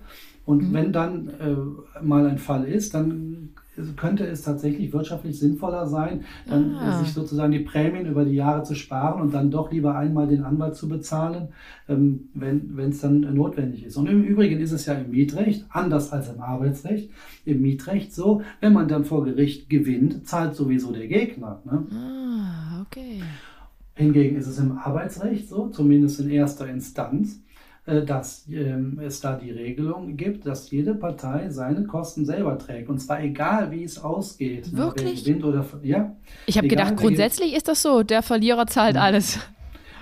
[0.46, 0.72] Und mhm.
[0.72, 3.50] wenn dann äh, mal ein Fall ist, dann
[3.96, 7.02] könnte es tatsächlich wirtschaftlich sinnvoller sein, dann ah.
[7.02, 10.44] sich sozusagen die Prämien über die Jahre zu sparen und dann doch lieber einmal den
[10.44, 11.48] Anwalt zu bezahlen,
[11.88, 13.96] ähm, wenn es dann notwendig ist.
[13.96, 17.10] Und im Übrigen ist es ja im Mietrecht, anders als im Arbeitsrecht,
[17.44, 21.62] im Mietrecht so, wenn man dann vor Gericht gewinnt, zahlt sowieso der Gegner.
[21.64, 21.86] Ne?
[21.92, 23.22] Ah, okay.
[23.94, 27.40] Hingegen ist es im Arbeitsrecht so, zumindest in erster Instanz,
[27.84, 32.88] dass ähm, es da die Regelung gibt, dass jede Partei seine Kosten selber trägt.
[32.88, 34.72] Und zwar egal, wie es ausgeht.
[34.72, 35.26] Ne, Wirklich?
[35.26, 36.14] Ne, oder, ja,
[36.46, 39.02] ich habe gedacht, grundsätzlich ist das so, der Verlierer zahlt mhm.
[39.02, 39.40] alles.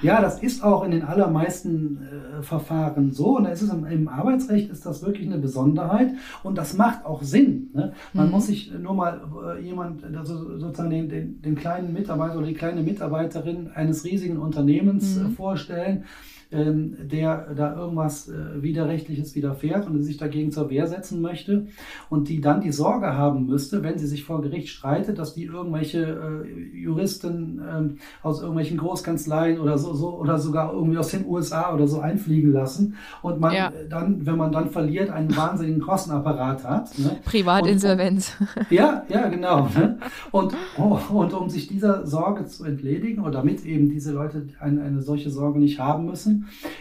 [0.02, 1.98] Ja, das ist auch in den allermeisten
[2.38, 3.36] äh, Verfahren so.
[3.36, 6.12] Und ist im, im, Arbeitsrecht ist das wirklich eine Besonderheit
[6.42, 7.70] und das macht auch Sinn.
[7.74, 7.92] Ne?
[8.14, 8.32] Man mhm.
[8.32, 9.20] muss sich nur mal
[9.56, 14.38] äh, jemand, also sozusagen den, den, den, kleinen Mitarbeiter oder die kleine Mitarbeiterin eines riesigen
[14.38, 15.26] Unternehmens mhm.
[15.26, 16.04] äh, vorstellen
[16.52, 21.66] ähm, der da irgendwas äh, Widerrechtliches widerfährt und sich dagegen zur Wehr setzen möchte
[22.08, 25.44] und die dann die Sorge haben müsste, wenn sie sich vor Gericht streitet, dass die
[25.44, 31.26] irgendwelche äh, Juristen ähm, aus irgendwelchen Großkanzleien oder so, so oder sogar irgendwie aus den
[31.26, 33.72] USA oder so einfliegen lassen und man ja.
[33.88, 36.98] dann, wenn man dann verliert, einen wahnsinnigen Kostenapparat hat.
[36.98, 37.16] Ne?
[37.24, 38.36] Privatinsolvenz.
[38.40, 39.68] Und, ja, ja, genau.
[39.76, 39.98] Ne?
[40.30, 44.82] Und, oh, und um sich dieser Sorge zu entledigen oder damit eben diese Leute eine,
[44.82, 46.39] eine solche Sorge nicht haben müssen,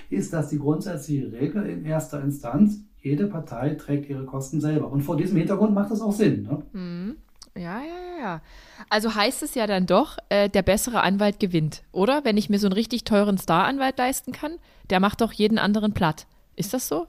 [0.10, 4.92] ist, dass die grundsätzliche Regel in erster Instanz, jede Partei trägt ihre Kosten selber.
[4.92, 6.44] Und vor diesem Hintergrund macht das auch Sinn.
[6.44, 6.64] Ne?
[6.74, 7.16] Mhm.
[7.56, 8.42] Ja, ja, ja.
[8.90, 12.24] Also heißt es ja dann doch, äh, der bessere Anwalt gewinnt, oder?
[12.24, 15.94] Wenn ich mir so einen richtig teuren Star-Anwalt leisten kann, der macht doch jeden anderen
[15.94, 16.28] platt.
[16.56, 17.08] Ist das so?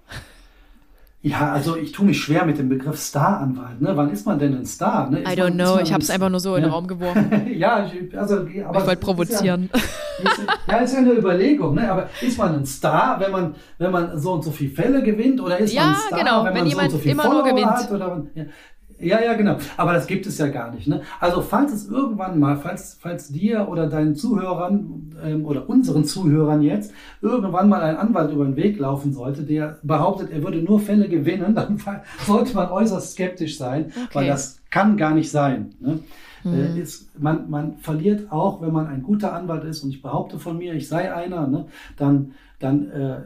[1.22, 3.82] Ja, also ich tue mich schwer mit dem Begriff Star-Anwalt.
[3.82, 3.92] Ne?
[3.94, 5.10] Wann ist man denn ein Star?
[5.10, 5.20] Ne?
[5.20, 7.46] I don't man, know, ich habe es einfach nur so in den Raum geworfen.
[7.54, 9.68] ja, ich, also, aber ich wollte provozieren.
[9.70, 11.74] Ist ja, ist, ja, ist ja eine Überlegung.
[11.74, 11.92] Ne?
[11.92, 15.42] Aber ist man ein Star, wenn man, wenn man so und so viele Fälle gewinnt?
[15.42, 17.66] Oder ist ja, man ein Star, genau, wenn, wenn man so und so viele Follower
[17.66, 17.92] hat?
[17.92, 18.44] Oder, ja.
[19.00, 19.56] Ja, ja, genau.
[19.76, 20.86] Aber das gibt es ja gar nicht.
[20.86, 21.02] Ne?
[21.18, 26.62] Also falls es irgendwann mal, falls, falls dir oder deinen Zuhörern ähm, oder unseren Zuhörern
[26.62, 26.92] jetzt
[27.22, 31.08] irgendwann mal ein Anwalt über den Weg laufen sollte, der behauptet, er würde nur Fälle
[31.08, 31.80] gewinnen, dann
[32.26, 34.08] sollte man äußerst skeptisch sein, okay.
[34.12, 35.74] weil das kann gar nicht sein.
[35.80, 36.00] Ne?
[36.44, 36.54] Mhm.
[36.54, 40.38] Äh, ist, man, man verliert auch, wenn man ein guter Anwalt ist, und ich behaupte
[40.38, 43.16] von mir, ich sei einer, ne, dann, dann äh,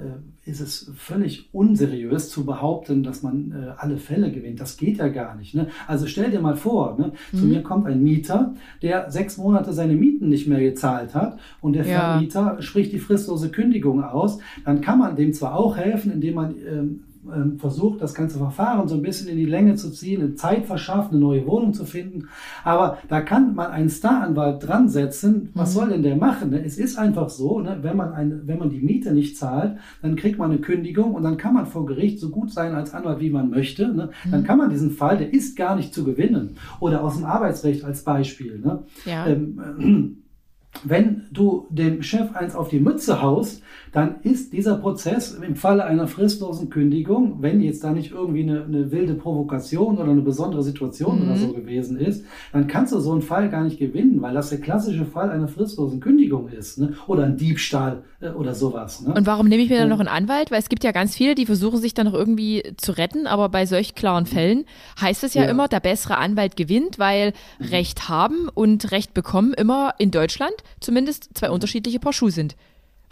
[0.46, 4.60] ist es völlig unseriös zu behaupten, dass man äh, alle Fälle gewinnt.
[4.60, 5.54] Das geht ja gar nicht.
[5.54, 5.68] Ne?
[5.88, 7.12] Also stell dir mal vor, ne?
[7.32, 7.36] Mhm.
[7.36, 11.74] zu mir kommt ein Mieter, der sechs Monate seine Mieten nicht mehr gezahlt hat und
[11.74, 12.12] der ja.
[12.12, 14.38] Vermieter spricht die fristlose Kündigung aus.
[14.64, 17.00] Dann kann man dem zwar auch helfen, indem man ähm,
[17.32, 20.66] ähm, versucht, das ganze Verfahren so ein bisschen in die Länge zu ziehen, eine Zeit
[20.66, 22.28] verschafft, eine neue Wohnung zu finden.
[22.64, 25.50] Aber da kann man einen Staranwalt dran setzen.
[25.54, 25.78] Was mhm.
[25.78, 26.50] soll denn der machen?
[26.50, 26.64] Ne?
[26.64, 27.78] Es ist einfach so, ne?
[27.82, 31.22] wenn, man eine, wenn man die Miete nicht zahlt, dann kriegt man eine Kündigung und
[31.22, 33.88] dann kann man vor Gericht so gut sein als Anwalt, wie man möchte.
[33.88, 34.10] Ne?
[34.30, 34.44] Dann mhm.
[34.44, 36.56] kann man diesen Fall, der ist gar nicht zu gewinnen.
[36.80, 38.62] Oder aus dem Arbeitsrecht als Beispiel.
[39.04, 39.26] Ja.
[39.26, 40.18] Ähm,
[40.82, 43.62] wenn du dem Chef eins auf die Mütze haust,
[43.94, 48.64] dann ist dieser Prozess im Falle einer fristlosen Kündigung, wenn jetzt da nicht irgendwie eine,
[48.64, 51.30] eine wilde Provokation oder eine besondere Situation mhm.
[51.30, 54.50] oder so gewesen ist, dann kannst du so einen Fall gar nicht gewinnen, weil das
[54.50, 56.94] der klassische Fall einer fristlosen Kündigung ist ne?
[57.06, 59.00] oder ein Diebstahl äh, oder sowas.
[59.00, 59.14] Ne?
[59.14, 60.50] Und warum nehme ich mir dann noch einen Anwalt?
[60.50, 63.48] Weil es gibt ja ganz viele, die versuchen sich dann noch irgendwie zu retten, aber
[63.48, 64.64] bei solch klaren Fällen
[65.00, 65.50] heißt es ja, ja.
[65.50, 67.66] immer, der bessere Anwalt gewinnt, weil mhm.
[67.66, 72.56] Recht haben und Recht bekommen immer in Deutschland zumindest zwei unterschiedliche Paar Schuhe sind.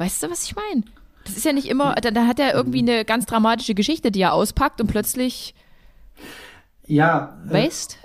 [0.03, 0.83] Weißt du, was ich meine?
[1.25, 4.23] Das ist ja nicht immer, da, da hat er irgendwie eine ganz dramatische Geschichte, die
[4.23, 5.55] er auspackt und plötzlich.
[6.89, 7.39] Ja.
[7.49, 7.99] Äh, weißt?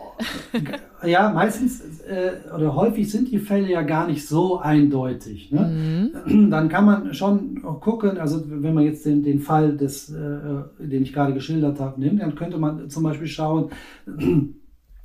[1.01, 5.51] Äh, ja, meistens äh, oder häufig sind die Fälle ja gar nicht so eindeutig.
[5.51, 6.13] Ne?
[6.27, 6.51] Mhm.
[6.51, 11.01] Dann kann man schon gucken, also wenn man jetzt den, den Fall, des, äh, den
[11.01, 13.71] ich gerade geschildert habe, nimmt, dann könnte man zum Beispiel schauen,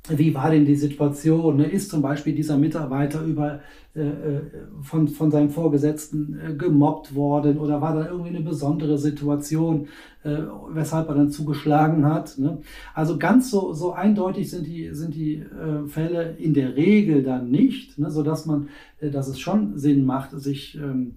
[0.09, 1.57] wie war denn die Situation?
[1.57, 1.65] Ne?
[1.65, 3.61] Ist zum Beispiel dieser Mitarbeiter über,
[3.95, 4.41] äh, äh,
[4.81, 9.87] von, von seinem Vorgesetzten äh, gemobbt worden oder war da irgendwie eine besondere Situation,
[10.23, 10.39] äh,
[10.71, 12.37] weshalb er dann zugeschlagen hat?
[12.37, 12.57] Ne?
[12.93, 17.49] Also ganz so, so eindeutig sind die, sind die äh, Fälle in der Regel dann
[17.49, 18.11] nicht, ne?
[18.11, 18.67] sodass man,
[18.99, 21.15] äh, dass es schon Sinn macht, sich ähm,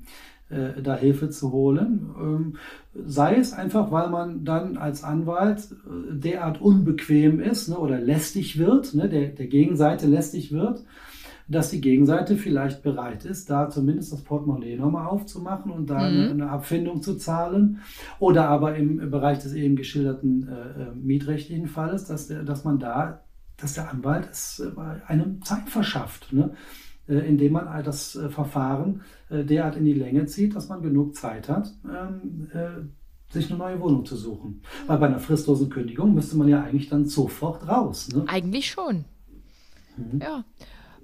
[0.48, 2.14] äh, da Hilfe zu holen.
[2.20, 2.56] Ähm,
[2.94, 8.58] sei es einfach, weil man dann als Anwalt äh, derart unbequem ist ne, oder lästig
[8.58, 10.84] wird, ne, der, der Gegenseite lästig wird,
[11.48, 16.00] dass die Gegenseite vielleicht bereit ist, da zumindest das Portemonnaie nochmal aufzumachen und da mhm.
[16.00, 17.80] eine, eine, Abfindung zu zahlen.
[18.18, 22.78] Oder aber im Bereich des eben geschilderten äh, äh mietrechtlichen Falles, dass, der, dass man
[22.78, 23.20] da,
[23.56, 24.70] dass der Anwalt es äh,
[25.06, 26.32] einem Zeit verschafft.
[26.32, 26.50] Ne?
[27.08, 31.48] Äh, indem man all das Verfahren derart in die Länge zieht, dass man genug Zeit
[31.48, 32.48] hat, ähm,
[33.28, 34.62] sich eine neue Wohnung zu suchen.
[34.86, 38.08] Weil bei einer fristlosen Kündigung müsste man ja eigentlich dann sofort raus.
[38.14, 38.24] Ne?
[38.26, 39.04] Eigentlich schon.
[39.96, 40.20] Mhm.
[40.20, 40.44] Ja.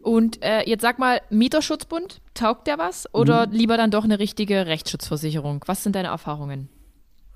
[0.02, 3.12] Und äh, jetzt sag mal, Mieterschutzbund, taugt der was?
[3.14, 3.52] Oder mhm.
[3.52, 5.64] lieber dann doch eine richtige Rechtsschutzversicherung?
[5.66, 6.68] Was sind deine Erfahrungen?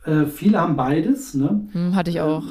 [0.05, 1.34] Äh, viele haben beides.
[1.34, 1.68] Ne?
[1.72, 2.45] Hm, hatte ich auch.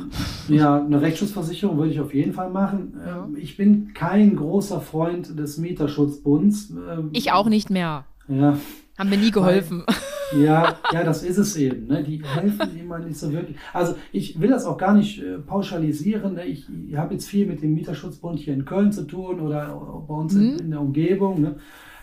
[0.49, 2.99] Ähm, ja, eine Rechtsschutzversicherung würde ich auf jeden Fall machen.
[3.05, 3.25] Ja.
[3.25, 6.71] Ähm, ich bin kein großer Freund des Mieterschutzbunds.
[6.71, 8.05] Ähm, ich auch nicht mehr.
[8.27, 8.57] Ja.
[8.97, 9.83] Haben mir nie geholfen.
[9.85, 11.87] Weil, ja, ja, das ist es eben.
[11.87, 12.03] Ne?
[12.03, 13.57] Die helfen immer nicht so wirklich.
[13.73, 16.35] Also ich will das auch gar nicht äh, pauschalisieren.
[16.35, 16.45] Ne?
[16.45, 20.13] Ich, ich habe jetzt viel mit dem Mieterschutzbund hier in Köln zu tun oder bei
[20.13, 20.41] uns mhm.
[20.41, 21.41] in, in, der Umgebung.
[21.41, 21.55] Ne?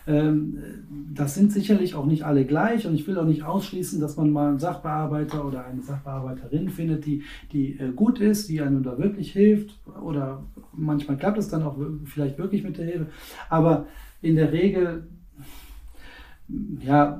[0.05, 0.57] Ähm,
[1.13, 4.31] das sind sicherlich auch nicht alle gleich und ich will auch nicht ausschließen, dass man
[4.31, 8.97] mal einen Sachbearbeiter oder eine Sachbearbeiterin findet, die, die äh, gut ist, die einem da
[8.97, 10.43] wirklich hilft oder
[10.73, 13.07] manchmal klappt es dann auch vielleicht wirklich mit der Hilfe,
[13.49, 13.87] aber
[14.21, 15.07] in der Regel,
[16.79, 17.19] ja,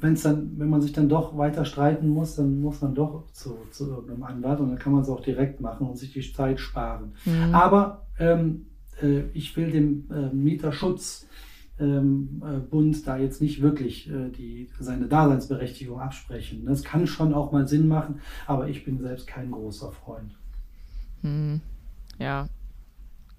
[0.00, 3.56] wenn's dann, wenn man sich dann doch weiter streiten muss, dann muss man doch zu,
[3.70, 6.58] zu irgendeinem Anwalt und dann kann man es auch direkt machen und sich die Zeit
[6.58, 7.12] sparen.
[7.24, 7.54] Mhm.
[7.54, 8.66] Aber ähm,
[9.02, 11.26] äh, ich will dem äh, Mieterschutz
[11.78, 16.64] ähm, äh, Bund da jetzt nicht wirklich äh, die, seine Daseinsberechtigung absprechen.
[16.64, 20.34] Das kann schon auch mal Sinn machen, aber ich bin selbst kein großer Freund.
[21.22, 21.60] Hm.
[22.18, 22.48] Ja.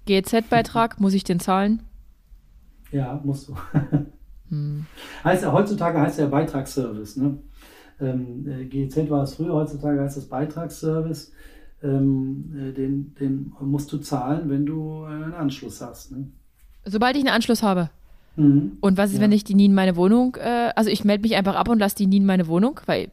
[0.06, 1.82] GEZ-Beitrag, muss ich den zahlen?
[2.91, 3.56] Ja, musst du.
[4.50, 4.86] hm.
[5.24, 7.18] heißt ja, heutzutage heißt ja Beitragsservice.
[7.18, 7.38] Ne?
[8.00, 11.32] Ähm, äh, GEZ war es früher, heutzutage heißt es Beitragsservice.
[11.84, 16.12] Ähm, äh, den, den musst du zahlen, wenn du einen Anschluss hast.
[16.12, 16.28] Ne?
[16.86, 17.89] Sobald ich einen Anschluss habe.
[18.36, 18.78] Mhm.
[18.82, 19.22] Und was ist, ja.
[19.22, 21.80] wenn ich die nie in meine Wohnung, äh, also ich melde mich einfach ab und
[21.80, 23.12] lasse die nie in meine Wohnung, weil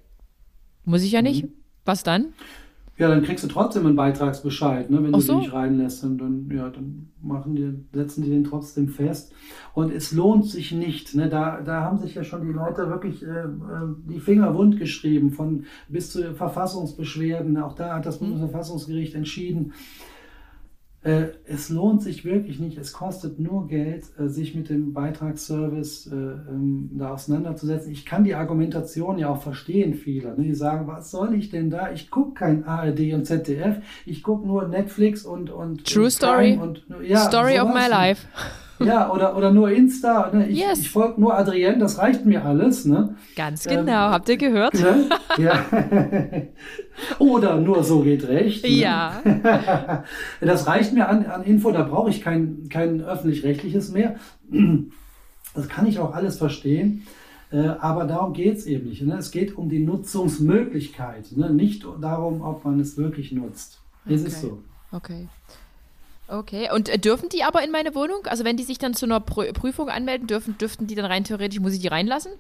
[0.85, 1.45] muss ich ja nicht.
[1.45, 1.53] Mhm.
[1.85, 2.26] Was dann?
[3.03, 5.32] Ja, dann kriegst du trotzdem einen Beitragsbescheid, ne, wenn Ach du so?
[5.32, 6.05] die nicht reinlässt.
[6.05, 9.32] Und dann, ja, dann machen die, setzen die den trotzdem fest.
[9.74, 11.12] Und es lohnt sich nicht.
[11.16, 13.48] Ne, da, da haben sich ja schon die Leute wirklich äh, äh
[14.09, 17.57] die Finger wund geschrieben, von bis zu Verfassungsbeschwerden.
[17.57, 18.26] Auch da hat das mhm.
[18.26, 19.72] Bundesverfassungsgericht entschieden,
[21.05, 26.07] äh, es lohnt sich wirklich nicht, es kostet nur Geld, äh, sich mit dem Beitragsservice
[26.12, 27.90] äh, ähm, da auseinanderzusetzen.
[27.90, 30.36] Ich kann die Argumentation ja auch verstehen, vieler.
[30.36, 30.44] Ne?
[30.44, 31.90] Die sagen, was soll ich denn da?
[31.92, 36.59] Ich gucke kein ARD und ZDF, ich gucke nur Netflix und, und True und Story
[36.60, 37.68] und ja, Story sowas.
[37.68, 38.27] of my life.
[38.78, 40.31] Ja, oder, oder nur Insta.
[40.32, 40.48] Ne?
[40.48, 40.81] Ich, Yes.
[40.81, 42.85] ich folge nur Adrienne, das reicht mir alles.
[42.85, 43.14] Ne?
[43.36, 44.74] Ganz Ähm, genau, habt ihr gehört?
[44.74, 45.09] Ne?
[45.39, 45.64] Ja.
[47.19, 48.64] oder nur so geht recht.
[48.64, 48.70] Ne?
[48.70, 49.23] Ja.
[50.40, 54.16] Das reicht mir an, an Info, da brauche ich kein, kein öffentlich-rechtliches mehr.
[55.55, 57.06] Das kann ich auch alles verstehen.
[57.51, 59.02] Äh, Aber darum geht es eben nicht.
[59.02, 59.16] Ne?
[59.19, 61.51] Es geht um die Nutzungsmöglichkeit, ne?
[61.51, 63.78] nicht darum, ob man es wirklich nutzt.
[64.06, 64.47] Es ist Okay.
[64.47, 64.62] so.
[64.97, 65.28] Okay.
[66.28, 68.24] Okay, und äh, dürfen die aber in meine Wohnung?
[68.24, 71.24] Also wenn die sich dann zu einer Prü Prüfung anmelden, dürfen, dürften die dann rein
[71.24, 72.32] theoretisch, muss ich die reinlassen?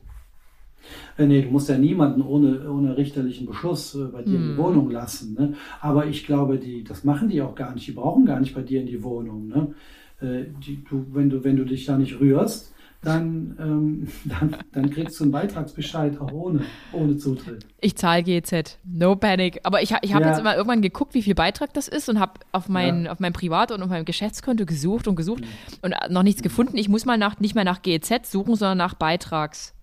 [1.18, 4.56] Äh, Nee, du musst ja niemanden ohne, ohne richterlichen Beschluss äh, bei dir in die
[4.56, 5.34] Wohnung lassen.
[5.34, 5.54] Ne?
[5.80, 7.86] Aber ich glaube, die, das machen die auch gar nicht.
[7.86, 9.48] Die brauchen gar nicht bei dir in die Wohnung.
[9.48, 9.74] Ne?
[10.20, 12.70] Äh, die, du, wenn, du, wenn du dich da nicht rührst,
[13.04, 16.60] dann, ähm, dann, dann kriegst du einen Beitragsbescheid auch ohne,
[16.92, 17.66] ohne Zutritt.
[17.80, 19.58] Ich zahle GZ, no panic.
[19.64, 20.30] Aber ich, ich habe Ja.
[20.30, 23.32] jetzt immer irgendwann geguckt, wie viel Beitrag das ist und habe auf mein, auf mein
[23.32, 25.42] Privat- und auf meinem Geschäftskonto gesucht und gesucht
[25.82, 26.76] und äh, noch nichts gefunden.
[26.76, 29.74] Ich muss mal nach, nicht mehr nach GEZ suchen, sondern nach Beitrags.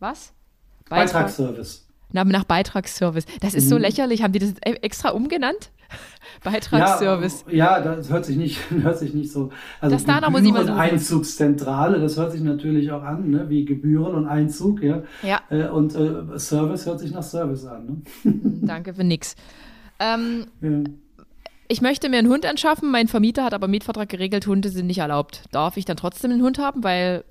[0.00, 0.32] Was?
[0.88, 1.82] Beitrag- Beitragsservice.
[2.12, 3.26] Na, nach Beitragsservice.
[3.40, 3.68] Das ist Mhm.
[3.70, 4.22] so lächerlich.
[4.22, 5.70] Haben die das e- extra umgenannt?
[6.44, 7.44] Beitragsservice.
[7.50, 9.50] Ja, ja, das hört sich nicht, hört sich nicht so.
[9.80, 10.78] Also Das danach muss ich mal suchen.
[10.78, 13.48] Einzugszentrale, das hört sich natürlich auch an, ne?
[13.48, 15.02] wie Gebühren und Einzug, ja.
[15.22, 15.40] Ja.
[15.50, 18.02] Äh, Und äh, Service hört sich nach Service an.
[18.24, 18.32] Ne?
[18.62, 19.34] Danke für nix.
[19.98, 20.84] Ähm, Ja.
[21.68, 22.90] ich möchte mir einen Hund anschaffen.
[22.90, 25.42] Mein Vermieter hat aber Mietvertrag geregelt, Hunde sind nicht erlaubt.
[25.50, 27.24] Darf ich dann trotzdem einen Hund haben, weil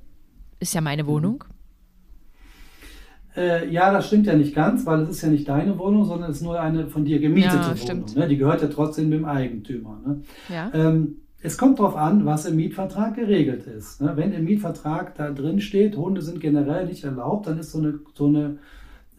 [0.60, 0.86] ist ja Mhm.
[0.86, 1.44] meine Wohnung?
[3.36, 6.32] Äh, ja, das stimmt ja nicht ganz, weil es ist ja nicht deine Wohnung, sondern
[6.32, 8.06] es ist nur eine von dir gemietete Ja, Wohnung.
[8.16, 8.28] Ne?
[8.28, 10.00] Die gehört ja trotzdem dem Eigentümer.
[10.06, 10.22] Ne?
[10.50, 10.72] Ja.
[10.74, 14.02] Ähm, es kommt darauf an, was im Mietvertrag geregelt ist.
[14.02, 14.14] Ne?
[14.16, 18.00] Wenn im Mietvertrag da drin steht, Hunde sind generell nicht erlaubt, dann ist so eine,
[18.14, 18.58] so eine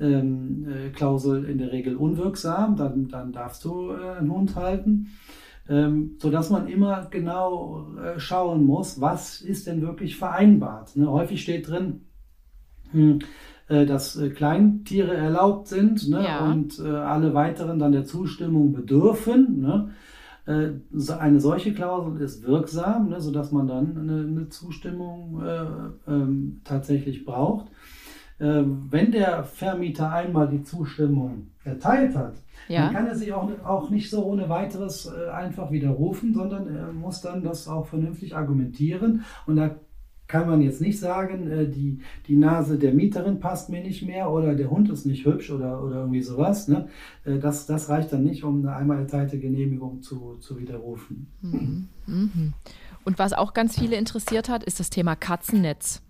[0.00, 5.08] ähm, äh, Klausel in der Regel unwirksam, dann, dann darfst du äh, einen Hund halten.
[5.68, 10.96] Ähm, sodass man immer genau äh, schauen muss, was ist denn wirklich vereinbart.
[10.96, 11.10] Ne?
[11.10, 12.02] Häufig steht drin,
[12.92, 13.18] hm,
[13.68, 16.22] dass äh, Kleintiere erlaubt sind ne?
[16.24, 16.50] Ja.
[16.50, 19.60] und äh, alle weiteren dann der Zustimmung bedürfen.
[19.60, 19.90] Ne?
[20.46, 23.20] Äh, so eine solche Klausel ist wirksam, ne?
[23.20, 27.66] sodass man dann eine, eine Zustimmung äh, ähm, tatsächlich braucht.
[28.38, 32.34] Äh, wenn der Vermieter einmal die Zustimmung erteilt hat,
[32.68, 32.84] Ja.
[32.84, 36.92] dann kann er sich auch, auch nicht so ohne weiteres äh, einfach widerrufen, sondern er
[36.92, 39.24] muss dann das auch vernünftig argumentieren.
[39.46, 39.74] Und da
[40.28, 44.30] kann man jetzt nicht sagen, äh, die, die Nase der Mieterin passt mir nicht mehr
[44.30, 46.68] oder der Hund ist nicht hübsch oder, oder irgendwie sowas.
[46.68, 46.88] Ne?
[47.24, 51.28] Äh, das, das reicht dann nicht, um eine einmal erteilte Genehmigung zu, zu widerrufen.
[51.42, 52.54] Mhm.
[53.04, 56.02] Und was auch ganz viele interessiert hat, ist das Thema Katzennetz.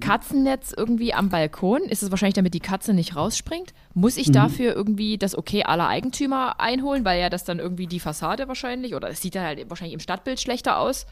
[0.00, 3.72] Katzennetz irgendwie am Balkon, ist es wahrscheinlich, damit die Katze nicht rausspringt?
[3.94, 8.00] Muss ich dafür irgendwie das Okay aller Eigentümer einholen, weil ja das dann irgendwie die
[8.00, 11.06] Fassade wahrscheinlich, oder es sieht dann halt wahrscheinlich im Stadtbild schlechter aus,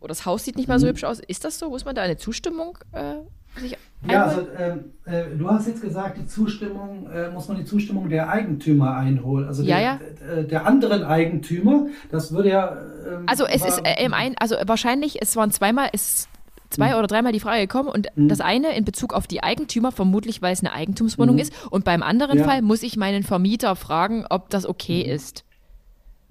[0.00, 1.20] oder das Haus sieht nicht mehr so hübsch aus.
[1.20, 1.68] Ist das so?
[1.70, 3.14] Muss man da eine Zustimmung äh,
[3.60, 3.76] sich
[4.08, 8.08] Ja, also ähm, äh, du hast jetzt gesagt, die Zustimmung, äh, muss man die Zustimmung
[8.10, 9.46] der Eigentümer einholen.
[9.48, 10.00] Also Ja, der, ja.
[10.34, 12.76] Der, der anderen Eigentümer, das würde ja.
[13.06, 16.28] ähm, Also es war- ist äh, im ein, also wahrscheinlich, es waren zweimal, es ist
[16.68, 16.98] zwei Hm.
[16.98, 20.52] oder dreimal die Frage gekommen und das eine in Bezug auf die Eigentümer, vermutlich weil
[20.52, 22.38] es eine Eigentumswohnung ist, und beim anderen.
[22.38, 22.44] Ja.
[22.44, 25.44] Fall muss ich meinen Vermieter fragen, ob das okay ist.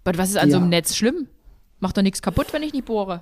[0.03, 0.69] Aber was ist an so einem.
[0.69, 1.27] Netz schlimm?
[1.79, 3.21] Macht doch nichts kaputt, wenn ich nicht bohre.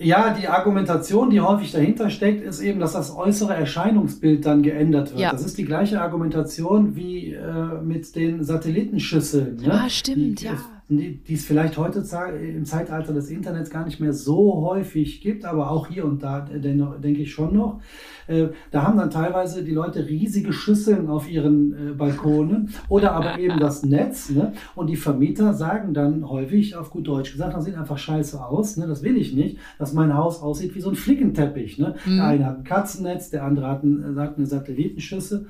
[0.00, 5.10] Ja, die Argumentation, die häufig dahinter steckt, ist eben, dass das äußere Erscheinungsbild dann geändert
[5.10, 5.20] wird.
[5.20, 5.32] Ja.
[5.32, 9.56] Das ist die gleiche Argumentation wie äh, mit den Satellitenschüsseln.
[9.56, 9.72] Ne?
[9.72, 10.52] Ah, stimmt, die, ja.
[10.90, 15.70] Die, es vielleicht heutzutage im Zeitalter des Internets gar nicht mehr so häufig gibt, aber
[15.70, 17.80] auch hier und da äh, den- denke ich schon noch.
[18.26, 23.38] Äh, da haben dann teilweise die Leute riesige Schüsseln auf ihren äh, Balkonen oder aber
[23.38, 24.30] eben das Netz.
[24.30, 24.54] Ne?
[24.74, 28.78] Und die Vermieter sagen dann häufig, auf gut Deutsch gesagt, das sieht einfach scheiße aus.
[28.78, 28.86] Ne?
[28.86, 31.78] Das will ich nicht, dass mein Haus aussieht wie so ein Flickenteppich.
[31.78, 31.96] Ne?
[32.06, 35.46] Der eine hat ein Katzennetz, der andere hat, ein, hat eine Satellitenschüssel.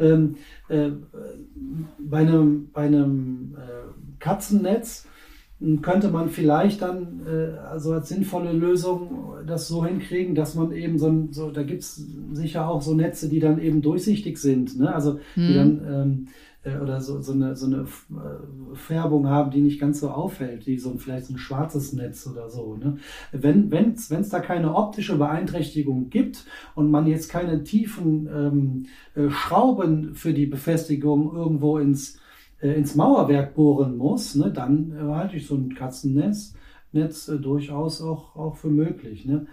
[0.00, 0.34] Ähm,
[0.68, 0.90] äh,
[1.98, 5.06] bei einem, bei einem äh, Katzennetz
[5.82, 10.98] könnte man vielleicht dann äh, also als sinnvolle Lösung das so hinkriegen, dass man eben
[10.98, 12.02] so, ein, so da gibt es
[12.32, 14.94] sicher auch so Netze, die dann eben durchsichtig sind, ne?
[14.94, 16.28] also die dann ähm,
[16.62, 20.66] äh, oder so, so eine, so eine äh, Färbung haben, die nicht ganz so auffällt,
[20.66, 22.76] wie so ein, vielleicht so ein schwarzes Netz oder so.
[22.76, 22.98] Ne?
[23.32, 26.44] Wenn es da keine optische Beeinträchtigung gibt
[26.74, 32.19] und man jetzt keine tiefen ähm, äh, Schrauben für die Befestigung irgendwo ins,
[32.60, 36.54] äh, ins Mauerwerk bohren muss, ne, dann äh, halte ich so ein Katzennetz
[36.92, 39.24] Netz, äh, durchaus auch, auch für möglich.
[39.24, 39.46] Ne?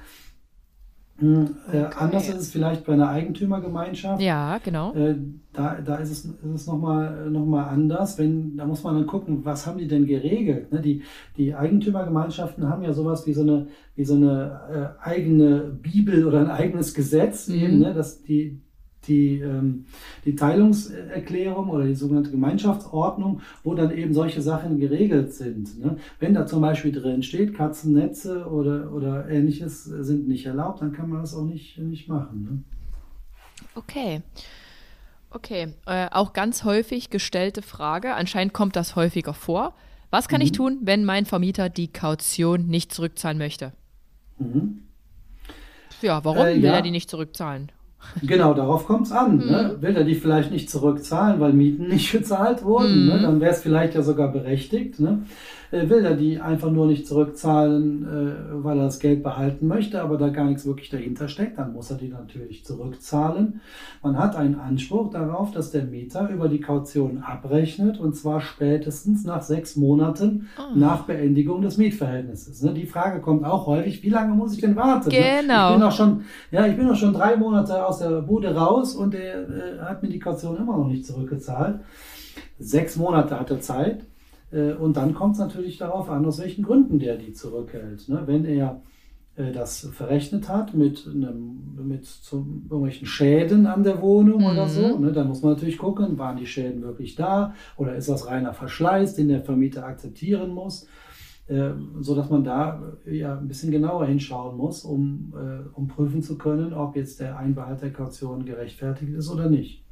[1.20, 4.22] Hm, äh, anders ist es vielleicht bei einer Eigentümergemeinschaft.
[4.22, 4.94] Ja, genau.
[4.94, 5.16] Äh,
[5.52, 8.20] da, da ist es, ist es nochmal noch mal anders.
[8.20, 10.72] Wenn, da muss man dann gucken, was haben die denn geregelt?
[10.72, 10.82] Ne?
[10.82, 11.02] Die,
[11.36, 16.40] die Eigentümergemeinschaften haben ja sowas wie so eine, wie so eine äh, eigene Bibel oder
[16.40, 17.56] ein eigenes Gesetz, mhm.
[17.56, 17.94] eben, ne?
[17.96, 18.62] dass die,
[19.08, 19.86] die, ähm,
[20.26, 25.80] die Teilungserklärung oder die sogenannte Gemeinschaftsordnung, wo dann eben solche Sachen geregelt sind.
[25.80, 25.98] Ne?
[26.20, 31.10] Wenn da zum Beispiel drin steht, Katzennetze oder, oder ähnliches sind nicht erlaubt, dann kann
[31.10, 32.44] man das auch nicht, nicht machen.
[32.44, 32.64] Ne?
[33.76, 34.22] Okay.
[35.30, 38.16] Okay, äh, auch ganz häufig gestellte Frage.
[38.16, 39.74] Anscheinend kommt das häufiger vor.
[40.10, 40.46] Was kann mhm.
[40.46, 43.74] ich tun, wenn mein Vermieter die Kaution nicht zurückzahlen möchte?
[44.40, 44.84] Mhm.
[46.02, 46.76] Ja, warum äh, will ja.
[46.76, 47.72] er die nicht zurückzahlen?
[48.24, 49.38] Genau, darauf kommt es an.
[49.38, 49.44] Ne?
[49.44, 49.52] Mhm.
[49.52, 49.78] Ne?
[49.82, 53.07] Will er die vielleicht nicht zurückzahlen, weil Mieten nicht gezahlt wurden?
[53.07, 53.14] Ne?
[53.14, 53.18] Mhm.
[53.18, 53.22] Ne?
[53.22, 54.99] Dann wäre es vielleicht ja sogar berechtigt.
[54.99, 55.24] Ne?
[55.72, 60.02] Äh, will er die einfach nur nicht zurückzahlen, äh, weil er das Geld behalten möchte,
[60.02, 63.60] aber da gar nichts wirklich dahinter steckt, dann muss er die natürlich zurückzahlen.
[64.02, 69.26] Man hat einen Anspruch darauf, dass der Mieter über die Kaution abrechnet und zwar spätestens
[69.26, 70.77] nach sechs Monaten oh.
[70.77, 72.61] nach Beendigung des Mietverhältnisses.
[72.61, 72.73] Ne?
[72.73, 75.10] Die Frage kommt auch häufig, wie lange muss ich denn warten?
[75.10, 75.69] Genau.
[75.69, 76.22] Ich bin auch schon,
[76.52, 80.02] ja, ich bin auch schon drei Monate aus der Bude raus und er äh, hat
[80.02, 81.81] mir die Kaution immer noch nicht zurückgezahlt.
[82.57, 84.06] Sechs Monate hat er Zeit.
[84.52, 88.07] Äh, und dann kommt es natürlich darauf an, aus welchen Gründen der die zurückhält.
[88.10, 88.24] Ne?
[88.26, 88.82] Wenn er
[89.36, 94.48] äh, das verrechnet hat mit, einem, mit zum, irgendwelchen Schäden an der Wohnung mhm.
[94.48, 95.11] oder so, ne?
[95.11, 99.15] dann muss man natürlich gucken, waren die Schäden wirklich da oder ist das reiner Verschleiß,
[99.15, 100.88] den der Vermieter akzeptieren muss,
[101.48, 105.34] äh, sodass man da ja ein bisschen genauer hinschauen muss, um,
[105.74, 109.87] um prüfen zu können, ob jetzt der Einbehalt der Kaution gerechtfertigt ist oder nicht.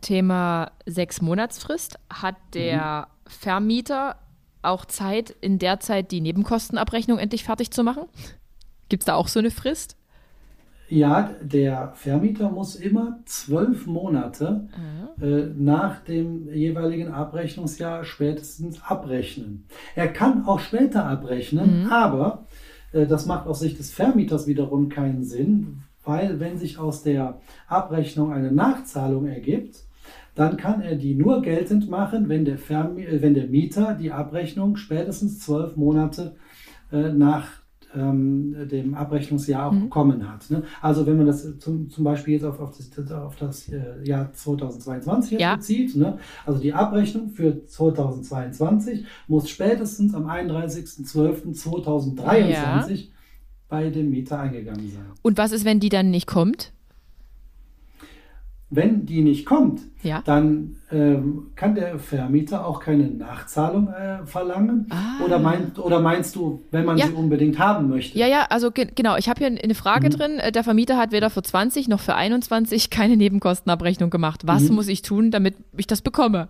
[0.00, 1.98] Thema sechs Monatsfrist.
[2.10, 3.30] Hat der mhm.
[3.30, 4.16] Vermieter
[4.62, 8.04] auch Zeit, in der Zeit die Nebenkostenabrechnung endlich fertig zu machen?
[8.88, 9.96] Gibt es da auch so eine Frist?
[10.88, 14.68] Ja, der Vermieter muss immer zwölf Monate
[15.18, 15.24] mhm.
[15.24, 19.66] äh, nach dem jeweiligen Abrechnungsjahr spätestens abrechnen.
[19.96, 21.92] Er kann auch später abrechnen, mhm.
[21.92, 22.46] aber
[22.92, 27.40] äh, das macht aus Sicht des Vermieters wiederum keinen Sinn, weil wenn sich aus der
[27.66, 29.85] Abrechnung eine Nachzahlung ergibt,
[30.36, 34.12] dann kann er die nur geltend machen, wenn der, Vermi äh, wenn der Mieter die
[34.12, 36.36] Abrechnung spätestens zwölf Monate
[36.92, 37.48] äh, nach
[37.94, 39.84] ähm, dem Abrechnungsjahr auch mhm.
[39.84, 40.50] bekommen hat.
[40.50, 40.64] Ne?
[40.82, 44.30] Also wenn man das zum, zum Beispiel jetzt auf, auf das, auf das äh, Jahr
[44.32, 45.56] 2022 ja.
[45.56, 46.18] bezieht, ne?
[46.44, 52.86] also die Abrechnung für 2022 muss spätestens am 31.12.2023 ja.
[53.68, 55.06] bei dem Mieter eingegangen sein.
[55.22, 56.74] Und was ist, wenn die dann nicht kommt?
[58.68, 60.22] Wenn die nicht kommt, ja.
[60.24, 64.86] dann ähm, kann der Vermieter auch keine Nachzahlung äh, verlangen.
[64.90, 65.24] Ah.
[65.24, 67.06] Oder, meint, oder meinst du, wenn man ja.
[67.06, 68.18] sie unbedingt haben möchte?
[68.18, 69.16] Ja, ja, also ge genau.
[69.16, 70.12] Ich habe hier eine Frage mhm.
[70.12, 70.38] drin.
[70.38, 74.42] Äh, der Vermieter hat weder für 20 noch für 21 keine Nebenkostenabrechnung gemacht.
[74.46, 74.74] Was mhm.
[74.74, 76.48] muss ich tun, damit ich das bekomme?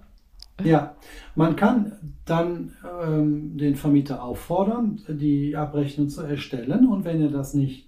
[0.65, 0.97] Ja,
[1.35, 1.93] man kann
[2.25, 2.73] dann
[3.05, 6.89] ähm, den Vermieter auffordern, die Abrechnung zu erstellen.
[6.89, 7.87] Und wenn er das nicht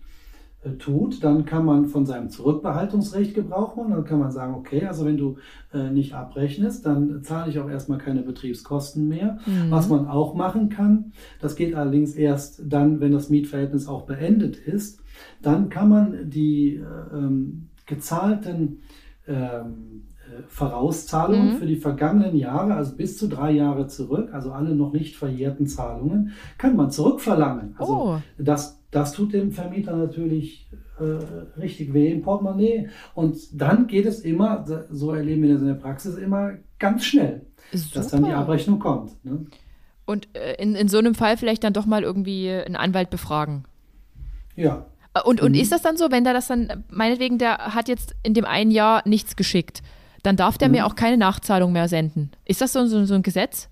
[0.79, 3.93] tut, dann kann man von seinem Zurückbehaltungsrecht Gebrauch machen.
[3.93, 5.39] Dann kann man sagen, okay, also wenn du
[5.73, 9.39] äh, nicht abrechnest, dann zahle ich auch erstmal keine Betriebskosten mehr.
[9.47, 9.71] Mhm.
[9.71, 14.57] Was man auch machen kann, das geht allerdings erst dann, wenn das Mietverhältnis auch beendet
[14.57, 15.01] ist,
[15.41, 18.81] dann kann man die äh, ähm, gezahlten
[19.29, 21.57] ähm, äh, Vorauszahlungen mhm.
[21.59, 25.67] für die vergangenen Jahre, also bis zu drei Jahre zurück, also alle noch nicht verjährten
[25.69, 27.77] Zahlungen, kann man zurückverlangen.
[27.79, 28.19] Also oh.
[28.39, 32.89] das das tut dem Vermieter natürlich äh, richtig weh im Portemonnaie.
[33.15, 37.47] Und dann geht es immer, so erleben wir das in der Praxis, immer ganz schnell,
[37.73, 37.95] Super.
[37.95, 39.25] dass dann die Abrechnung kommt.
[39.25, 39.47] Ne?
[40.07, 43.65] Und äh, in, in so einem Fall vielleicht dann doch mal irgendwie einen Anwalt befragen.
[44.57, 44.87] Ja.
[45.15, 45.61] Äh, und, und mhm.
[45.61, 48.71] ist das dann so, wenn der das dann, meinetwegen, der hat jetzt in dem einen
[48.71, 49.83] Jahr nichts geschickt,
[50.23, 50.77] dann darf der mhm.
[50.77, 52.31] mir auch keine Nachzahlung mehr senden.
[52.45, 53.69] Ist das so, so, so ein Gesetz?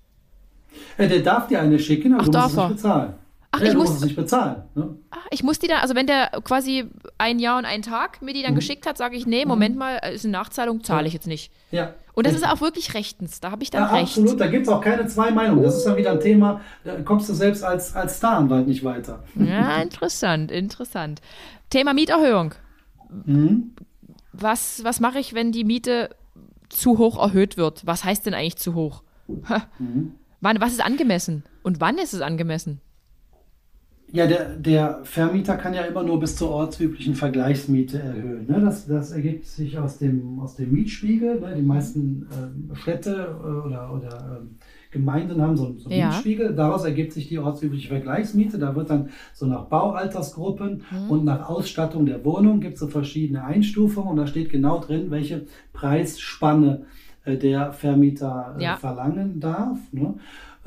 [0.97, 3.13] Äh, der darf dir eine schicken, aber Ach, du musst es bezahlen.
[3.51, 4.63] Ach, ja, ich muss nicht bezahlen.
[4.75, 4.97] Ne?
[5.09, 6.85] Ach, ich muss die dann, also wenn der quasi
[7.17, 8.57] ein Jahr und einen Tag mir die dann mhm.
[8.57, 9.49] geschickt hat, sage ich, nee, mhm.
[9.49, 11.51] Moment mal, ist eine Nachzahlung, zahle ich jetzt nicht.
[11.71, 11.93] Ja.
[12.13, 12.49] Und das richtig.
[12.49, 14.17] ist auch wirklich rechtens, da habe ich dann ja, recht.
[14.17, 15.63] Absolut, da gibt es auch keine zwei Meinungen.
[15.63, 19.23] Das ist dann wieder ein Thema, da kommst du selbst als, als Staranwalt nicht weiter.
[19.35, 21.21] Ja, interessant, interessant.
[21.69, 22.53] Thema Mieterhöhung.
[23.25, 23.75] Mhm.
[24.33, 26.09] Was, was mache ich, wenn die Miete
[26.69, 27.85] zu hoch erhöht wird?
[27.85, 29.03] Was heißt denn eigentlich zu hoch?
[29.79, 30.15] Mhm.
[30.41, 31.43] Wann, was ist angemessen?
[31.63, 32.81] Und wann ist es angemessen?
[34.13, 38.45] Ja, der, der Vermieter kann ja immer nur bis zur ortsüblichen Vergleichsmiete erhöhen.
[38.47, 38.61] Ne?
[38.61, 41.41] Das, das ergibt sich aus dem, aus dem Mietspiegel.
[41.41, 41.55] Ne?
[41.57, 44.45] Die meisten äh, Städte äh, oder, oder äh,
[44.93, 46.07] Gemeinden haben so, so einen Ja.
[46.07, 46.55] Mietspiegel.
[46.55, 48.57] Daraus ergibt sich die ortsübliche Vergleichsmiete.
[48.57, 51.09] Da wird dann so nach Baualtersgruppen Mhm.
[51.11, 54.11] und nach Ausstattung der Wohnung gibt es so verschiedene Einstufungen.
[54.11, 56.85] Und da steht genau drin, welche Preisspanne
[57.25, 58.77] äh, der Vermieter äh, Ja.
[58.77, 59.77] verlangen darf.
[59.91, 60.13] Ne?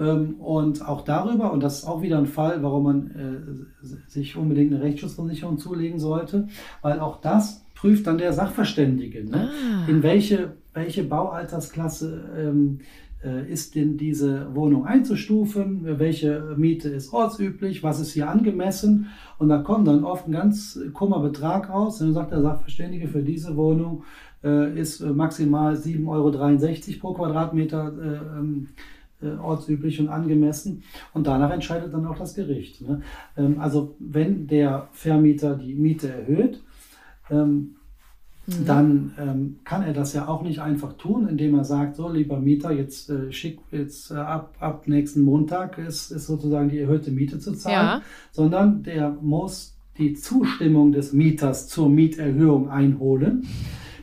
[0.00, 4.36] Ähm, Und auch darüber, und das ist auch wieder ein Fall, warum man äh, sich
[4.36, 6.48] unbedingt eine Rechtsschutzversicherung zulegen sollte,
[6.80, 9.24] weil auch das prüft dann der Sachverständige.
[9.24, 9.50] Ne?
[9.50, 9.88] Ah.
[9.90, 12.80] In welche, welche Baualtersklasse ähm,
[13.22, 15.82] äh, ist denn diese Wohnung einzustufen?
[15.98, 17.82] Welche Miete ist ortsüblich?
[17.82, 19.08] Was ist hier angemessen?
[19.38, 22.00] Und da kommt dann oft ein ganz krummer Betrag raus.
[22.00, 24.04] Und dann sagt der Sachverständige, für diese Wohnung
[24.42, 27.92] äh, ist äh, maximal 7,63 Euro pro Quadratmeter
[29.22, 30.82] äh, ortsüblich und angemessen.
[31.12, 32.80] Und danach entscheidet dann auch das Gericht.
[32.80, 33.02] Ne?
[33.36, 36.60] Ähm, also wenn der Vermieter die Miete erhöht,
[37.30, 37.76] ähm,
[38.66, 42.40] dann ähm, kann er das ja auch nicht einfach tun, indem er sagt, so lieber
[42.40, 47.10] Mieter, jetzt äh, schick jetzt äh, ab, ab nächsten Montag ist, ist sozusagen die erhöhte
[47.12, 48.02] Miete zu zahlen, Ja.
[48.32, 53.46] sondern der muss die Zustimmung des Mieters zur Mieterhöhung einholen.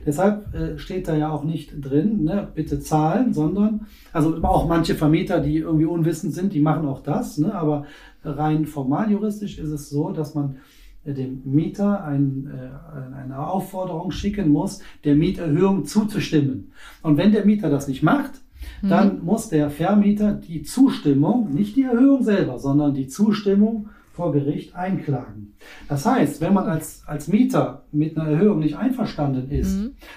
[0.08, 4.96] Deshalb äh, steht da ja auch nicht drin, ne, bitte zahlen, sondern, also auch manche
[4.96, 7.86] Vermieter, die irgendwie unwissend sind, die machen auch das, ne, aber
[8.24, 10.56] rein formal juristisch ist es so, dass man
[11.04, 16.72] äh, dem Mieter ein, äh, eine Aufforderung schicken muss, der Mieterhöhung zuzustimmen.
[17.04, 18.42] Und wenn der Mieter das nicht macht,
[18.82, 24.76] dann muss der Vermieter die Zustimmung, nicht die Erhöhung selber, sondern die Zustimmung vor Gericht
[24.76, 25.54] einklagen.
[25.88, 29.76] Das heißt, wenn man als, als Mieter mit einer Erhöhung nicht einverstanden ist,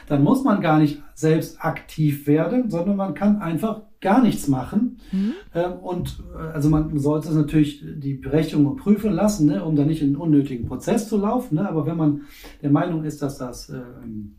[0.09, 4.97] dann muss man gar nicht selbst aktiv werden, sondern man kann einfach gar nichts machen.
[5.55, 10.01] Ähm, Und äh, also man sollte natürlich die Berechtigung prüfen lassen, ne, um da nicht
[10.01, 11.57] in einen unnötigen Prozess zu laufen.
[11.57, 11.69] Ne?
[11.69, 12.23] Aber wenn man
[12.63, 14.37] der Meinung ist, dass das ähm,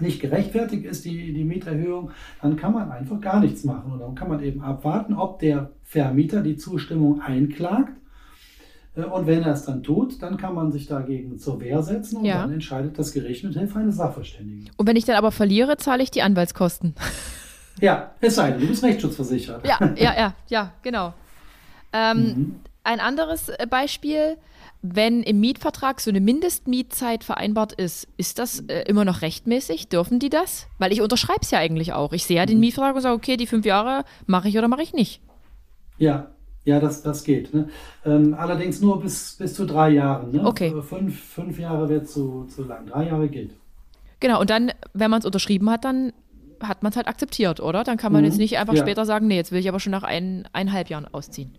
[0.00, 2.10] nicht gerechtfertigt ist, die, die Mieterhöhung,
[2.42, 3.92] dann kann man einfach gar nichts machen.
[3.92, 7.99] Und dann kann man eben abwarten, ob der Vermieter die Zustimmung einklagt.
[9.02, 12.18] Äh, Und wenn er es dann tut, dann kann man sich dagegen zur Wehr setzen
[12.18, 12.42] und Ja.
[12.42, 14.70] dann entscheidet das Gericht mit Hilfe eines Sachverständigen.
[14.76, 16.94] Und wenn ich dann aber verliere, zahle ich die Anwaltskosten.
[17.80, 19.66] Ja, es sei denn, du bist rechtsschutzversichert.
[19.66, 21.14] Ja, ja, ja, ja, genau.
[21.92, 22.60] Ähm, Mhm.
[22.82, 24.36] Ein anderes äh, Beispiel,
[24.82, 29.88] wenn im Mietvertrag so eine Mindestmietzeit vereinbart ist, ist das äh, immer noch rechtmäßig?
[29.88, 30.66] Dürfen die das?
[30.78, 32.12] Weil ich unterschreibe es ja eigentlich auch.
[32.12, 32.60] Ich sehe ja den Mhm.
[32.60, 35.22] Mietvertrag und sage, okay, die fünf Jahre mache ich oder mache ich nicht.
[35.98, 36.28] Ja,
[36.64, 37.52] ja, das, das geht.
[37.54, 37.68] Ne?
[38.04, 40.32] Ähm, allerdings nur bis, bis zu drei Jahren.
[40.32, 40.44] Ne?
[40.46, 40.72] Okay.
[40.76, 42.86] F- Fünf, fünf Jahre wird zu, zu lang.
[42.86, 43.50] Drei Jahre geht.
[44.20, 46.12] Genau, und dann, wenn man es unterschrieben hat, dann
[46.62, 47.84] hat man es halt akzeptiert, oder?
[47.84, 48.26] Dann kann man Mhm.
[48.28, 48.82] jetzt nicht einfach Ja.
[48.82, 51.52] später sagen, nee, jetzt will ich aber schon nach ein, eineinhalb Jahren ausziehen.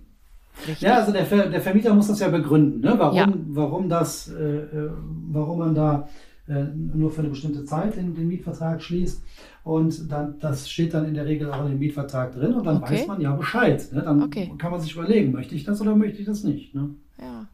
[0.68, 0.82] Richtig?
[0.82, 2.94] Ja, also der, Ver, der Vermieter muss das ja begründen, ne?
[2.98, 3.28] warum, Ja.
[3.48, 4.92] warum, das, äh, äh,
[5.32, 6.08] warum man da
[6.48, 9.22] nur für eine bestimmte Zeit den, den Mietvertrag schließt.
[9.64, 12.78] Und dann, das steht dann in der Regel auch in dem Mietvertrag drin und dann
[12.78, 12.94] Okay.
[13.02, 13.88] weiß man ja Bescheid.
[13.94, 14.02] Ne?
[14.02, 14.52] Dann Okay.
[14.58, 16.74] kann man sich überlegen, möchte ich das oder möchte ich das nicht.
[16.76, 16.90] Ne?
[17.20, 17.46] Ja.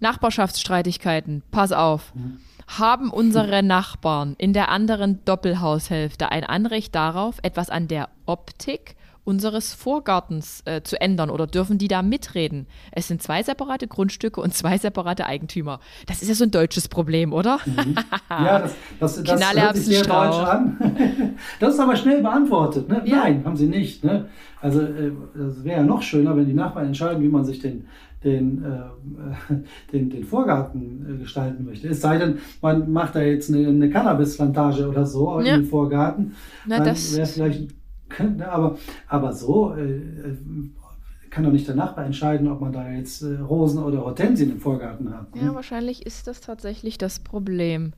[0.00, 2.14] Nachbarschaftsstreitigkeiten, pass auf.
[2.14, 2.38] Mhm.
[2.66, 9.72] Haben unsere Nachbarn in der anderen Doppelhaushälfte ein Anrecht darauf, etwas an der Optik unseres
[9.72, 12.66] Vorgartens äh, zu ändern oder dürfen die da mitreden?
[12.92, 15.80] Es sind zwei separate Grundstücke und zwei separate Eigentümer.
[16.06, 17.58] Das ist ja so ein deutsches Problem, oder?
[18.30, 20.76] Ja, das, das, das hört sich sehr deutsch an.
[21.60, 22.88] Das ist aber schnell beantwortet.
[22.88, 23.02] Ne?
[23.04, 23.16] Ja.
[23.24, 24.04] Nein, haben sie nicht.
[24.04, 24.28] Ne?
[24.60, 27.86] Also äh, das wäre ja noch schöner, wenn die Nachbarn entscheiden, wie man sich den,
[28.24, 29.54] den, äh,
[29.92, 31.88] den, den Vorgarten äh, gestalten möchte.
[31.88, 35.54] Es sei denn, man macht da jetzt eine, eine Cannabisplantage oder so Ja.
[35.54, 36.34] in den Vorgarten.
[36.66, 37.68] Na, dann wäre vielleicht,
[38.18, 38.78] ne, aber,
[39.08, 40.36] aber so äh,
[41.30, 44.60] kann doch nicht der Nachbar entscheiden, ob man da jetzt äh, Rosen oder Hortensien im
[44.60, 45.34] Vorgarten hat.
[45.34, 45.42] ne?
[45.42, 47.92] Ja, wahrscheinlich ist das tatsächlich das Problem.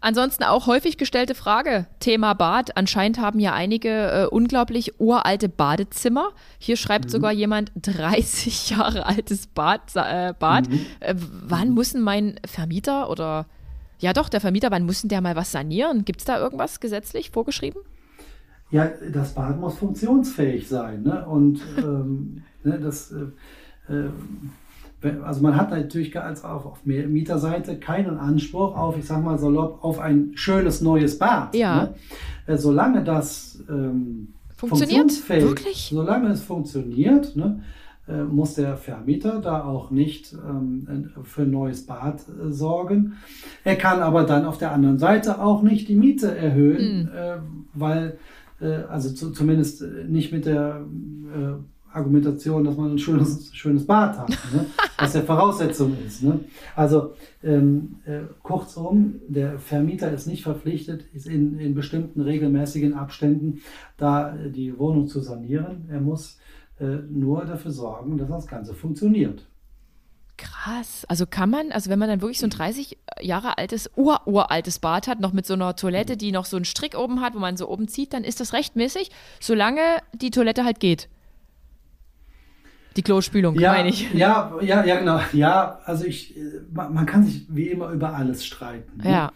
[0.00, 2.76] Ansonsten auch häufig gestellte Frage, Thema Bad.
[2.76, 6.30] Anscheinend haben ja einige äh, unglaublich uralte Badezimmer.
[6.58, 9.80] Hier schreibt sogar jemand 30 Jahre altes Bad.
[9.94, 10.68] Äh, Bad.
[11.00, 13.46] Äh, wann muss denn mein Vermieter oder
[13.98, 16.04] ja doch, der Vermieter, wann muss denn der mal was sanieren?
[16.04, 17.80] Gibt es da irgendwas gesetzlich vorgeschrieben?
[18.74, 21.02] Ja, das Bad muss funktionsfähig sein.
[21.04, 21.24] Ne?
[21.26, 23.12] Und ähm, ne, das,
[23.88, 29.22] äh, äh, also man hat natürlich als auf, auf Mieterseite keinen Anspruch auf, ich sag
[29.22, 31.54] mal salopp, auf ein schönes neues Bad.
[31.54, 31.84] Ja.
[31.84, 31.94] Ne?
[32.46, 35.28] Äh, solange das ähm, Funktioniert?
[35.28, 35.88] Wirklich?
[35.92, 37.62] Solange es funktioniert, ne,
[38.08, 43.14] äh, muss der Vermieter da auch nicht ähm, für ein neues Bad äh, sorgen.
[43.64, 47.16] Er kann aber dann auf der anderen Seite auch nicht die Miete erhöhen, Hm.
[47.16, 47.36] äh,
[47.74, 48.18] weil,
[48.68, 50.86] also zu, zumindest äh, nicht mit der
[51.34, 54.66] äh, Argumentation, dass man ein schönes, schönes Bad hat, ne?
[54.98, 56.22] was ja Voraussetzung ist.
[56.22, 56.40] Ne?
[56.74, 63.60] Also ähm, äh, kurzum, der Vermieter ist nicht verpflichtet, ist in, in bestimmten regelmäßigen Abständen
[63.96, 65.88] da äh, die Wohnung zu sanieren.
[65.88, 66.38] Er muss
[66.80, 69.46] äh, nur dafür sorgen, dass das Ganze funktioniert.
[70.44, 71.06] Krass.
[71.08, 75.08] Also kann man, also wenn man dann wirklich so ein 30 Jahre altes, ururaltes Bad
[75.08, 77.56] hat, noch mit so einer Toilette, die noch so einen Strick oben hat, wo man
[77.56, 79.10] so oben zieht, dann ist das rechtmäßig,
[79.40, 79.80] solange
[80.12, 81.08] die Toilette halt geht.
[82.96, 84.12] Die Klospülung, ja, meine ich.
[84.12, 85.20] Ja, ja, ja, genau.
[85.32, 86.36] Ja, also ich,
[86.70, 88.98] man kann sich wie immer über alles streiten.
[88.98, 89.10] Ne?
[89.10, 89.32] Ja.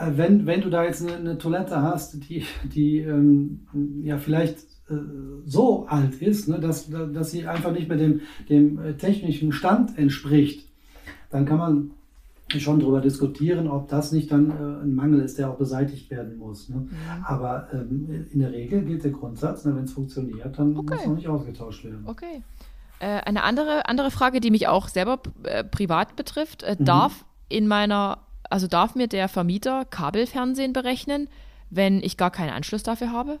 [0.00, 3.66] Wenn, wenn du da jetzt eine, eine Toilette hast, die, die ähm,
[4.02, 4.77] ja vielleicht äh,
[5.44, 9.98] so alt ist, ne, dass, dass sie einfach nicht mehr dem, dem äh, technischen Stand
[9.98, 10.68] entspricht,
[11.30, 11.90] dann kann man
[12.56, 16.38] schon darüber diskutieren, ob das nicht dann äh, ein Mangel ist, der auch beseitigt werden
[16.38, 16.70] muss.
[16.70, 16.76] Ne?
[16.76, 17.24] Mhm.
[17.24, 20.94] Aber ähm, in der Regel gilt der Grundsatz, ne, wenn es funktioniert, dann okay.
[20.94, 22.04] muss noch nicht ausgetauscht werden.
[22.06, 22.42] Okay.
[23.00, 26.84] Äh, eine andere, andere Frage, die mich auch selber äh, privat betrifft, äh, mhm.
[26.86, 31.28] darf in meiner, also darf mir der Vermieter Kabelfernsehen berechnen,
[31.68, 33.40] wenn ich gar keinen Anschluss dafür habe?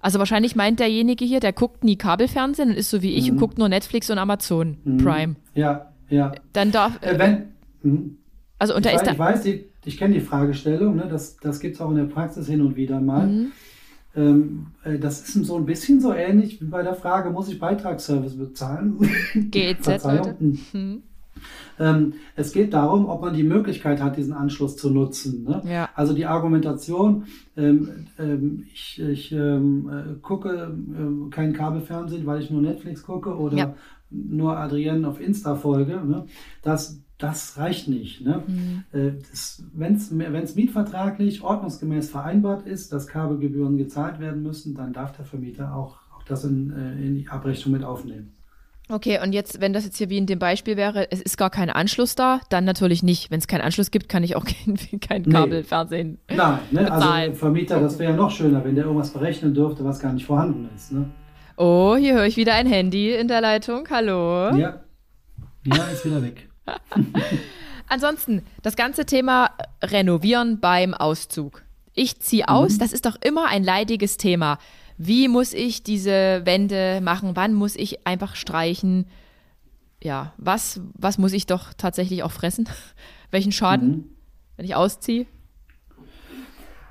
[0.00, 3.32] Also wahrscheinlich meint derjenige hier, der guckt nie Kabelfernsehen und ist so wie ich mhm.
[3.32, 4.98] und guckt nur Netflix und Amazon mhm.
[4.98, 5.36] Prime.
[5.54, 6.32] Ja, ja.
[6.52, 7.02] Dann darf.
[7.02, 7.52] Äh, wenn,
[7.82, 8.18] hm.
[8.58, 11.06] Also und da ich ist weiß, ich weiß, ich, ich kenne die Fragestellung, ne?
[11.10, 13.26] das, das gibt es auch in der Praxis hin und wieder mal.
[13.26, 13.52] Mhm.
[14.16, 17.58] Ähm, äh, das ist so ein bisschen so ähnlich wie bei der Frage, muss ich
[17.58, 18.98] Beitragsservice bezahlen?
[19.50, 20.36] GEZ, Leute.
[20.38, 21.02] Mhm.
[21.78, 25.44] Ähm, es geht darum, ob man die Möglichkeit hat, diesen Anschluss zu nutzen.
[25.44, 25.62] Ne?
[25.66, 25.88] Ja.
[25.94, 27.24] Also die Argumentation,
[27.56, 33.36] ähm, ähm, ich, ich ähm, äh, gucke äh, kein Kabelfernsehen, weil ich nur Netflix gucke
[33.36, 33.74] oder ja.
[34.10, 36.26] nur Adrienne auf Insta folge, ne?
[36.62, 38.22] das, das reicht nicht.
[38.22, 38.42] Ne?
[38.46, 38.84] Mhm.
[38.92, 39.12] Äh,
[39.74, 45.74] Wenn es mietvertraglich ordnungsgemäß vereinbart ist, dass Kabelgebühren gezahlt werden müssen, dann darf der Vermieter
[45.74, 48.35] auch, auch das in, äh, in die Abrechnung mit aufnehmen.
[48.88, 51.50] Okay, und jetzt, wenn das jetzt hier wie in dem Beispiel wäre, es ist gar
[51.50, 53.32] kein Anschluss da, dann natürlich nicht.
[53.32, 56.36] Wenn es keinen Anschluss gibt, kann ich auch kein, kein Kabelfernsehen nee.
[56.36, 56.90] Nein, ne?
[56.90, 60.26] also Vermieter, das wäre ja noch schöner, wenn der irgendwas berechnen dürfte, was gar nicht
[60.26, 60.92] vorhanden ist.
[60.92, 61.10] Ne?
[61.56, 63.88] Oh, hier höre ich wieder ein Handy in der Leitung.
[63.90, 64.54] Hallo.
[64.56, 64.80] Ja,
[65.64, 66.48] ja ist wieder weg.
[67.88, 69.50] Ansonsten, das ganze Thema
[69.82, 71.62] Renovieren beim Auszug.
[71.92, 72.78] Ich ziehe aus, mhm.
[72.78, 74.58] das ist doch immer ein leidiges Thema.
[74.98, 77.32] Wie muss ich diese Wände machen?
[77.34, 79.06] Wann muss ich einfach streichen?
[80.02, 82.68] Ja, was, was muss ich doch tatsächlich auch fressen?
[83.30, 84.04] Welchen Schaden, mhm.
[84.56, 85.26] wenn ich ausziehe?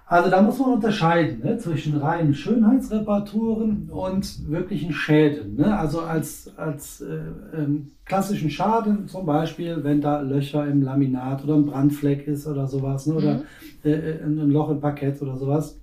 [0.07, 5.55] Also da muss man unterscheiden ne, zwischen reinen Schönheitsreparaturen und wirklichen Schäden.
[5.55, 5.75] Ne?
[5.75, 7.21] Also als, als äh,
[7.55, 12.67] ähm, klassischen Schaden zum Beispiel, wenn da Löcher im Laminat oder ein Brandfleck ist oder
[12.67, 13.15] sowas, ne?
[13.15, 13.43] oder mhm.
[13.83, 15.79] äh, äh ein Loch im Parkett oder sowas.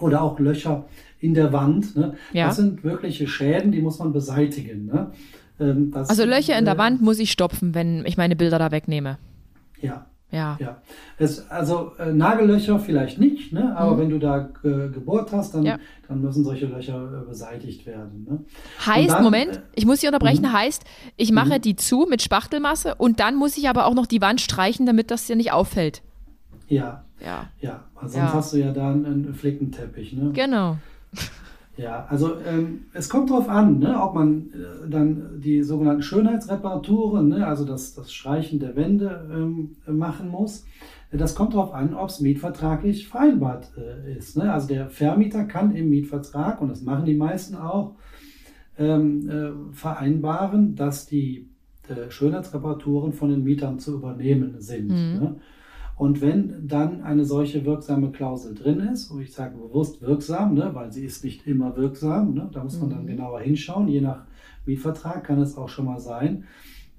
[0.00, 0.86] Oder auch Löcher
[1.24, 1.96] in der Wand.
[1.96, 2.14] Ne?
[2.32, 2.48] Ja.
[2.48, 4.86] Das sind wirkliche Schäden, die muss man beseitigen.
[4.86, 5.10] Ne?
[5.58, 8.58] Ähm, das, also Löcher in der äh, Wand muss ich stopfen, wenn ich meine Bilder
[8.58, 9.18] da wegnehme.
[9.80, 10.58] Ja, ja.
[10.60, 10.82] ja.
[11.18, 13.76] Es, also äh, Nagellöcher vielleicht nicht, ne?
[13.76, 14.00] aber mhm.
[14.00, 15.78] wenn du da äh, gebohrt hast, dann, ja.
[16.08, 18.26] dann müssen solche Löcher äh, beseitigt werden.
[18.28, 18.44] Ne?
[18.84, 20.52] Heißt, dann, Moment, äh, ich muss Sie unterbrechen, mhm.
[20.52, 20.84] heißt,
[21.16, 21.62] ich mache mhm.
[21.62, 25.10] die zu mit Spachtelmasse und dann muss ich aber auch noch die Wand streichen, damit
[25.10, 26.02] das dir nicht auffällt.
[26.68, 27.04] Ja.
[27.24, 27.48] Ja.
[27.60, 28.32] Ja, sonst ja.
[28.32, 30.12] hast du ja da einen Flickenteppich.
[30.14, 30.32] Ne?
[30.32, 30.76] Genau.
[31.76, 37.28] Ja, also ähm, es kommt darauf an, ne, ob man äh, dann die sogenannten Schönheitsreparaturen,
[37.28, 40.64] ne, also das, das Streichen der Wände ähm, machen muss.
[41.10, 44.36] Das kommt darauf an, ob es mietvertraglich vereinbart äh, ist.
[44.36, 44.52] Ne?
[44.52, 47.94] Also der Vermieter kann im Mietvertrag, und das machen die meisten auch,
[48.78, 51.48] ähm, äh, vereinbaren, dass die
[51.88, 54.88] äh, Schönheitsreparaturen von den Mietern zu übernehmen sind.
[54.88, 55.20] Mhm.
[55.20, 55.36] Ne?
[55.96, 60.70] Und wenn dann eine solche wirksame Klausel drin ist, und ich sage bewusst wirksam, ne,
[60.72, 63.08] weil sie ist nicht immer wirksam, ne, da muss man dann mhm.
[63.08, 64.24] genauer hinschauen, je nach
[64.66, 66.44] Mietvertrag kann es auch schon mal sein,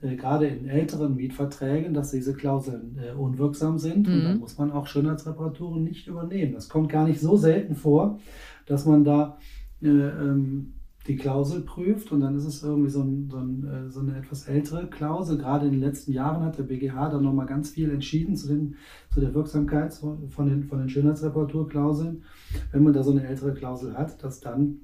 [0.02, 4.08] äh, gerade in älteren Mietverträgen, dass diese Klauseln äh, unwirksam sind.
[4.08, 4.14] Mhm.
[4.14, 6.54] Und dann muss man auch Schönheitsreparaturen nicht übernehmen.
[6.54, 8.20] Das kommt gar nicht so selten vor,
[8.66, 9.38] dass man da
[9.82, 10.74] äh, ähm,
[11.08, 14.18] die Klausel prüft und dann ist es irgendwie so, ein, so, ein, äh, so, eine
[14.18, 15.38] etwas ältere Klausel.
[15.38, 18.76] Gerade in den letzten Jahren hat der BGH da nochmal ganz viel entschieden zu, den,
[19.14, 22.24] zu der Wirksamkeit von den, von den Schönheitsreparaturklauseln.
[22.72, 24.80] Wenn man da so eine ältere Klausel hat, dass dann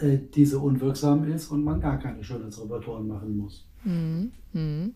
[0.00, 3.66] äh, diese unwirksam ist und man gar keine Schönheitsreparaturen machen muss.
[3.84, 4.32] Mhm.
[4.52, 4.94] Mhm.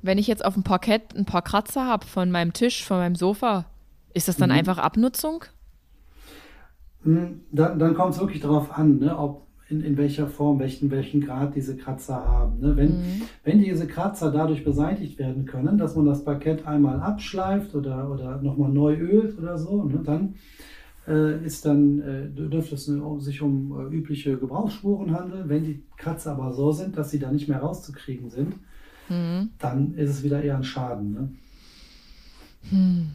[0.00, 3.14] Wenn ich jetzt auf dem Parkett ein paar Kratzer habe von meinem Tisch, von meinem
[3.14, 3.66] Sofa,
[4.14, 4.56] ist das dann mhm.
[4.56, 5.44] einfach Abnutzung?
[7.04, 10.90] Hm, dann, dann kommt es wirklich darauf an, ne, ob in, in welcher Form, welchen,
[10.90, 12.60] welchen Grad diese Kratzer haben.
[12.60, 12.76] Ne?
[12.76, 13.22] Wenn, mhm.
[13.44, 18.42] wenn diese Kratzer dadurch beseitigt werden können, dass man das Parkett einmal abschleift oder, oder
[18.42, 20.34] nochmal neu ölt oder so, ne, dann
[21.08, 22.90] äh, ist dann, äh, dürfte es
[23.24, 25.48] sich um äh, übliche Gebrauchsspuren handeln.
[25.48, 28.54] Wenn die Kratzer aber so sind, dass sie da nicht mehr rauszukriegen sind,
[29.08, 29.50] mhm.
[29.58, 31.12] dann ist es wieder eher ein Schaden.
[31.12, 31.28] Ne?
[32.70, 33.06] Hm.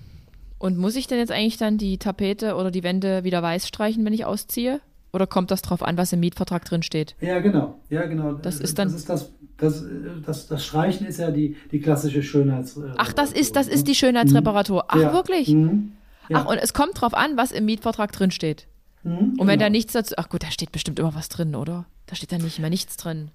[0.59, 4.05] Und muss ich denn jetzt eigentlich dann die Tapete oder die Wände wieder weiß streichen,
[4.05, 4.81] wenn ich ausziehe?
[5.11, 7.15] Oder kommt das drauf an, was im Mietvertrag drin steht?
[7.19, 7.79] Ja, genau.
[7.89, 8.33] Ja, genau.
[8.33, 8.89] Das ist dann.
[8.89, 9.83] Das, ist das, das,
[10.23, 12.79] das, das Streichen ist ja die, die klassische Schönheits.
[12.97, 14.85] Ach, das ist, das ist die Schönheitsreparatur.
[14.89, 15.13] Ach, ja.
[15.13, 15.47] wirklich?
[15.49, 15.93] Mhm.
[16.27, 16.41] Ja.
[16.41, 18.67] Ach, und es kommt drauf an, was im Mietvertrag drin steht.
[19.03, 19.65] Mhm, und wenn genau.
[19.65, 20.13] da nichts dazu.
[20.17, 21.85] Ach gut, da steht bestimmt immer was drin, oder?
[22.05, 23.31] Da steht da nicht mehr nichts drin.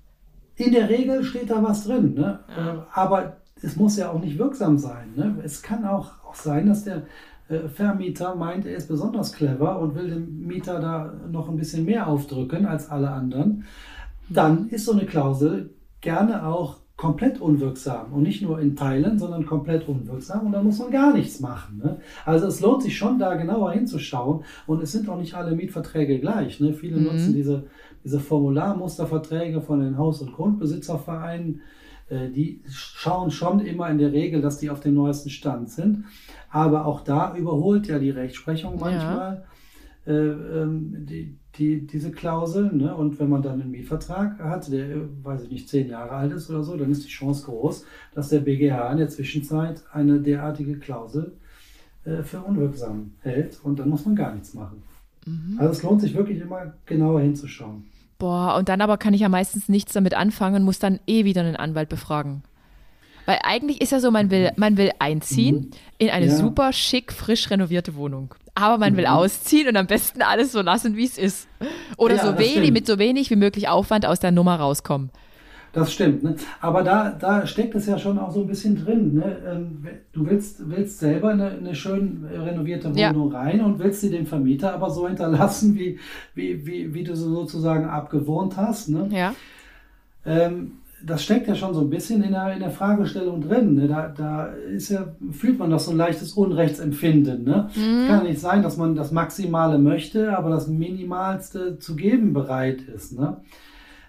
[0.57, 2.41] In der Regel steht da was drin, ne?
[2.57, 2.75] Ja.
[2.75, 5.13] Äh, aber es muss ja auch nicht wirksam sein.
[5.17, 5.37] Ne?
[5.43, 7.03] Es kann auch, auch sein, dass der
[7.49, 11.85] äh, Vermieter meint, er ist besonders clever und will dem Mieter da noch ein bisschen
[11.85, 13.65] mehr aufdrücken als alle anderen.
[14.29, 15.71] Dann ist so eine Klausel
[16.01, 20.79] gerne auch komplett unwirksam und nicht nur in Teilen, sondern komplett unwirksam und dann muss
[20.79, 21.79] man gar nichts machen.
[21.79, 21.99] Ne?
[22.25, 26.21] Also es lohnt sich schon da genauer hinzuschauen und es sind auch nicht alle Mietverträge
[26.21, 26.61] gleich.
[26.61, 26.73] Ne?
[26.73, 27.05] Viele mhm.
[27.05, 27.65] nutzen diese,
[28.05, 31.63] diese Formularmusterverträge von den Haus- und Grundbesitzervereinen.
[32.09, 36.05] Äh, die schauen schon immer in der Regel, dass die auf dem neuesten Stand sind.
[36.51, 39.45] Aber auch da überholt ja die Rechtsprechung manchmal
[40.07, 40.13] ja.
[40.13, 42.73] äh, ähm, die, die, diese Klausel.
[42.73, 42.95] Ne?
[42.95, 46.51] Und wenn man dann einen Mietvertrag hat, der, weiß ich nicht, zehn Jahre alt ist
[46.51, 50.79] oder so, dann ist die Chance groß, dass der BGH in der Zwischenzeit eine derartige
[50.79, 51.33] Klausel
[52.05, 53.59] äh, für unwirksam hält.
[53.63, 54.83] Und dann muss man gar nichts machen.
[55.27, 55.57] Mhm.
[55.59, 57.85] Also es lohnt sich wirklich immer genauer hinzuschauen.
[58.19, 61.25] Boah, und dann aber kann ich ja meistens nichts damit anfangen und muss dann eh
[61.25, 62.43] wieder einen Anwalt befragen.
[63.27, 65.71] Weil eigentlich ist ja so, man will, man will einziehen mhm.
[65.99, 66.37] in eine ja.
[66.37, 68.35] super schick, frisch renovierte Wohnung.
[68.55, 68.99] Aber man mhm.
[68.99, 71.49] will ausziehen und am besten alles so lassen, wie es ist.
[71.97, 75.11] Oder ja, so wenig, mit so wenig wie möglich Aufwand aus der Nummer rauskommen.
[75.75, 76.23] Das stimmt.
[76.23, 76.37] Ne?
[76.61, 79.15] Aber da, da steckt es ja schon auch so ein bisschen drin.
[79.15, 79.37] Ne?
[79.47, 83.39] Ähm, du willst, willst selber eine, eine schön renovierte Wohnung ja.
[83.41, 85.99] rein und willst sie dem Vermieter aber so hinterlassen, wie,
[86.35, 88.89] wie, wie, wie du sie sozusagen abgewohnt hast.
[88.89, 89.09] Ne?
[89.11, 89.35] Ja.
[90.25, 93.75] Ähm, das steckt ja schon so ein bisschen in der, in der Fragestellung drin.
[93.75, 93.89] Ne?
[93.89, 97.45] Da, da ist ja, fühlt man doch so ein leichtes Unrechtsempfinden.
[97.45, 97.69] Ne?
[97.75, 98.07] Mhm.
[98.07, 103.19] Kann nicht sein, dass man das Maximale möchte, aber das Minimalste zu geben bereit ist.
[103.19, 103.39] Ne?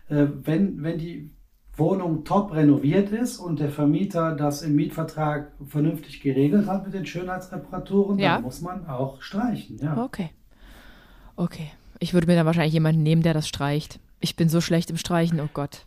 [0.09, 1.31] Äh, wenn, wenn die
[1.77, 7.05] Wohnung top renoviert ist und der Vermieter das im Mietvertrag vernünftig geregelt hat mit den
[7.05, 8.35] Schönheitsreparaturen, ja.
[8.35, 9.77] dann muss man auch streichen.
[9.81, 9.97] Ja.
[9.97, 10.29] Okay.
[11.35, 11.71] Okay.
[11.99, 13.99] Ich würde mir dann wahrscheinlich jemanden nehmen, der das streicht.
[14.19, 15.85] Ich bin so schlecht im Streichen, oh Gott.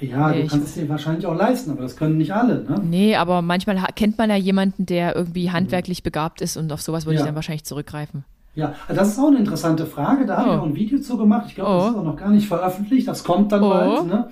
[0.00, 2.80] Ja, nee, du kannst es dir wahrscheinlich auch leisten, aber das können nicht alle, ne?
[2.82, 7.06] Nee, aber manchmal kennt man ja jemanden, der irgendwie handwerklich begabt ist und auf sowas
[7.06, 7.20] würde ja.
[7.20, 8.24] ich dann wahrscheinlich zurückgreifen.
[8.54, 10.26] Ja, das ist auch eine interessante Frage.
[10.26, 10.38] Da oh.
[10.38, 11.44] habe ich auch ein Video zu gemacht.
[11.48, 11.78] Ich glaube, oh.
[11.78, 13.08] das ist auch noch gar nicht veröffentlicht.
[13.08, 13.70] Das kommt dann oh.
[13.70, 14.06] bald.
[14.06, 14.28] Ne?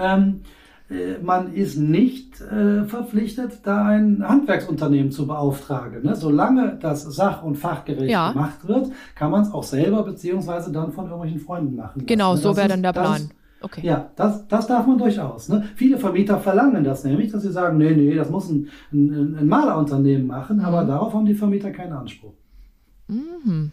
[0.00, 0.40] Ähm,
[0.90, 6.02] äh, man ist nicht äh, verpflichtet, da ein Handwerksunternehmen zu beauftragen.
[6.02, 6.16] Ne?
[6.16, 8.32] Solange das sach- und fachgerecht ja.
[8.32, 12.04] gemacht wird, kann man es auch selber beziehungsweise dann von irgendwelchen Freunden machen.
[12.06, 12.42] Genau, lassen.
[12.42, 12.48] Ne?
[12.50, 13.30] so wäre dann der Plan.
[13.62, 13.82] Okay.
[13.84, 15.48] Ja, das, das darf man durchaus.
[15.48, 15.64] Ne?
[15.76, 19.46] Viele Vermieter verlangen das nämlich, dass sie sagen, nee, nee, das muss ein, ein, ein
[19.46, 20.64] Malerunternehmen machen, mhm.
[20.64, 22.32] aber darauf haben die Vermieter keinen Anspruch.
[23.08, 23.70] Mhm.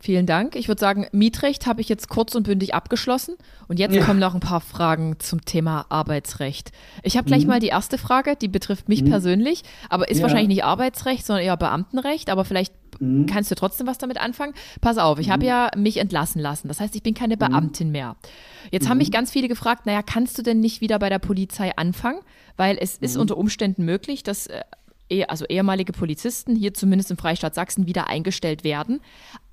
[0.00, 0.56] Vielen Dank.
[0.56, 3.36] Ich würde sagen, Mietrecht habe ich jetzt kurz und bündig abgeschlossen.
[3.68, 4.04] Und jetzt ja.
[4.04, 6.72] kommen noch ein paar Fragen zum Thema Arbeitsrecht.
[7.02, 7.48] Ich habe gleich mhm.
[7.48, 9.10] mal die erste Frage, die betrifft mich mhm.
[9.10, 10.22] persönlich, aber ist ja.
[10.22, 12.30] wahrscheinlich nicht Arbeitsrecht, sondern eher Beamtenrecht.
[12.30, 13.26] Aber vielleicht mhm.
[13.26, 14.54] kannst du trotzdem was damit anfangen.
[14.80, 15.48] Pass auf, ich habe mhm.
[15.48, 16.68] ja mich entlassen lassen.
[16.68, 17.40] Das heißt, ich bin keine mhm.
[17.40, 18.16] Beamtin mehr.
[18.70, 19.14] Jetzt haben mich mhm.
[19.14, 22.20] ganz viele gefragt, naja, kannst du denn nicht wieder bei der Polizei anfangen?
[22.56, 24.62] Weil es ist unter Umständen möglich, dass äh,
[25.28, 29.00] also ehemalige Polizisten hier zumindest im Freistaat Sachsen wieder eingestellt werden.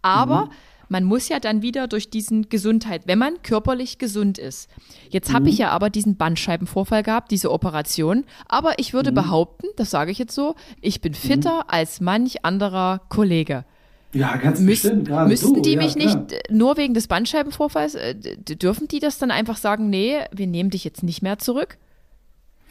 [0.01, 0.51] Aber mhm.
[0.89, 4.69] man muss ja dann wieder durch diesen Gesundheit, wenn man körperlich gesund ist.
[5.09, 5.33] Jetzt mhm.
[5.33, 8.25] habe ich ja aber diesen Bandscheibenvorfall gehabt, diese Operation.
[8.47, 9.15] Aber ich würde mhm.
[9.15, 11.69] behaupten, das sage ich jetzt so, ich bin fitter mhm.
[11.69, 13.65] als manch anderer Kollege.
[14.13, 15.27] Ja, ganz Müssen, bestimmt.
[15.27, 16.17] Müssten du, die ja, mich nicht
[16.49, 20.83] nur wegen des Bandscheibenvorfalls, äh, dürfen die das dann einfach sagen, nee, wir nehmen dich
[20.83, 21.77] jetzt nicht mehr zurück?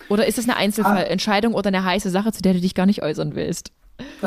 [0.09, 1.59] Oder ist es eine Einzelfallentscheidung ah.
[1.59, 3.73] oder eine heiße Sache, zu der du dich gar nicht äußern willst?
[4.23, 4.27] Äh,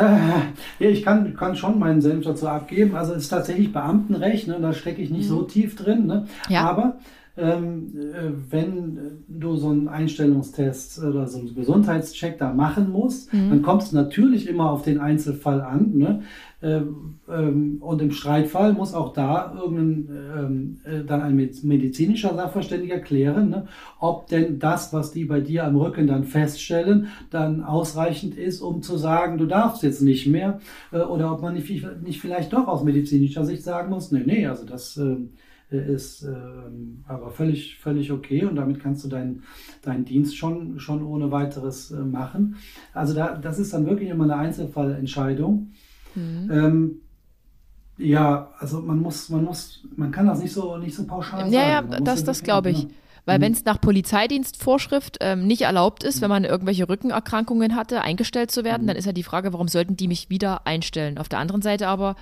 [0.79, 2.95] ja, ich kann, kann schon meinen Senf dazu abgeben.
[2.95, 4.57] Also es ist tatsächlich Beamtenrecht, ne?
[4.61, 5.35] da stecke ich nicht mhm.
[5.35, 6.07] so tief drin.
[6.07, 6.25] Ne?
[6.49, 6.61] Ja.
[6.69, 6.97] Aber
[7.35, 13.49] ähm, äh, wenn du so einen Einstellungstest oder so einen Gesundheitscheck da machen musst, mhm.
[13.49, 15.91] dann kommt es natürlich immer auf den Einzelfall an.
[15.95, 16.21] Ne?
[16.63, 22.99] Ähm, ähm, und im Streitfall muss auch da irgendein ähm, äh, dann ein medizinischer Sachverständiger
[22.99, 23.67] klären, ne,
[23.99, 28.81] ob denn das, was die bei dir am Rücken dann feststellen, dann ausreichend ist, um
[28.81, 30.61] zu sagen, du darfst jetzt nicht mehr,
[30.93, 34.47] äh, oder ob man nicht, nicht vielleicht doch aus medizinischer Sicht sagen muss, nee, nee,
[34.47, 35.17] also das äh,
[35.77, 39.43] ist ähm, aber völlig, völlig okay und damit kannst du deinen,
[39.81, 42.55] deinen Dienst schon, schon ohne weiteres äh, machen.
[42.93, 45.71] Also da, das ist dann wirklich immer eine Einzelfallentscheidung.
[46.15, 46.51] Mhm.
[46.51, 46.95] Ähm,
[47.97, 51.75] Ja, also man muss, man muss, man kann das nicht so, nicht so pauschal ja,
[51.75, 51.91] sagen.
[51.91, 52.87] Ja, das, das glaube ich.
[53.25, 53.43] Weil mhm.
[53.43, 58.63] wenn es nach Polizeidienstvorschrift ähm, nicht erlaubt ist, wenn man irgendwelche Rückenerkrankungen hatte, eingestellt zu
[58.63, 58.87] werden, mhm.
[58.87, 61.17] dann ist ja die Frage, warum sollten die mich wieder einstellen?
[61.17, 62.15] Auf der anderen Seite aber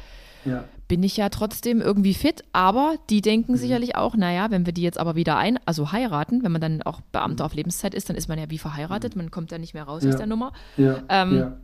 [0.45, 0.65] ja.
[0.88, 3.57] bin ich ja trotzdem irgendwie fit, aber die denken mhm.
[3.57, 6.81] sicherlich auch, naja, wenn wir die jetzt aber wieder ein, also heiraten, wenn man dann
[6.84, 9.73] auch Beamter auf Lebenszeit ist, dann ist man ja wie verheiratet, man kommt da nicht
[9.73, 10.09] mehr raus ja.
[10.09, 10.53] aus der Nummer.
[10.77, 10.97] Ja.
[11.09, 11.57] Ähm, ja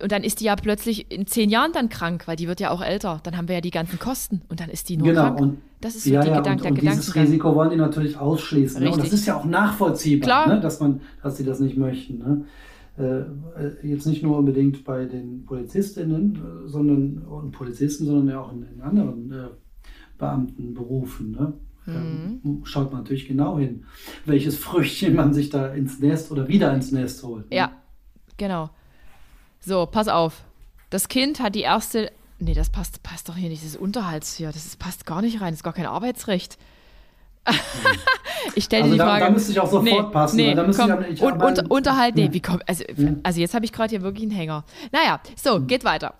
[0.00, 2.70] und dann ist die ja plötzlich in zehn Jahren dann krank, weil die wird ja
[2.70, 3.20] auch älter.
[3.22, 5.40] Dann haben wir ja die ganzen Kosten und dann ist die nur genau, krank.
[5.40, 8.16] Und, das ist so ja, die ja, Gedanke, und, und dieses Risiko wollen die natürlich
[8.16, 8.82] ausschließen.
[8.82, 8.90] Ne?
[8.90, 10.60] Und das ist ja auch nachvollziehbar, ne?
[10.60, 12.18] dass man, dass sie das nicht möchten.
[12.18, 12.44] Ne?
[12.98, 18.64] Äh, jetzt nicht nur unbedingt bei den Polizistinnen, sondern und Polizisten, sondern ja auch in,
[18.74, 19.48] in anderen äh,
[20.18, 21.32] Beamtenberufen.
[21.32, 21.52] Ne?
[21.86, 22.40] Mhm.
[22.44, 23.84] Ähm, schaut man natürlich genau hin,
[24.24, 27.50] welches Früchtchen man sich da ins Nest oder wieder ins Nest holt.
[27.50, 27.56] Ne?
[27.56, 27.72] Ja,
[28.36, 28.70] genau.
[29.64, 30.42] So, pass auf.
[30.90, 32.10] Das Kind hat die erste.
[32.38, 33.62] Nee, das passt, passt doch hier nicht.
[33.62, 34.48] Das ist Unterhalts hier.
[34.48, 35.50] Das ist, passt gar nicht rein.
[35.50, 36.58] Das ist gar kein Arbeitsrecht.
[38.54, 39.24] ich stelle also dir die da, Frage.
[39.24, 40.36] Da müsste ich auch sofort nee, passen.
[40.36, 42.84] Nee, da komm, ich, ich und, unter, Unterhalt, nee, wie kommt, also,
[43.22, 44.64] also jetzt habe ich gerade hier wirklich einen Hänger.
[44.92, 45.66] Naja, so, mhm.
[45.66, 46.14] geht weiter.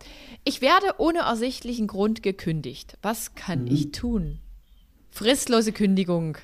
[0.45, 2.99] Ich werde ohne ersichtlichen Grund gekündigt.
[3.03, 3.73] Was kann mhm.
[3.73, 4.39] ich tun?
[5.11, 6.39] Fristlose Kündigung.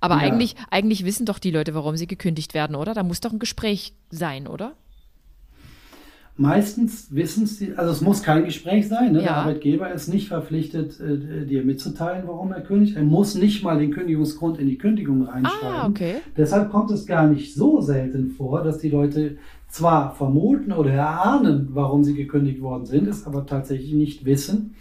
[0.00, 0.20] Aber ja.
[0.20, 2.94] eigentlich, eigentlich wissen doch die Leute, warum sie gekündigt werden, oder?
[2.94, 4.76] Da muss doch ein Gespräch sein, oder?
[6.36, 9.12] Meistens wissen sie, also es muss kein Gespräch sein.
[9.12, 9.18] Ne?
[9.18, 9.24] Ja.
[9.24, 12.96] Der Arbeitgeber ist nicht verpflichtet, äh, dir mitzuteilen, warum er kündigt.
[12.96, 15.76] Er muss nicht mal den Kündigungsgrund in die Kündigung reinschreiben.
[15.76, 16.16] Ah, okay.
[16.36, 19.36] Deshalb kommt es gar nicht so selten vor, dass die Leute
[19.68, 24.74] zwar vermuten oder erahnen, warum sie gekündigt worden sind, es aber tatsächlich nicht wissen.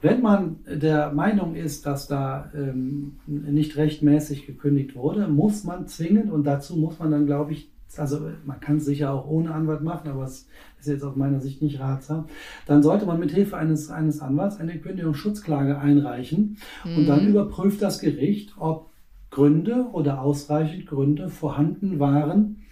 [0.00, 6.30] Wenn man der Meinung ist, dass da ähm, nicht rechtmäßig gekündigt wurde, muss man zwingend
[6.30, 9.82] und dazu muss man dann, glaube ich, also man kann es sicher auch ohne Anwalt
[9.82, 10.46] machen, aber es
[10.80, 12.26] ist jetzt aus meiner Sicht nicht ratsam,
[12.66, 16.98] dann sollte man mit Hilfe eines, eines Anwalts eine Kündigungsschutzklage einreichen mhm.
[16.98, 17.30] und dann mhm.
[17.30, 18.90] überprüft das Gericht, ob
[19.30, 22.62] Gründe oder ausreichend Gründe vorhanden waren,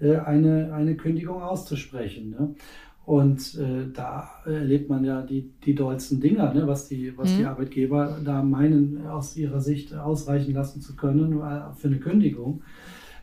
[0.00, 2.30] äh, eine, eine Kündigung auszusprechen.
[2.30, 2.54] Ne?
[3.04, 6.66] Und äh, da erlebt man ja die, die dollsten Dinger, ne?
[6.66, 7.38] was, die, was mhm.
[7.38, 12.62] die Arbeitgeber da meinen, aus ihrer Sicht ausreichen lassen zu können äh, für eine Kündigung.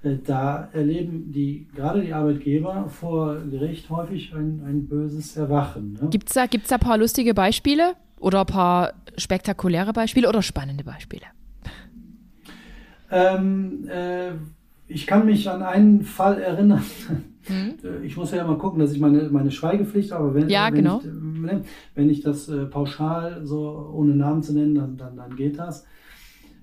[0.03, 5.93] Äh, da erleben die, gerade die Arbeitgeber vor Gericht häufig ein, ein böses Erwachen.
[6.01, 6.09] Ne?
[6.09, 10.41] Gibt es da, gibt's da ein paar lustige Beispiele oder ein paar spektakuläre Beispiele oder
[10.41, 11.25] spannende Beispiele?
[13.11, 14.31] Ähm, äh,
[14.87, 16.83] ich kann mich an einen Fall erinnern.
[17.47, 17.73] Mhm.
[18.03, 20.35] Ich muss ja mal gucken, dass ich meine, meine Schweigepflicht habe.
[20.35, 20.99] Wenn, ja, wenn genau.
[20.99, 21.61] Ich, ne,
[21.95, 25.85] wenn ich das äh, pauschal so ohne Namen zu nennen, dann, dann, dann geht das.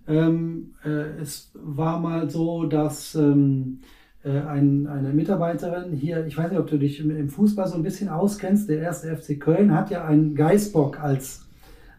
[0.08, 3.80] Ähm, äh, es war mal so, dass ähm,
[4.24, 7.74] äh, ein, eine Mitarbeiterin hier, ich weiß nicht, ob du dich im, im, Fußball so
[7.74, 11.46] ein bisschen auskennst, der erste FC Köln hat ja einen Geißbock als,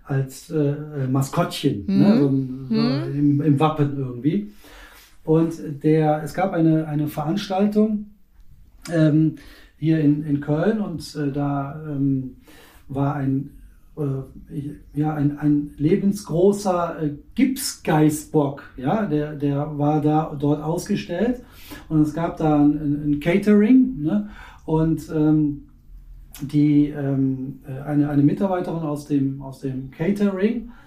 [0.03, 1.99] als äh, äh Maskottchen mhm.
[1.99, 3.19] ne, so, so mhm.
[3.19, 4.52] im, im, Wappen irgendwie.
[5.23, 8.07] Und der, es gab eine, eine Veranstaltung
[8.91, 9.36] ähm,
[9.77, 12.38] hier in, in Köln und äh, da ähm,
[12.88, 13.52] war ein
[14.94, 21.44] ja, ein, ein lebensgroßer äh, Gipsgeißbock, ja, der, der war da dort ausgestellt
[21.88, 24.30] und es gab da ein, ein Catering ne?
[24.66, 25.64] und ähm,
[26.42, 30.78] die, ähm, äh, eine, eine Mitarbeiterin aus dem, aus dem Catering äh,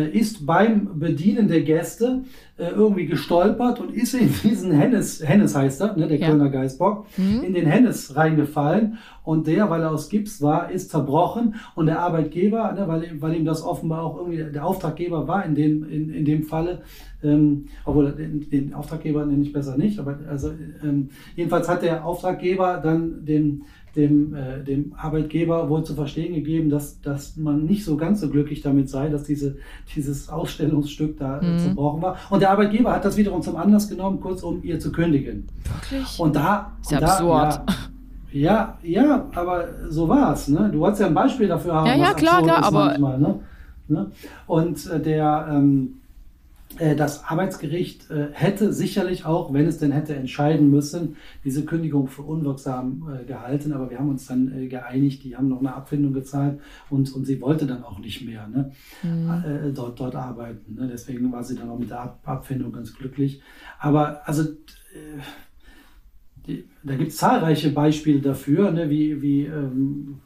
[0.00, 2.24] ist beim Bedienen der Gäste
[2.56, 6.28] äh, irgendwie gestolpert und ist in diesen Hennes, Hennes heißt er, ne, der ja.
[6.28, 7.42] Kölner Geißbock, mhm.
[7.42, 12.00] in den Hennes reingefallen und der, weil er aus Gips war, ist zerbrochen und der
[12.00, 16.10] Arbeitgeber, ne, weil, weil ihm das offenbar auch irgendwie der Auftraggeber war in dem, in,
[16.10, 16.82] in dem Falle,
[17.22, 20.52] ähm, obwohl den, den Auftraggeber nenne ich besser nicht, aber also
[20.82, 23.64] ähm, jedenfalls hat der Auftraggeber dann den
[23.96, 28.28] dem, äh, dem Arbeitgeber wohl zu verstehen gegeben, dass, dass man nicht so ganz so
[28.28, 29.56] glücklich damit sei, dass diese,
[29.94, 31.58] dieses Ausstellungsstück da äh, mhm.
[31.58, 32.16] zerbrochen war.
[32.30, 35.46] Und der Arbeitgeber hat das wiederum zum Anlass genommen, kurz um ihr zu kündigen.
[35.64, 36.18] Wirklich?
[36.18, 36.72] Und da.
[36.80, 37.60] Ist ja absurd.
[38.32, 40.48] Ja, ja, ja, aber so war es.
[40.48, 40.70] Ne?
[40.72, 41.86] Du wolltest ja ein Beispiel dafür haben.
[41.86, 42.86] Ja, ja, klar, klar, aber.
[42.86, 43.40] Manchmal, ne?
[43.88, 44.10] Ne?
[44.46, 45.48] Und äh, der.
[45.50, 46.03] Ähm, äh,
[46.96, 52.22] das Arbeitsgericht äh, hätte sicherlich auch, wenn es denn hätte entscheiden müssen, diese Kündigung für
[52.22, 53.72] unwirksam äh, gehalten.
[53.72, 56.60] Aber wir haben uns dann geeinigt, die haben noch eine Abfindung gezahlt
[56.90, 58.72] und, und sie wollte dann auch nicht mehr ne,
[59.02, 59.74] mhm.
[59.74, 60.74] dort, dort arbeiten.
[60.74, 60.88] Ne.
[60.90, 63.40] Deswegen war sie dann auch mit der Ab Abfindung ganz glücklich.
[63.78, 64.44] Aber also
[66.46, 70.20] die, da gibt es zahlreiche Beispiele dafür, ne, wie, wie ähm,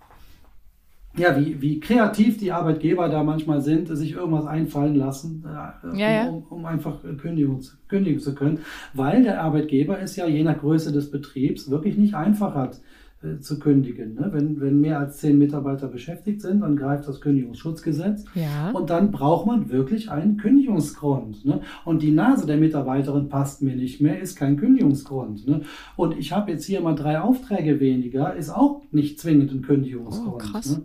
[1.19, 6.11] ja, wie, wie kreativ die Arbeitgeber da manchmal sind, sich irgendwas einfallen lassen, äh, ja,
[6.11, 6.29] ja.
[6.29, 8.61] Um, um, einfach kündigen, kündigen zu können,
[8.95, 12.81] weil der Arbeitgeber es ja je nach Größe des Betriebs wirklich nicht einfach hat,
[13.23, 14.15] äh, zu kündigen.
[14.15, 14.31] Ne?
[14.33, 18.25] Wenn, wenn mehr als zehn Mitarbeiter beschäftigt sind, dann greift das Kündigungsschutzgesetz.
[18.35, 18.71] Ja.
[18.73, 21.45] Und dann braucht man wirklich einen Kündigungsgrund.
[21.45, 21.61] Ne?
[21.85, 25.47] Und die Nase der Mitarbeiterin passt mir nicht mehr, ist kein Kündigungsgrund.
[25.47, 25.63] Ne?
[25.97, 30.35] Und ich habe jetzt hier mal drei Aufträge weniger, ist auch nicht zwingend ein Kündigungsgrund.
[30.35, 30.77] Oh, krass.
[30.79, 30.83] Ne?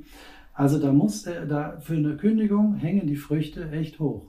[0.55, 4.23] Also da muss äh, da für eine Kündigung hängen die Früchte echt hoch.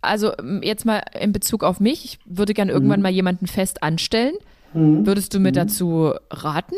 [0.00, 3.04] Also jetzt mal in Bezug auf mich, ich würde gerne irgendwann Mhm.
[3.04, 4.34] mal jemanden fest anstellen.
[4.74, 5.06] Mhm.
[5.06, 5.54] Würdest du mir Mhm.
[5.54, 6.74] dazu raten,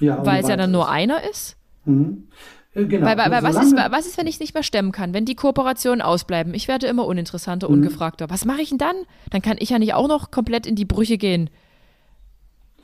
[0.00, 1.56] Ja, weil es ja dann nur einer ist?
[1.84, 2.28] Mhm.
[2.74, 3.06] Äh, Genau.
[3.06, 5.14] Weil, weil, weil was, ist, was ist, wenn ich es nicht mehr stemmen kann?
[5.14, 6.52] Wenn die Kooperationen ausbleiben?
[6.52, 7.76] Ich werde immer uninteressanter, Mhm.
[7.76, 8.28] ungefragter.
[8.28, 8.96] Was mache ich denn dann?
[9.30, 11.48] Dann kann ich ja nicht auch noch komplett in die Brüche gehen.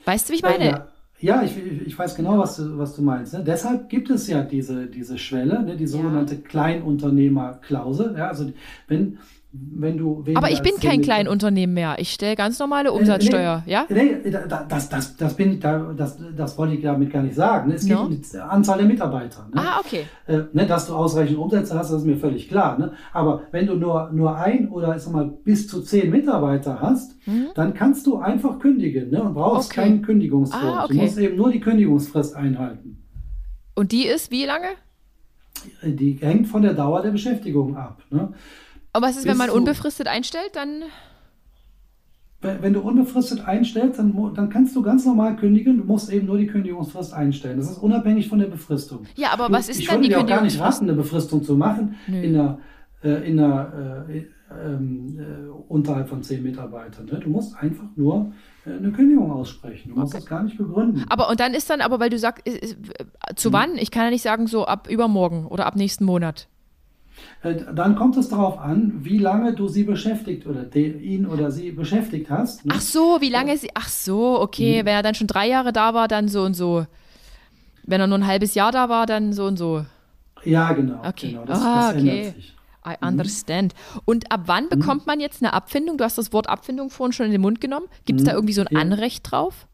[0.06, 0.64] Weißt du, wie ich meine?
[0.64, 0.86] Äh, Ja,
[1.20, 1.52] ja ich,
[1.86, 3.34] ich, weiß genau, was du, was du meinst.
[3.34, 3.44] Ne?
[3.44, 5.76] Deshalb gibt es ja diese, diese Schwelle, ne?
[5.76, 8.14] die sogenannte Kleinunternehmerklausel.
[8.16, 8.50] Ja, also
[8.88, 9.18] wenn,
[9.54, 11.96] wenn du Aber ich bin kein Kleinunternehmen mehr.
[11.98, 13.86] Ich stelle ganz normale Umsatzsteuer, Äh, ja?
[13.90, 17.34] Nee, da- da- das, das, das, bin ich, das, das wollte ich damit gar nicht
[17.34, 17.68] sagen.
[17.68, 17.74] ne?
[17.74, 18.04] Es geht No.
[18.04, 19.46] um die Anzahl der Mitarbeiter.
[19.54, 19.60] Ne?
[19.60, 20.04] Ah, okay.
[20.26, 22.78] Äh, ne, dass du ausreichend Umsätze hast, das ist mir völlig klar.
[22.78, 22.92] Ne?
[23.12, 27.12] Aber wenn du nur, nur ein oder ich sag mal, bis zu zehn Mitarbeiter hast,
[27.54, 29.22] dann kannst du einfach kündigen ne?
[29.22, 29.80] und brauchst Mhm.
[29.82, 29.88] Okay.
[29.90, 30.64] keinen Kündigungsgrund.
[30.64, 30.94] Ah, okay.
[30.94, 33.02] Du musst eben nur die Kündigungsfrist einhalten.
[33.74, 34.68] Und die ist wie lange?
[35.84, 38.02] Die hängt von der Dauer der Beschäftigung ab.
[38.10, 38.32] Ne?
[38.94, 40.50] Und was ist, wenn man unbefristet einstellt?
[40.54, 40.82] Dann.
[42.40, 45.78] Wenn du unbefristet einstellst, dann, dann kannst du ganz normal kündigen.
[45.78, 47.56] Du musst eben nur die Kündigungsfrist einstellen.
[47.56, 49.06] Das ist unabhängig von der Befristung.
[49.14, 50.80] Ja, aber Du, was ist ich dann würde die dir auch gar nicht Kündigungsfrist?
[50.82, 52.20] raten, eine Befristung zu machen Nö.
[52.20, 52.58] in einer,
[53.04, 57.06] äh, in einer äh, ähm, äh, unterhalb von zehn Mitarbeitern.
[57.06, 57.20] Ne?
[57.20, 58.32] Du musst einfach nur
[58.66, 59.90] äh, eine Kündigung aussprechen.
[59.94, 60.22] Du musst Okay.
[60.22, 61.04] das gar nicht begründen.
[61.08, 62.74] Aber und dann ist dann, aber weil du sagst, äh,
[63.36, 63.76] zu wann?
[63.76, 66.48] Ich kann ja nicht sagen, so ab übermorgen oder ab nächsten Monat.
[67.42, 71.50] Äh, dann kommt es darauf an, wie lange du sie beschäftigt oder de, ihn oder
[71.50, 72.64] sie beschäftigt hast.
[72.64, 72.72] Ne?
[72.76, 73.70] Ach so, wie lange sie.
[73.74, 74.78] Ach so, okay.
[74.84, 76.86] Wenn er dann schon drei Jahre da war, dann so und so.
[77.84, 79.84] Wenn er nur ein halbes Jahr da war, dann so und so.
[80.44, 81.00] Ja, genau.
[81.04, 81.30] Okay.
[81.32, 82.34] genau das, Ah, das okay.
[82.84, 83.74] I understand.
[84.04, 85.98] Und ab wann bekommt man jetzt eine Abfindung?
[85.98, 87.86] Du hast das Wort Abfindung vorhin schon in den Mund genommen.
[88.06, 88.80] Gibt es da irgendwie so ein Ja.
[88.80, 89.68] Anrecht drauf?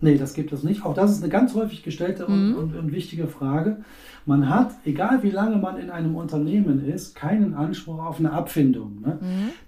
[0.00, 0.84] Nee, das gibt es nicht.
[0.84, 3.84] Auch das ist eine ganz häufig gestellte und, und, und wichtige Frage.
[4.26, 9.00] Man hat, egal wie lange man in einem Unternehmen ist, keinen Anspruch auf eine Abfindung.
[9.00, 9.18] Ne?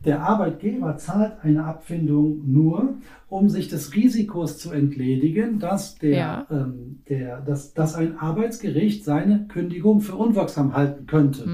[0.05, 2.95] Der Arbeitgeber zahlt eine Abfindung nur,
[3.29, 6.47] um sich des Risikos zu entledigen, dass, der, Ja.
[6.51, 11.45] ähm, der, dass, dass ein Arbeitsgericht seine Kündigung für unwirksam halten könnte.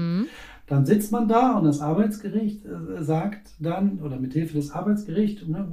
[0.67, 5.47] Dann sitzt man da und das Arbeitsgericht äh, sagt dann, oder mit Hilfe des Arbeitsgerichts,
[5.47, 5.67] ne,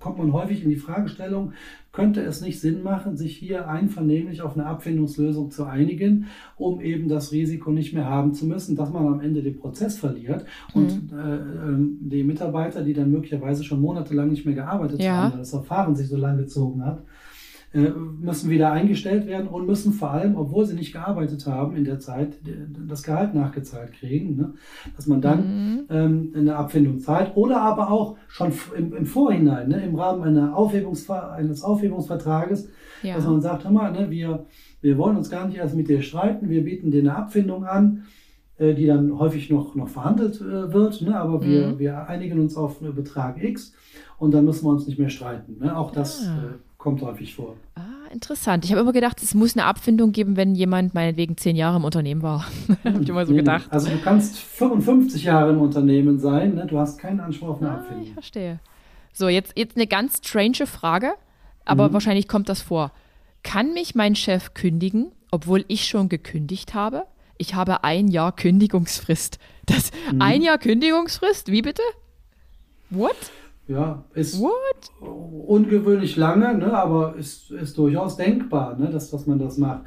[0.00, 1.52] kommt man häufig in die Fragestellung,
[1.92, 6.26] könnte es nicht Sinn machen, sich hier einvernehmlich auf eine Abfindungslösung zu einigen,
[6.56, 9.96] um eben das Risiko nicht mehr haben zu müssen, dass man am Ende den Prozess
[9.96, 10.44] verliert
[10.74, 15.22] und äh, ähm, die Mitarbeiter, die dann möglicherweise schon monatelang nicht mehr gearbeitet Ja.
[15.22, 17.02] haben, weil das Verfahren sich so lang gezogen hat,
[17.80, 21.98] müssen wieder eingestellt werden und müssen vor allem, obwohl sie nicht gearbeitet haben in der
[21.98, 22.38] Zeit,
[22.88, 24.36] das Gehalt nachgezahlt kriegen.
[24.36, 24.54] Ne?
[24.96, 29.84] Dass man dann ähm, eine Abfindung zahlt oder aber auch schon im, im Vorhinein, ne?
[29.84, 32.68] im Rahmen einer Aufhebungsver eines Aufhebungsvertrages,
[33.02, 33.16] Ja.
[33.16, 34.46] dass man sagt, hör mal, ne, wir,
[34.80, 38.04] wir wollen uns gar nicht erst mit dir streiten, wir bieten dir eine Abfindung an,
[38.58, 41.18] äh, die dann häufig noch, noch verhandelt äh, wird, ne?
[41.18, 41.78] aber wir, Mhm.
[41.78, 43.74] wir einigen uns auf einen Betrag X
[44.18, 45.58] und dann müssen wir uns nicht mehr streiten.
[45.58, 45.76] Ne?
[45.76, 46.38] Auch das Ah.
[46.38, 46.54] äh,
[46.86, 47.56] kommt häufig vor.
[47.74, 47.82] Ah,
[48.12, 48.64] interessant.
[48.64, 51.84] Ich habe immer gedacht, es muss eine Abfindung geben, wenn jemand meinetwegen zehn Jahre im
[51.84, 52.46] Unternehmen war.
[52.84, 53.38] habe ich immer so nee.
[53.38, 53.66] gedacht.
[53.70, 56.64] Also du kannst 55 Jahre im Unternehmen sein, ne?
[56.64, 58.12] du hast keinen Anspruch auf eine Ah, ich Abfindung.
[58.12, 58.60] verstehe.
[59.12, 61.14] So, jetzt, jetzt eine ganz strange Frage,
[61.64, 62.92] aber wahrscheinlich kommt das vor.
[63.42, 67.02] Kann mich mein Chef kündigen, obwohl ich schon gekündigt habe?
[67.36, 69.40] Ich habe ein Jahr Kündigungsfrist.
[69.66, 69.90] Das
[70.20, 71.50] ein Jahr Kündigungsfrist?
[71.50, 71.82] Wie bitte?
[72.90, 73.16] What?
[73.68, 74.92] Ja, ist What?
[75.00, 79.82] ungewöhnlich lange, ne, aber ist, ist durchaus denkbar, ne, dass, dass man das macht.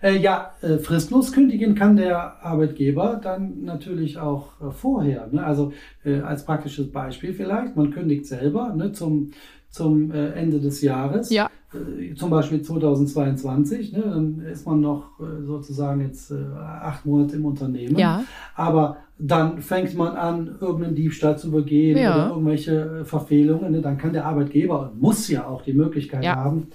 [0.00, 5.26] Äh, ja, äh, fristlos kündigen kann der Arbeitgeber dann natürlich auch äh, vorher.
[5.32, 5.44] Ne?
[5.44, 5.72] Also
[6.04, 9.32] äh, als praktisches Beispiel vielleicht, man kündigt selber ne, zum,
[9.74, 11.30] zum äh, Ende des Jahres.
[11.30, 11.50] Ja.
[11.72, 17.44] Äh, zum Beispiel 2022, ne, dann ist man noch äh, sozusagen jetzt acht Monate im
[17.44, 17.98] Unternehmen.
[17.98, 18.22] Ja.
[18.54, 22.14] Aber dann fängt man an, irgendeinen Diebstahl zu begehen Ja.
[22.14, 23.72] oder irgendwelche Verfehlungen.
[23.72, 23.80] Ne?
[23.80, 26.36] Dann kann der Arbeitgeber und muss ja auch die Möglichkeit Ja.
[26.36, 26.68] haben,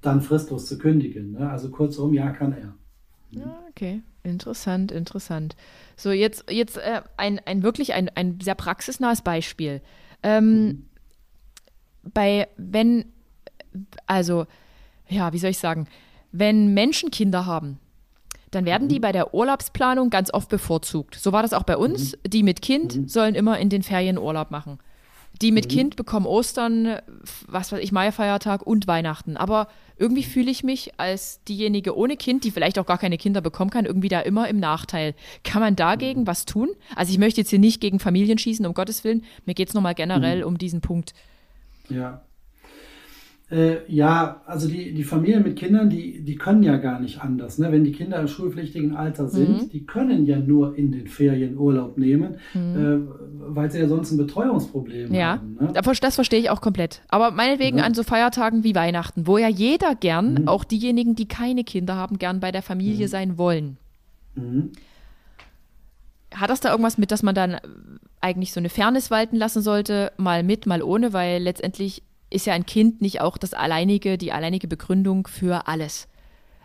[0.00, 1.32] dann fristlos zu kündigen.
[1.32, 1.50] Ne?
[1.50, 2.74] Also kurzum, ja, kann er.
[3.32, 4.02] Ja, okay.
[4.22, 5.56] Interessant, interessant.
[5.96, 9.80] So, jetzt, jetzt äh, ein, ein wirklich ein, ein sehr praxisnahes Beispiel.
[10.22, 10.85] Ähm,
[12.12, 13.06] Bei, wenn,
[14.06, 14.46] also,
[15.08, 15.86] ja, wie soll ich sagen,
[16.32, 17.78] wenn Menschen Kinder haben,
[18.50, 21.16] dann werden die bei der Urlaubsplanung ganz oft bevorzugt.
[21.16, 22.16] So war das auch bei uns.
[22.26, 24.78] Die mit Kind sollen immer in den Ferien Urlaub machen.
[25.42, 26.96] Die mit Kind bekommen Ostern,
[27.46, 29.36] was weiß ich, Maifeiertag und Weihnachten.
[29.36, 29.68] Aber
[29.98, 33.70] irgendwie fühle ich mich als diejenige ohne Kind, die vielleicht auch gar keine Kinder bekommen
[33.70, 35.14] kann, irgendwie da immer im Nachteil.
[35.44, 36.70] Kann man dagegen was tun?
[36.94, 39.24] Also ich möchte jetzt hier nicht gegen Familien schießen, um Gottes Willen.
[39.44, 40.46] Mir geht es nochmal generell mhm.
[40.46, 41.12] um diesen Punkt.
[41.88, 42.22] Ja.
[43.48, 47.58] Äh, ja, also die, die Familien mit Kindern, die, die können ja gar nicht anders.
[47.58, 47.70] Ne?
[47.70, 49.68] Wenn die Kinder im schulpflichtigen Alter sind, mhm.
[49.68, 52.76] die können ja nur in den Ferien Urlaub nehmen, mhm.
[52.76, 55.34] äh, weil sie ja sonst ein Betreuungsproblem ja.
[55.34, 55.58] haben.
[55.60, 55.72] Ne?
[56.00, 57.02] Das verstehe ich auch komplett.
[57.06, 57.84] Aber meinetwegen ja.
[57.84, 60.48] an so Feiertagen wie Weihnachten, wo ja jeder gern, mhm.
[60.48, 63.10] auch diejenigen, die keine Kinder haben, gern bei der Familie mhm.
[63.10, 63.76] sein wollen.
[66.36, 67.56] Hat das da irgendwas mit, dass man dann
[68.20, 72.54] eigentlich so eine Fairness walten lassen sollte, mal mit, mal ohne, weil letztendlich ist ja
[72.54, 76.08] ein Kind nicht auch das alleinige, die alleinige Begründung für alles.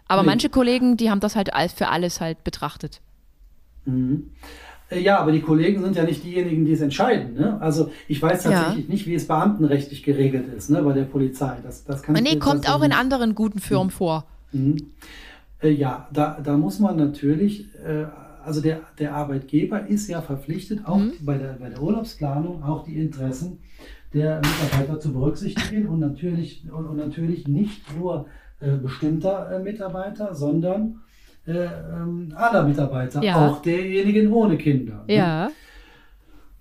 [0.07, 0.27] Aber nee.
[0.27, 3.01] manche Kollegen, die haben das halt als für alles halt betrachtet.
[3.85, 4.31] Mhm.
[4.89, 7.33] Äh, ja, aber die Kollegen sind ja nicht diejenigen, die es entscheiden.
[7.33, 7.59] Ne?
[7.61, 8.91] Also ich weiß tatsächlich ja.
[8.91, 11.57] nicht, wie es beamtenrechtlich geregelt ist ne, bei der Polizei.
[11.63, 13.91] Das, das kann nee, kommt auch in anderen guten Firmen mhm.
[13.91, 14.25] vor.
[14.51, 14.77] Mhm.
[15.61, 18.05] Äh, ja, da, da muss man natürlich, äh,
[18.43, 21.13] also der, der Arbeitgeber ist ja verpflichtet, auch mhm.
[21.21, 23.59] bei, der, bei der Urlaubsplanung, auch die Interessen
[24.13, 28.25] der Mitarbeiter zu berücksichtigen und natürlich, und, und natürlich nicht nur
[28.59, 30.99] äh, bestimmter äh, Mitarbeiter, sondern
[31.47, 33.49] äh, ähm, aller Mitarbeiter, ja.
[33.49, 35.05] auch derjenigen ohne Kinder.
[35.07, 35.15] Ne?
[35.15, 35.51] Ja.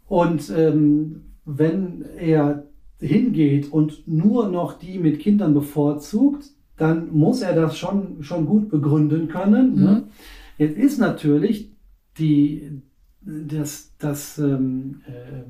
[0.09, 2.65] Und ähm, wenn er
[3.01, 6.47] hingeht und nur noch die mit Kindern bevorzugt,
[6.77, 9.75] dann muss er das schon, schon gut begründen können.
[9.75, 9.81] Ne?
[9.81, 9.85] Mhm.
[9.85, 10.03] Ne?
[10.59, 11.70] Jetzt ist natürlich
[12.19, 12.83] die,
[13.23, 15.43] das, das, ähm, äh,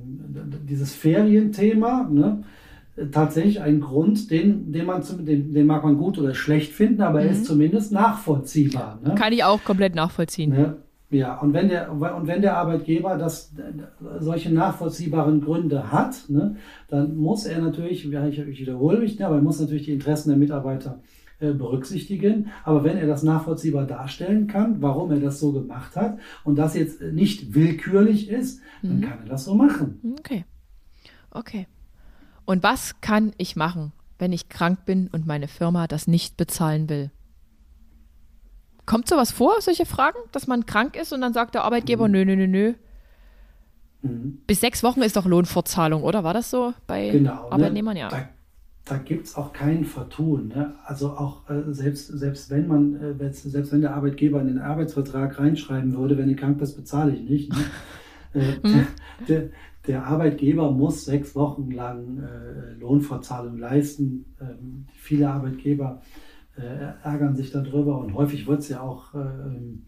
[0.69, 2.43] dieses Ferienthema ne,
[3.13, 7.03] tatsächlich ein Grund, den, den, man zum, den, den mag man gut oder schlecht finden,
[7.03, 7.27] aber mhm.
[7.27, 7.45] er ist mhm.
[7.45, 8.99] zumindest nachvollziehbar.
[9.05, 9.15] Ne?
[9.15, 10.51] Kann ich auch komplett nachvollziehen.
[10.51, 10.77] Ne?
[11.11, 13.53] Ja, und wenn, der, und wenn der Arbeitgeber das,
[14.21, 16.55] solche nachvollziehbaren Gründe hat, ne,
[16.87, 20.39] dann muss er natürlich, ich wiederhole mich, ne, aber er muss natürlich die Interessen der
[20.39, 22.51] Mitarbeiter äh, berücksichtigen.
[22.65, 26.75] Aber wenn er das nachvollziehbar darstellen kann, warum er das so gemacht hat und das
[26.75, 29.01] jetzt nicht willkürlich ist, dann mhm.
[29.03, 30.01] kann er das so machen.
[30.19, 30.45] Okay.
[31.31, 31.67] Okay.
[32.45, 36.89] Und was kann ich machen, wenn ich krank bin und meine Firma das nicht bezahlen
[36.89, 37.11] will?
[38.87, 42.13] Kommt sowas vor, solche Fragen, dass man krank ist und dann sagt der Arbeitgeber, mhm.
[42.13, 42.75] nö, nö, nö, nö.
[44.03, 44.43] Mhm.
[44.47, 46.25] Bis sechs Wochen ist doch Lohnfortzahlung, oder?
[46.25, 47.53] War das so bei genau, ne?
[47.53, 47.95] Arbeitnehmern?
[47.95, 48.01] Ne?
[48.01, 48.09] Ja.
[48.09, 48.29] Da
[48.85, 50.49] da gibt es auch kein Vertun.
[50.49, 50.75] Ne?
[50.85, 55.39] Also auch äh, selbst, selbst wenn man, äh, selbst wenn der Arbeitgeber in den Arbeitsvertrag
[55.39, 57.53] reinschreiben würde, wenn ihr krank bist, bezahle ich nicht.
[57.53, 57.65] Ne?
[58.41, 58.87] äh, hm?
[59.29, 59.49] der,
[59.87, 64.25] der, Arbeitgeber muss sechs Wochen lang äh, Lohnfortzahlung leisten.
[64.41, 66.03] Ähm, viele Arbeitgeber
[66.57, 69.85] äh, ärgern sich darüber und häufig wird es ja auch, ähm,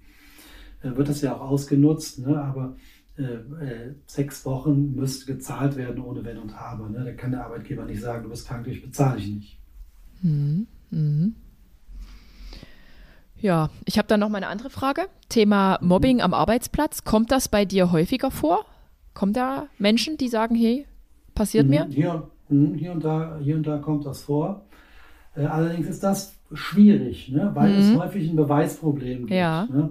[0.82, 2.26] äh, wird das ja auch ausgenutzt.
[2.26, 2.40] Ne?
[2.40, 2.76] Aber
[3.18, 6.88] äh, äh, sechs Wochen müsste gezahlt werden ohne Wenn und Aber.
[6.88, 7.04] Ne?
[7.04, 9.58] Da kann der Arbeitgeber nicht sagen, du bist krank, ich bezahle ich nicht.
[10.22, 10.66] Mhm.
[10.90, 11.34] Mhm.
[13.38, 15.02] Ja, ich habe dann noch mal eine andere Frage.
[15.28, 15.88] Thema mhm.
[15.88, 17.04] Mobbing am Arbeitsplatz.
[17.04, 18.64] Kommt das bei dir häufiger vor?
[19.14, 20.86] Kommt da Menschen, die sagen, hey,
[21.34, 21.86] passiert mhm, mir?
[21.90, 24.64] Hier, mhm, hier, und da, hier und da kommt das vor.
[25.34, 27.50] Äh, allerdings ist das schwierig, ne?
[27.54, 28.00] weil es mhm.
[28.00, 29.32] häufig ein Beweisproblem gibt.
[29.32, 29.66] Ja.
[29.66, 29.90] Ne?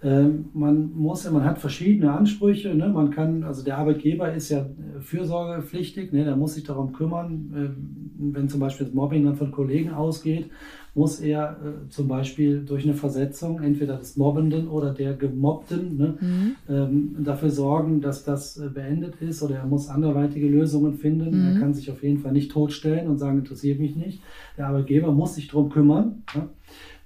[0.00, 2.74] Ähm, man muss, man hat verschiedene Ansprüche.
[2.74, 2.88] Ne?
[2.88, 6.24] Man kann, also der Arbeitgeber ist ja äh, fürsorgepflichtig, ne?
[6.24, 7.52] der muss sich darum kümmern.
[7.54, 10.50] Ähm, wenn zum Beispiel das Mobbing dann von Kollegen ausgeht,
[10.94, 16.18] muss er äh, zum Beispiel durch eine Versetzung entweder des Mobbenden oder der Gemobbten ne,
[16.20, 16.56] mhm.
[16.68, 21.30] ähm, dafür sorgen, dass das äh, beendet ist oder er muss anderweitige Lösungen finden.
[21.30, 21.54] Mhm.
[21.54, 24.22] Er kann sich auf jeden Fall nicht totstellen und sagen, interessiert mich nicht.
[24.56, 26.22] Der Arbeitgeber muss sich darum kümmern.
[26.34, 26.48] Ne?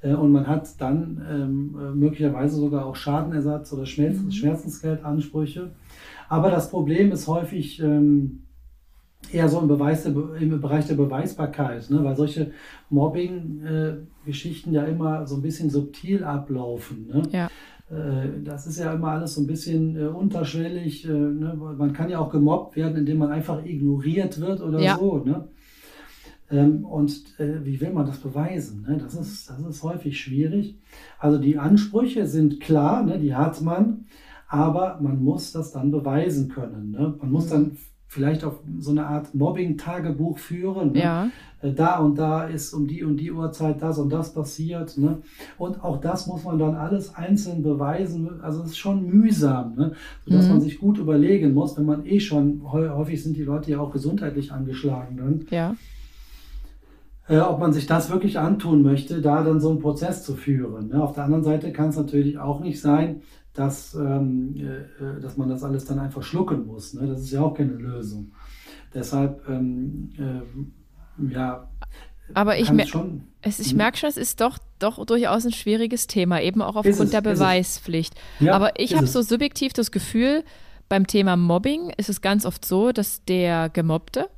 [0.02, 4.30] Äh, und man hat dann ähm, äh, möglicherweise sogar auch Schadenersatz oder Schmerz mhm.
[4.30, 5.70] Schmerzensgeldansprüche.
[6.28, 8.42] Aber das Problem ist häufig ähm,
[9.30, 12.02] eher so im, Beweis der, im Bereich der Beweisbarkeit, ne?
[12.02, 12.52] weil solche
[12.90, 17.06] Mobbing-Geschichten äh, ja immer so ein bisschen subtil ablaufen.
[17.06, 17.22] Ne?
[17.30, 17.46] Ja.
[17.90, 21.04] Äh, das ist ja immer alles so ein bisschen äh, unterschwellig.
[21.04, 21.54] Ne?
[21.76, 24.96] Man kann ja auch gemobbt werden, indem man einfach ignoriert wird oder ja.
[24.96, 25.18] so.
[25.18, 25.48] Ne?
[26.52, 28.82] Ähm, und äh, wie will man das beweisen?
[28.86, 28.98] Ne?
[28.98, 30.76] Das, ist, das ist häufig schwierig.
[31.18, 33.18] Also die Ansprüche sind klar, ne?
[33.18, 34.04] die hat man,
[34.48, 36.90] aber man muss das dann beweisen können.
[36.90, 37.14] Ne?
[37.18, 40.94] Man muss dann vielleicht auf so eine Art Mobbing-Tagebuch führen.
[40.94, 41.30] Ja.
[41.62, 44.98] Äh, da und da ist um die und die Uhrzeit das und das passiert.
[44.98, 45.22] Ne?
[45.56, 48.42] Und auch das muss man dann alles einzeln beweisen.
[48.42, 49.92] Also es ist schon mühsam, ne?
[50.26, 50.50] sodass mhm.
[50.50, 53.90] man sich gut überlegen muss, wenn man eh schon, häufig sind die Leute ja auch
[53.90, 55.46] gesundheitlich angeschlagen dann.
[55.50, 55.76] Ja
[57.28, 60.88] äh, ob man sich das wirklich antun möchte, da dann so einen Prozess zu führen.
[60.88, 61.02] Ne?
[61.02, 63.22] Auf der anderen Seite kann es natürlich auch nicht sein,
[63.54, 66.94] dass, ähm, äh, dass man das alles dann einfach schlucken muss.
[66.94, 67.06] Ne?
[67.06, 68.32] Das ist ja auch keine Lösung.
[68.94, 71.68] Deshalb, ähm, äh, ja,
[72.34, 73.76] Aber ich, mer schon, es, ich hm?
[73.78, 77.20] merke schon, es ist doch, doch durchaus ein schwieriges Thema, eben auch aufgrund es, der
[77.20, 78.14] Beweispflicht.
[78.40, 80.44] Ja, Aber ich habe so subjektiv das Gefühl,
[80.88, 84.28] beim Thema Mobbing ist es ganz oft so, dass der Gemobbte,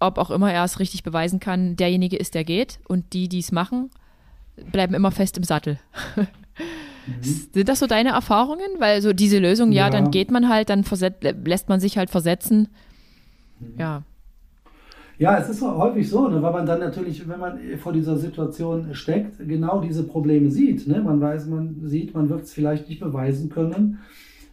[0.00, 2.78] ob auch immer er es richtig beweisen kann, derjenige ist, der geht.
[2.88, 3.90] Und die, die es machen,
[4.72, 5.78] bleiben immer fest im Sattel.
[7.06, 7.22] Mhm.
[7.52, 8.66] Sind das so deine Erfahrungen?
[8.78, 10.84] Weil so diese Lösung, ja, ja dann geht man halt, dann
[11.44, 12.68] lässt man sich halt versetzen.
[13.60, 13.78] Mhm.
[13.78, 14.02] Ja.
[15.18, 18.94] Ja, es ist häufig so, ne, weil man dann natürlich, wenn man vor dieser Situation
[18.94, 20.86] steckt, genau diese Probleme sieht.
[20.86, 21.00] Ne?
[21.00, 24.00] Man weiß, man sieht, man wird es vielleicht nicht beweisen können.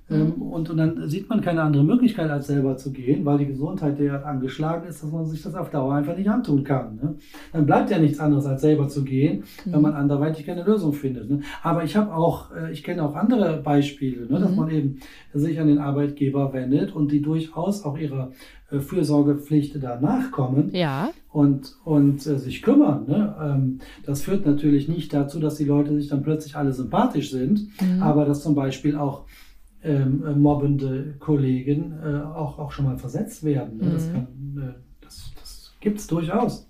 [0.09, 0.41] Ähm, mhm.
[0.41, 3.99] Und, und dann sieht man keine andere Möglichkeit, als selber zu gehen, weil die Gesundheit
[3.99, 6.95] derart angeschlagen ist, dass man sich das auf Dauer einfach nicht antun kann.
[6.95, 7.15] Ne?
[7.53, 9.73] Dann bleibt ja nichts anderes, als selber zu gehen, mhm.
[9.73, 11.29] wenn man anderweitig keine Lösung findet.
[11.29, 11.41] Ne?
[11.61, 14.39] Aber ich habe auch, äh, ich kenne auch andere Beispiele, ne?
[14.39, 14.57] dass mhm.
[14.57, 14.99] man eben
[15.33, 18.31] sich an den Arbeitgeber wendet und die durchaus auch ihrer
[18.71, 21.11] äh, Fürsorgepflicht da nachkommen ja.
[21.31, 23.05] und, und äh, sich kümmern.
[23.07, 23.35] Ne?
[23.41, 27.69] Ähm, das führt natürlich nicht dazu, dass die Leute sich dann plötzlich alle sympathisch sind,
[27.81, 28.01] mhm.
[28.01, 29.25] aber dass zum Beispiel auch
[29.83, 33.77] ähm, äh, mobbende Kollegen äh, auch, auch schon mal versetzt werden.
[33.77, 33.91] Ne?
[33.91, 34.61] Das, mhm.
[34.61, 36.67] äh, das, das gibt es durchaus.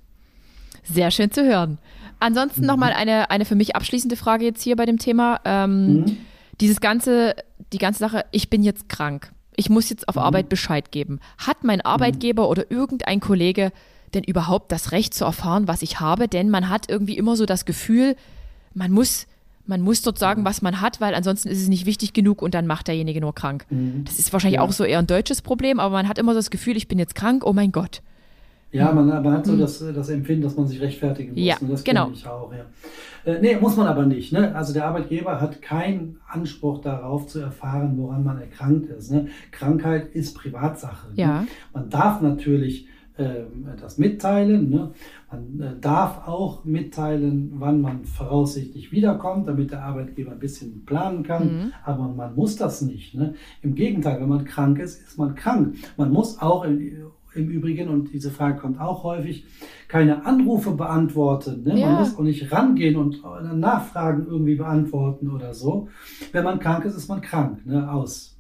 [0.84, 1.78] Sehr schön zu hören.
[2.20, 2.68] Ansonsten mhm.
[2.68, 5.40] nochmal eine, eine für mich abschließende Frage jetzt hier bei dem Thema.
[5.46, 6.18] Ähm, mhm.
[6.60, 7.36] Dieses ganze,
[7.72, 9.32] die ganze Sache, ich bin jetzt krank.
[9.56, 10.22] Ich muss jetzt auf mhm.
[10.22, 11.20] Arbeit Bescheid geben.
[11.38, 13.72] Hat mein Arbeitgeber oder irgendein Kollege
[14.14, 16.28] denn überhaupt das Recht zu erfahren, was ich habe?
[16.28, 18.16] Denn man hat irgendwie immer so das Gefühl,
[18.74, 19.28] man muss
[19.66, 22.54] man muss dort sagen, was man hat, weil ansonsten ist es nicht wichtig genug und
[22.54, 23.66] dann macht derjenige nur krank.
[23.70, 24.04] Mhm.
[24.06, 24.62] Das ist wahrscheinlich ja.
[24.62, 27.16] auch so eher ein deutsches Problem, aber man hat immer das Gefühl, ich bin jetzt
[27.16, 28.02] krank, oh mein Gott.
[28.72, 29.60] Ja, man, man hat so mhm.
[29.60, 31.44] das, das Empfinden, dass man sich rechtfertigen muss.
[31.44, 32.10] Ja, das genau.
[32.12, 32.66] ich auch, ja.
[33.32, 34.34] Äh, nee, muss man aber nicht.
[34.34, 34.54] Ne?
[34.56, 39.12] Also der Arbeitgeber hat keinen Anspruch darauf zu erfahren, woran man erkrankt ist.
[39.12, 39.28] Ne?
[39.52, 41.10] Krankheit ist Privatsache.
[41.10, 41.22] Ne?
[41.22, 41.42] Ja.
[41.42, 41.48] Ne?
[41.74, 44.70] Man darf natürlich das mitteilen.
[44.70, 44.92] Ne?
[45.32, 51.24] Man äh, darf auch mitteilen, wann man voraussichtlich wiederkommt, damit der Arbeitgeber ein bisschen planen
[51.24, 51.46] kann.
[51.46, 51.74] Mhm.
[51.86, 53.14] Aber man muss das nicht.
[53.14, 53.36] Ne?
[53.62, 55.76] Im Gegenteil, wenn man krank ist, ist man krank.
[55.98, 56.80] Man muss auch im,
[57.36, 59.46] im Übrigen, und diese Frage kommt auch häufig,
[59.88, 61.64] keine Anrufe beantworten.
[61.64, 61.80] Ne?
[61.80, 61.88] Ja.
[61.88, 63.22] Man muss auch nicht rangehen und
[63.54, 65.88] Nachfragen irgendwie beantworten oder so.
[66.32, 67.66] Wenn man krank ist, ist man krank.
[67.66, 67.92] Ne?
[67.92, 68.33] Aus.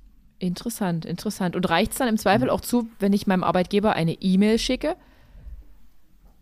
[0.44, 1.56] Interessant, interessant.
[1.56, 4.98] Und reicht es dann im Zweifel auch zu, wenn ich meinem Arbeitgeber eine E-Mail schicke?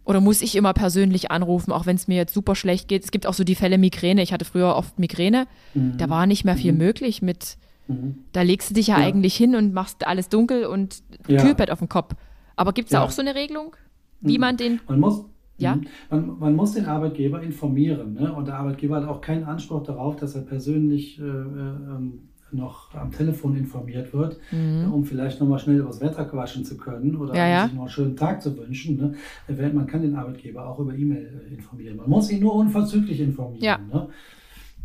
[0.05, 3.03] Oder muss ich immer persönlich anrufen, auch wenn es mir jetzt super schlecht geht?
[3.03, 4.23] Es gibt auch so die Fälle Migräne.
[4.23, 5.45] Ich hatte früher oft Migräne.
[5.75, 5.99] Mhm.
[5.99, 6.79] Da war nicht mehr viel mhm.
[6.79, 7.57] möglich mit.
[7.87, 8.15] Mhm.
[8.31, 11.39] Da legst du dich ja, ja, eigentlich hin und machst alles dunkel und ja.
[11.39, 12.15] Kühlbett auf dem Kopf.
[12.55, 13.01] Aber gibt es ja.
[13.01, 13.75] da auch so eine Regelung,
[14.19, 14.41] wie mhm.
[14.41, 14.81] man den.
[14.87, 15.25] Man muss,
[15.59, 15.75] ja?
[15.75, 15.85] Mhm.
[16.09, 18.15] Man, man, muss den Arbeitgeber informieren.
[18.15, 18.33] Ne?
[18.33, 22.93] Und der Arbeitgeber hat auch keinen Anspruch darauf, dass er persönlich äh, äh, ähm, noch
[22.93, 24.91] am Telefon informiert wird, mhm.
[24.91, 27.63] um vielleicht nochmal schnell übers Wetter quatschen zu können oder ja, ja.
[27.65, 28.97] sich noch einen schönen Tag zu wünschen.
[28.97, 29.71] Ne?
[29.73, 31.97] Man kann den Arbeitgeber auch über E-Mail äh, informieren.
[31.97, 33.63] Man muss ihn nur unverzüglich informieren.
[33.63, 33.77] Ja.
[33.77, 34.09] Ne?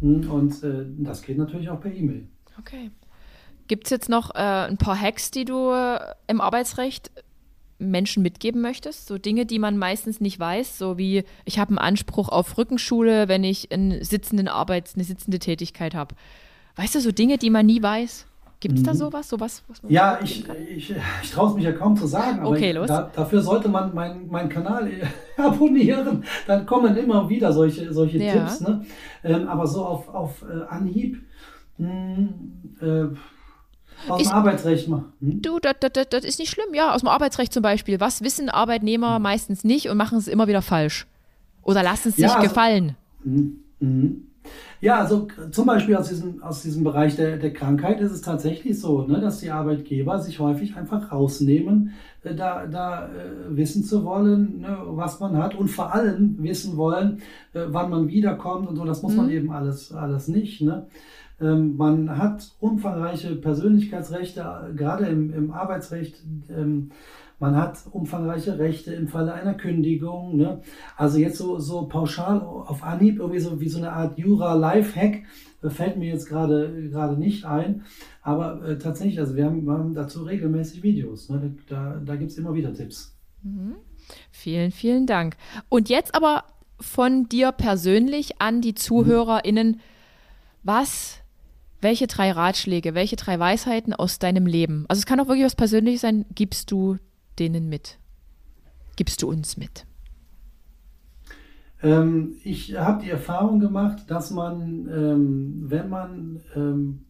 [0.01, 2.27] Hm, und äh, das geht natürlich auch per E-Mail.
[2.59, 2.91] Okay.
[3.69, 5.99] Gibt es jetzt noch äh, ein paar Hacks, die du äh,
[6.29, 7.11] im Arbeitsrecht
[7.79, 9.07] Menschen mitgeben möchtest?
[9.07, 13.29] So Dinge, die man meistens nicht weiß, so wie ich habe einen Anspruch auf Rückenschule,
[13.29, 16.15] wenn ich einen sitzenden Arbeits-, eine sitzende Tätigkeit habe.
[16.77, 18.27] Weißt du, so Dinge, die man nie weiß?
[18.59, 18.97] Gibt es da mhm.
[18.97, 19.29] sowas?
[19.29, 22.41] sowas ja, ich, ich, ich traue es mich ja kaum zu sagen.
[22.41, 22.89] Aber okay, los.
[22.89, 24.91] Da, dafür sollte man meinen mein Kanal
[25.37, 26.25] abonnieren.
[26.47, 28.33] Dann kommen immer wieder solche, solche ja.
[28.33, 28.61] Tipps.
[28.61, 28.85] Ne?
[29.25, 31.23] Ähm, aber so auf, auf äh, Anhieb.
[31.77, 35.05] Mh, hm, äh, aus ist, dem Arbeitsrecht mal.
[35.21, 35.43] Hm?
[35.43, 36.73] Du, das, das, das ist nicht schlimm.
[36.73, 38.01] Ja, aus dem Arbeitsrecht zum Beispiel.
[38.01, 39.23] Was wissen Arbeitnehmer hm.
[39.23, 41.07] meistens nicht und machen es immer wieder falsch?
[41.63, 42.97] Oder lassen es sich ja, also, gefallen?
[43.23, 44.26] Hm, hm.
[44.81, 48.79] Ja, also zum Beispiel aus diesem, aus diesem Bereich der, der Krankheit ist es tatsächlich
[48.79, 51.93] so, ne, dass die Arbeitgeber sich häufig einfach rausnehmen,
[52.23, 56.77] äh, da, da äh, wissen zu wollen, ne, was man hat und vor allem wissen
[56.77, 57.23] wollen,
[57.55, 58.85] äh, wann man wiederkommt und so.
[58.85, 59.19] Das muss mhm.
[59.19, 60.61] man eben alles, alles nicht.
[60.61, 60.87] Ne?
[61.41, 66.23] Ähm, man hat umfangreiche Persönlichkeitsrechte, äh, gerade im, im Arbeitsrecht.
[66.49, 66.91] Ähm,
[67.39, 70.37] man hat umfangreiche Rechte im Falle einer Kündigung.
[70.37, 70.63] Ne?
[70.97, 75.25] Also jetzt so, so pauschal auf Anhieb, irgendwie so wie so eine Art Jura-Life-Hack,
[75.69, 77.85] fällt mir jetzt gerade gerade nicht ein.
[78.23, 81.29] Aber äh, tatsächlich, also wir haben, wir haben, dazu regelmäßig Videos.
[81.29, 81.57] Ne?
[81.69, 83.17] Da, da gibt es immer wieder Tipps.
[83.43, 83.77] Mhm.
[84.31, 85.37] Vielen, vielen Dank.
[85.69, 86.45] Und jetzt aber
[86.81, 89.81] von dir persönlich an die ZuhörerInnen,
[90.63, 91.21] was
[91.81, 95.55] welche drei Ratschläge, welche drei Weisheiten aus deinem Leben, also es kann auch wirklich was
[95.55, 96.97] Persönliches sein, gibst du
[97.39, 97.99] denen mit?
[98.97, 99.87] Gibst du uns mit?
[101.83, 107.03] Ähm, ich habe die Erfahrung gemacht, dass man, ähm, wenn man ähm,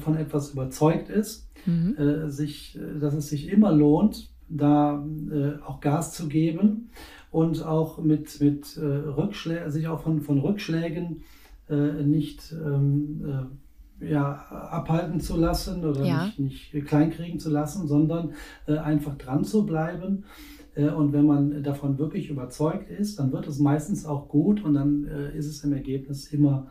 [0.00, 1.96] von etwas überzeugt ist, mhm.
[1.96, 6.90] äh, sich, dass es sich immer lohnt, da äh, auch Gas zu geben
[7.30, 11.22] und auch mit, mit äh, Rückschlägen, sich auch von, von Rückschlägen
[11.70, 13.61] äh, nicht ähm, äh,
[14.08, 14.32] ja,
[14.70, 16.24] abhalten zu lassen oder Ja.
[16.38, 18.32] nicht, nicht kleinkriegen zu lassen, sondern
[18.66, 20.24] äh, einfach dran zu bleiben.
[20.74, 24.74] Äh, Und wenn man davon wirklich überzeugt ist, dann wird es meistens auch gut und
[24.74, 26.66] dann äh, ist es im Ergebnis immer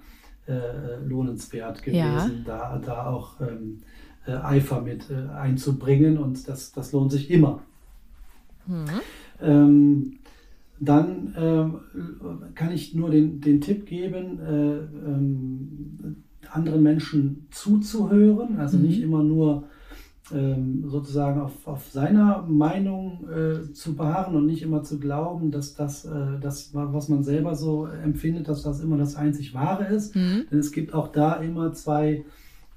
[0.48, 2.28] äh, lohnenswert gewesen, Ja.
[2.46, 3.80] da, da auch ähm,
[4.26, 7.62] äh, Eifer mit einzubringen und das, das lohnt sich immer.
[9.42, 10.18] Ähm,
[10.80, 11.80] dann ähm,
[12.56, 18.84] kann ich nur den, den Tipp geben, äh, ähm, anderen Menschen zuzuhören, also Mhm.
[18.84, 19.64] nicht immer nur
[20.34, 25.76] ähm, sozusagen auf, auf seiner Meinung äh, zu beharren und nicht immer zu glauben, dass
[25.76, 30.16] das, äh, das, was man selber so empfindet, dass das immer das einzig Wahre ist.
[30.16, 30.46] Mhm.
[30.50, 32.24] Denn es gibt auch da immer zwei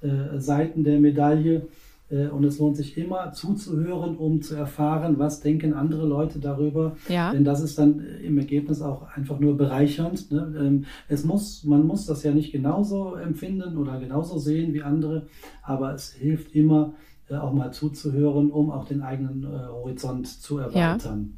[0.01, 1.67] äh, Seiten der Medaille.
[2.09, 6.95] Äh, und es lohnt sich immer zuzuhören, um zu erfahren, was denken andere Leute darüber.
[7.09, 7.31] Ja.
[7.31, 10.31] Denn das ist dann äh, im Ergebnis auch einfach nur bereichernd.
[10.31, 10.55] Ne?
[10.59, 15.27] Ähm, es muss, man muss das ja nicht genauso empfinden oder genauso sehen wie andere,
[15.63, 16.93] aber es hilft immer,
[17.29, 21.37] äh, auch mal zuzuhören, um auch den eigenen Horizont zu erweitern.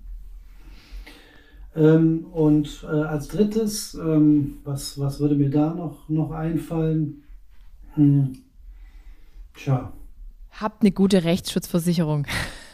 [1.76, 7.24] Ähm, und äh, als drittes, ähm, was, was würde mir da noch, noch einfallen?
[7.94, 8.34] Hm.
[9.54, 9.94] Tja,
[10.60, 12.26] Habt eine gute Rechtsschutzversicherung.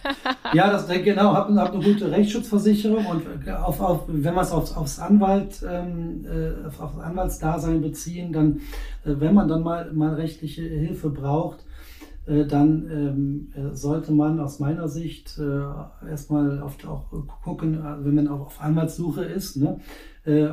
[0.53, 4.73] ja, das genau, hab, hab eine gute Rechtsschutzversicherung und auf, auf, wenn wir es aufs,
[4.73, 8.61] aufs Anwalt, ähm, äh, auf, aufs Anwaltsdasein beziehen, dann,
[9.05, 11.65] äh, wenn man dann mal, mal rechtliche Hilfe braucht,
[12.25, 17.05] äh, dann ähm, äh, sollte man aus meiner Sicht äh, erstmal auf, auch
[17.43, 19.79] gucken, äh, wenn man auch auf Anwaltssuche ist, ne,
[20.25, 20.49] äh,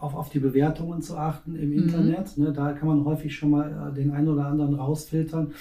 [0.00, 2.36] auf, auf die Bewertungen zu achten im Internet.
[2.38, 5.52] Ne, da kann man häufig schon mal äh, den einen oder anderen rausfiltern.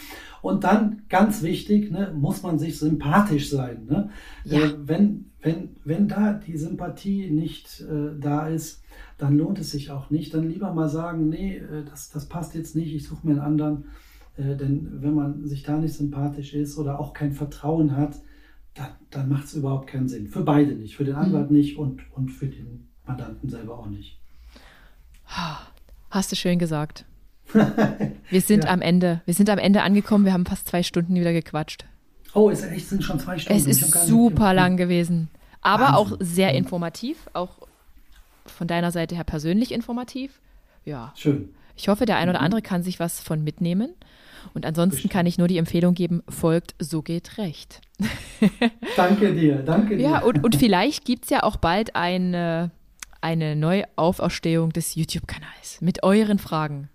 [0.42, 3.86] Und dann, ganz wichtig, ne, muss man sich sympathisch sein.
[3.90, 4.10] Ne?
[4.46, 4.60] Ja.
[4.60, 8.84] Äh, wenn, wenn, wenn da die Sympathie nicht äh, da ist,
[9.18, 10.34] dann lohnt es sich auch nicht.
[10.34, 13.42] Dann lieber mal sagen, nee, äh, das, das passt jetzt nicht, ich suche mir einen
[13.42, 13.86] anderen.
[14.38, 18.22] Äh, denn wenn man sich da nicht sympathisch ist oder auch kein Vertrauen hat,
[18.74, 20.28] dann, dann macht es überhaupt keinen Sinn.
[20.28, 20.96] Für beide nicht.
[20.96, 24.18] Für den Anwalt nicht und, und für den Mandanten selber auch nicht.
[26.10, 27.06] Hast du schön gesagt.
[28.30, 28.72] Wir sind Ja.
[28.72, 29.22] am Ende.
[29.26, 30.26] Wir sind am Ende angekommen.
[30.26, 31.86] Wir haben fast zwei Stunden wieder gequatscht.
[32.34, 33.60] Oh, ist echt, sind schon zwei Stunden.
[33.60, 35.30] Es ist super lang gewesen.
[35.62, 36.28] Aber auch Wahnsinn.
[36.28, 37.18] sehr informativ.
[37.34, 37.68] Auch
[38.46, 40.40] von deiner Seite her persönlich informativ.
[40.86, 41.14] Ja.
[41.16, 41.50] Schön.
[41.76, 42.36] Ich hoffe, der ein Mhm.
[42.36, 43.94] oder andere kann sich was von mitnehmen.
[44.54, 47.82] Und ansonsten kann ich nur die Empfehlung geben, folgt, so geht recht.
[48.96, 50.04] Danke dir, danke dir.
[50.10, 52.72] Ja, und, und vielleicht gibt es ja auch bald eine,
[53.28, 56.88] eine Neuauferstehung des YouTube-Kanals mit euren Fragen.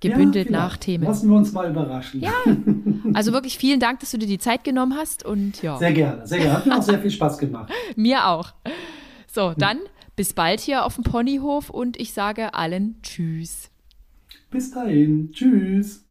[0.00, 0.82] Gebündelt Ja, nach vielleicht.
[0.82, 1.04] Themen.
[1.04, 2.20] Lassen wir uns mal überraschen.
[2.20, 2.32] Ja.
[3.14, 6.26] Also wirklich vielen Dank, dass du dir die Zeit genommen hast und ja, Sehr gerne,
[6.26, 6.54] sehr gerne.
[6.54, 7.72] Hat mir auch sehr viel Spaß gemacht.
[7.96, 8.52] mir auch.
[9.32, 9.78] So, dann
[10.16, 13.70] bis bald hier auf dem Ponyhof und ich sage allen Tschüss.
[14.50, 15.30] Bis dahin.
[15.32, 16.04] Tschüss.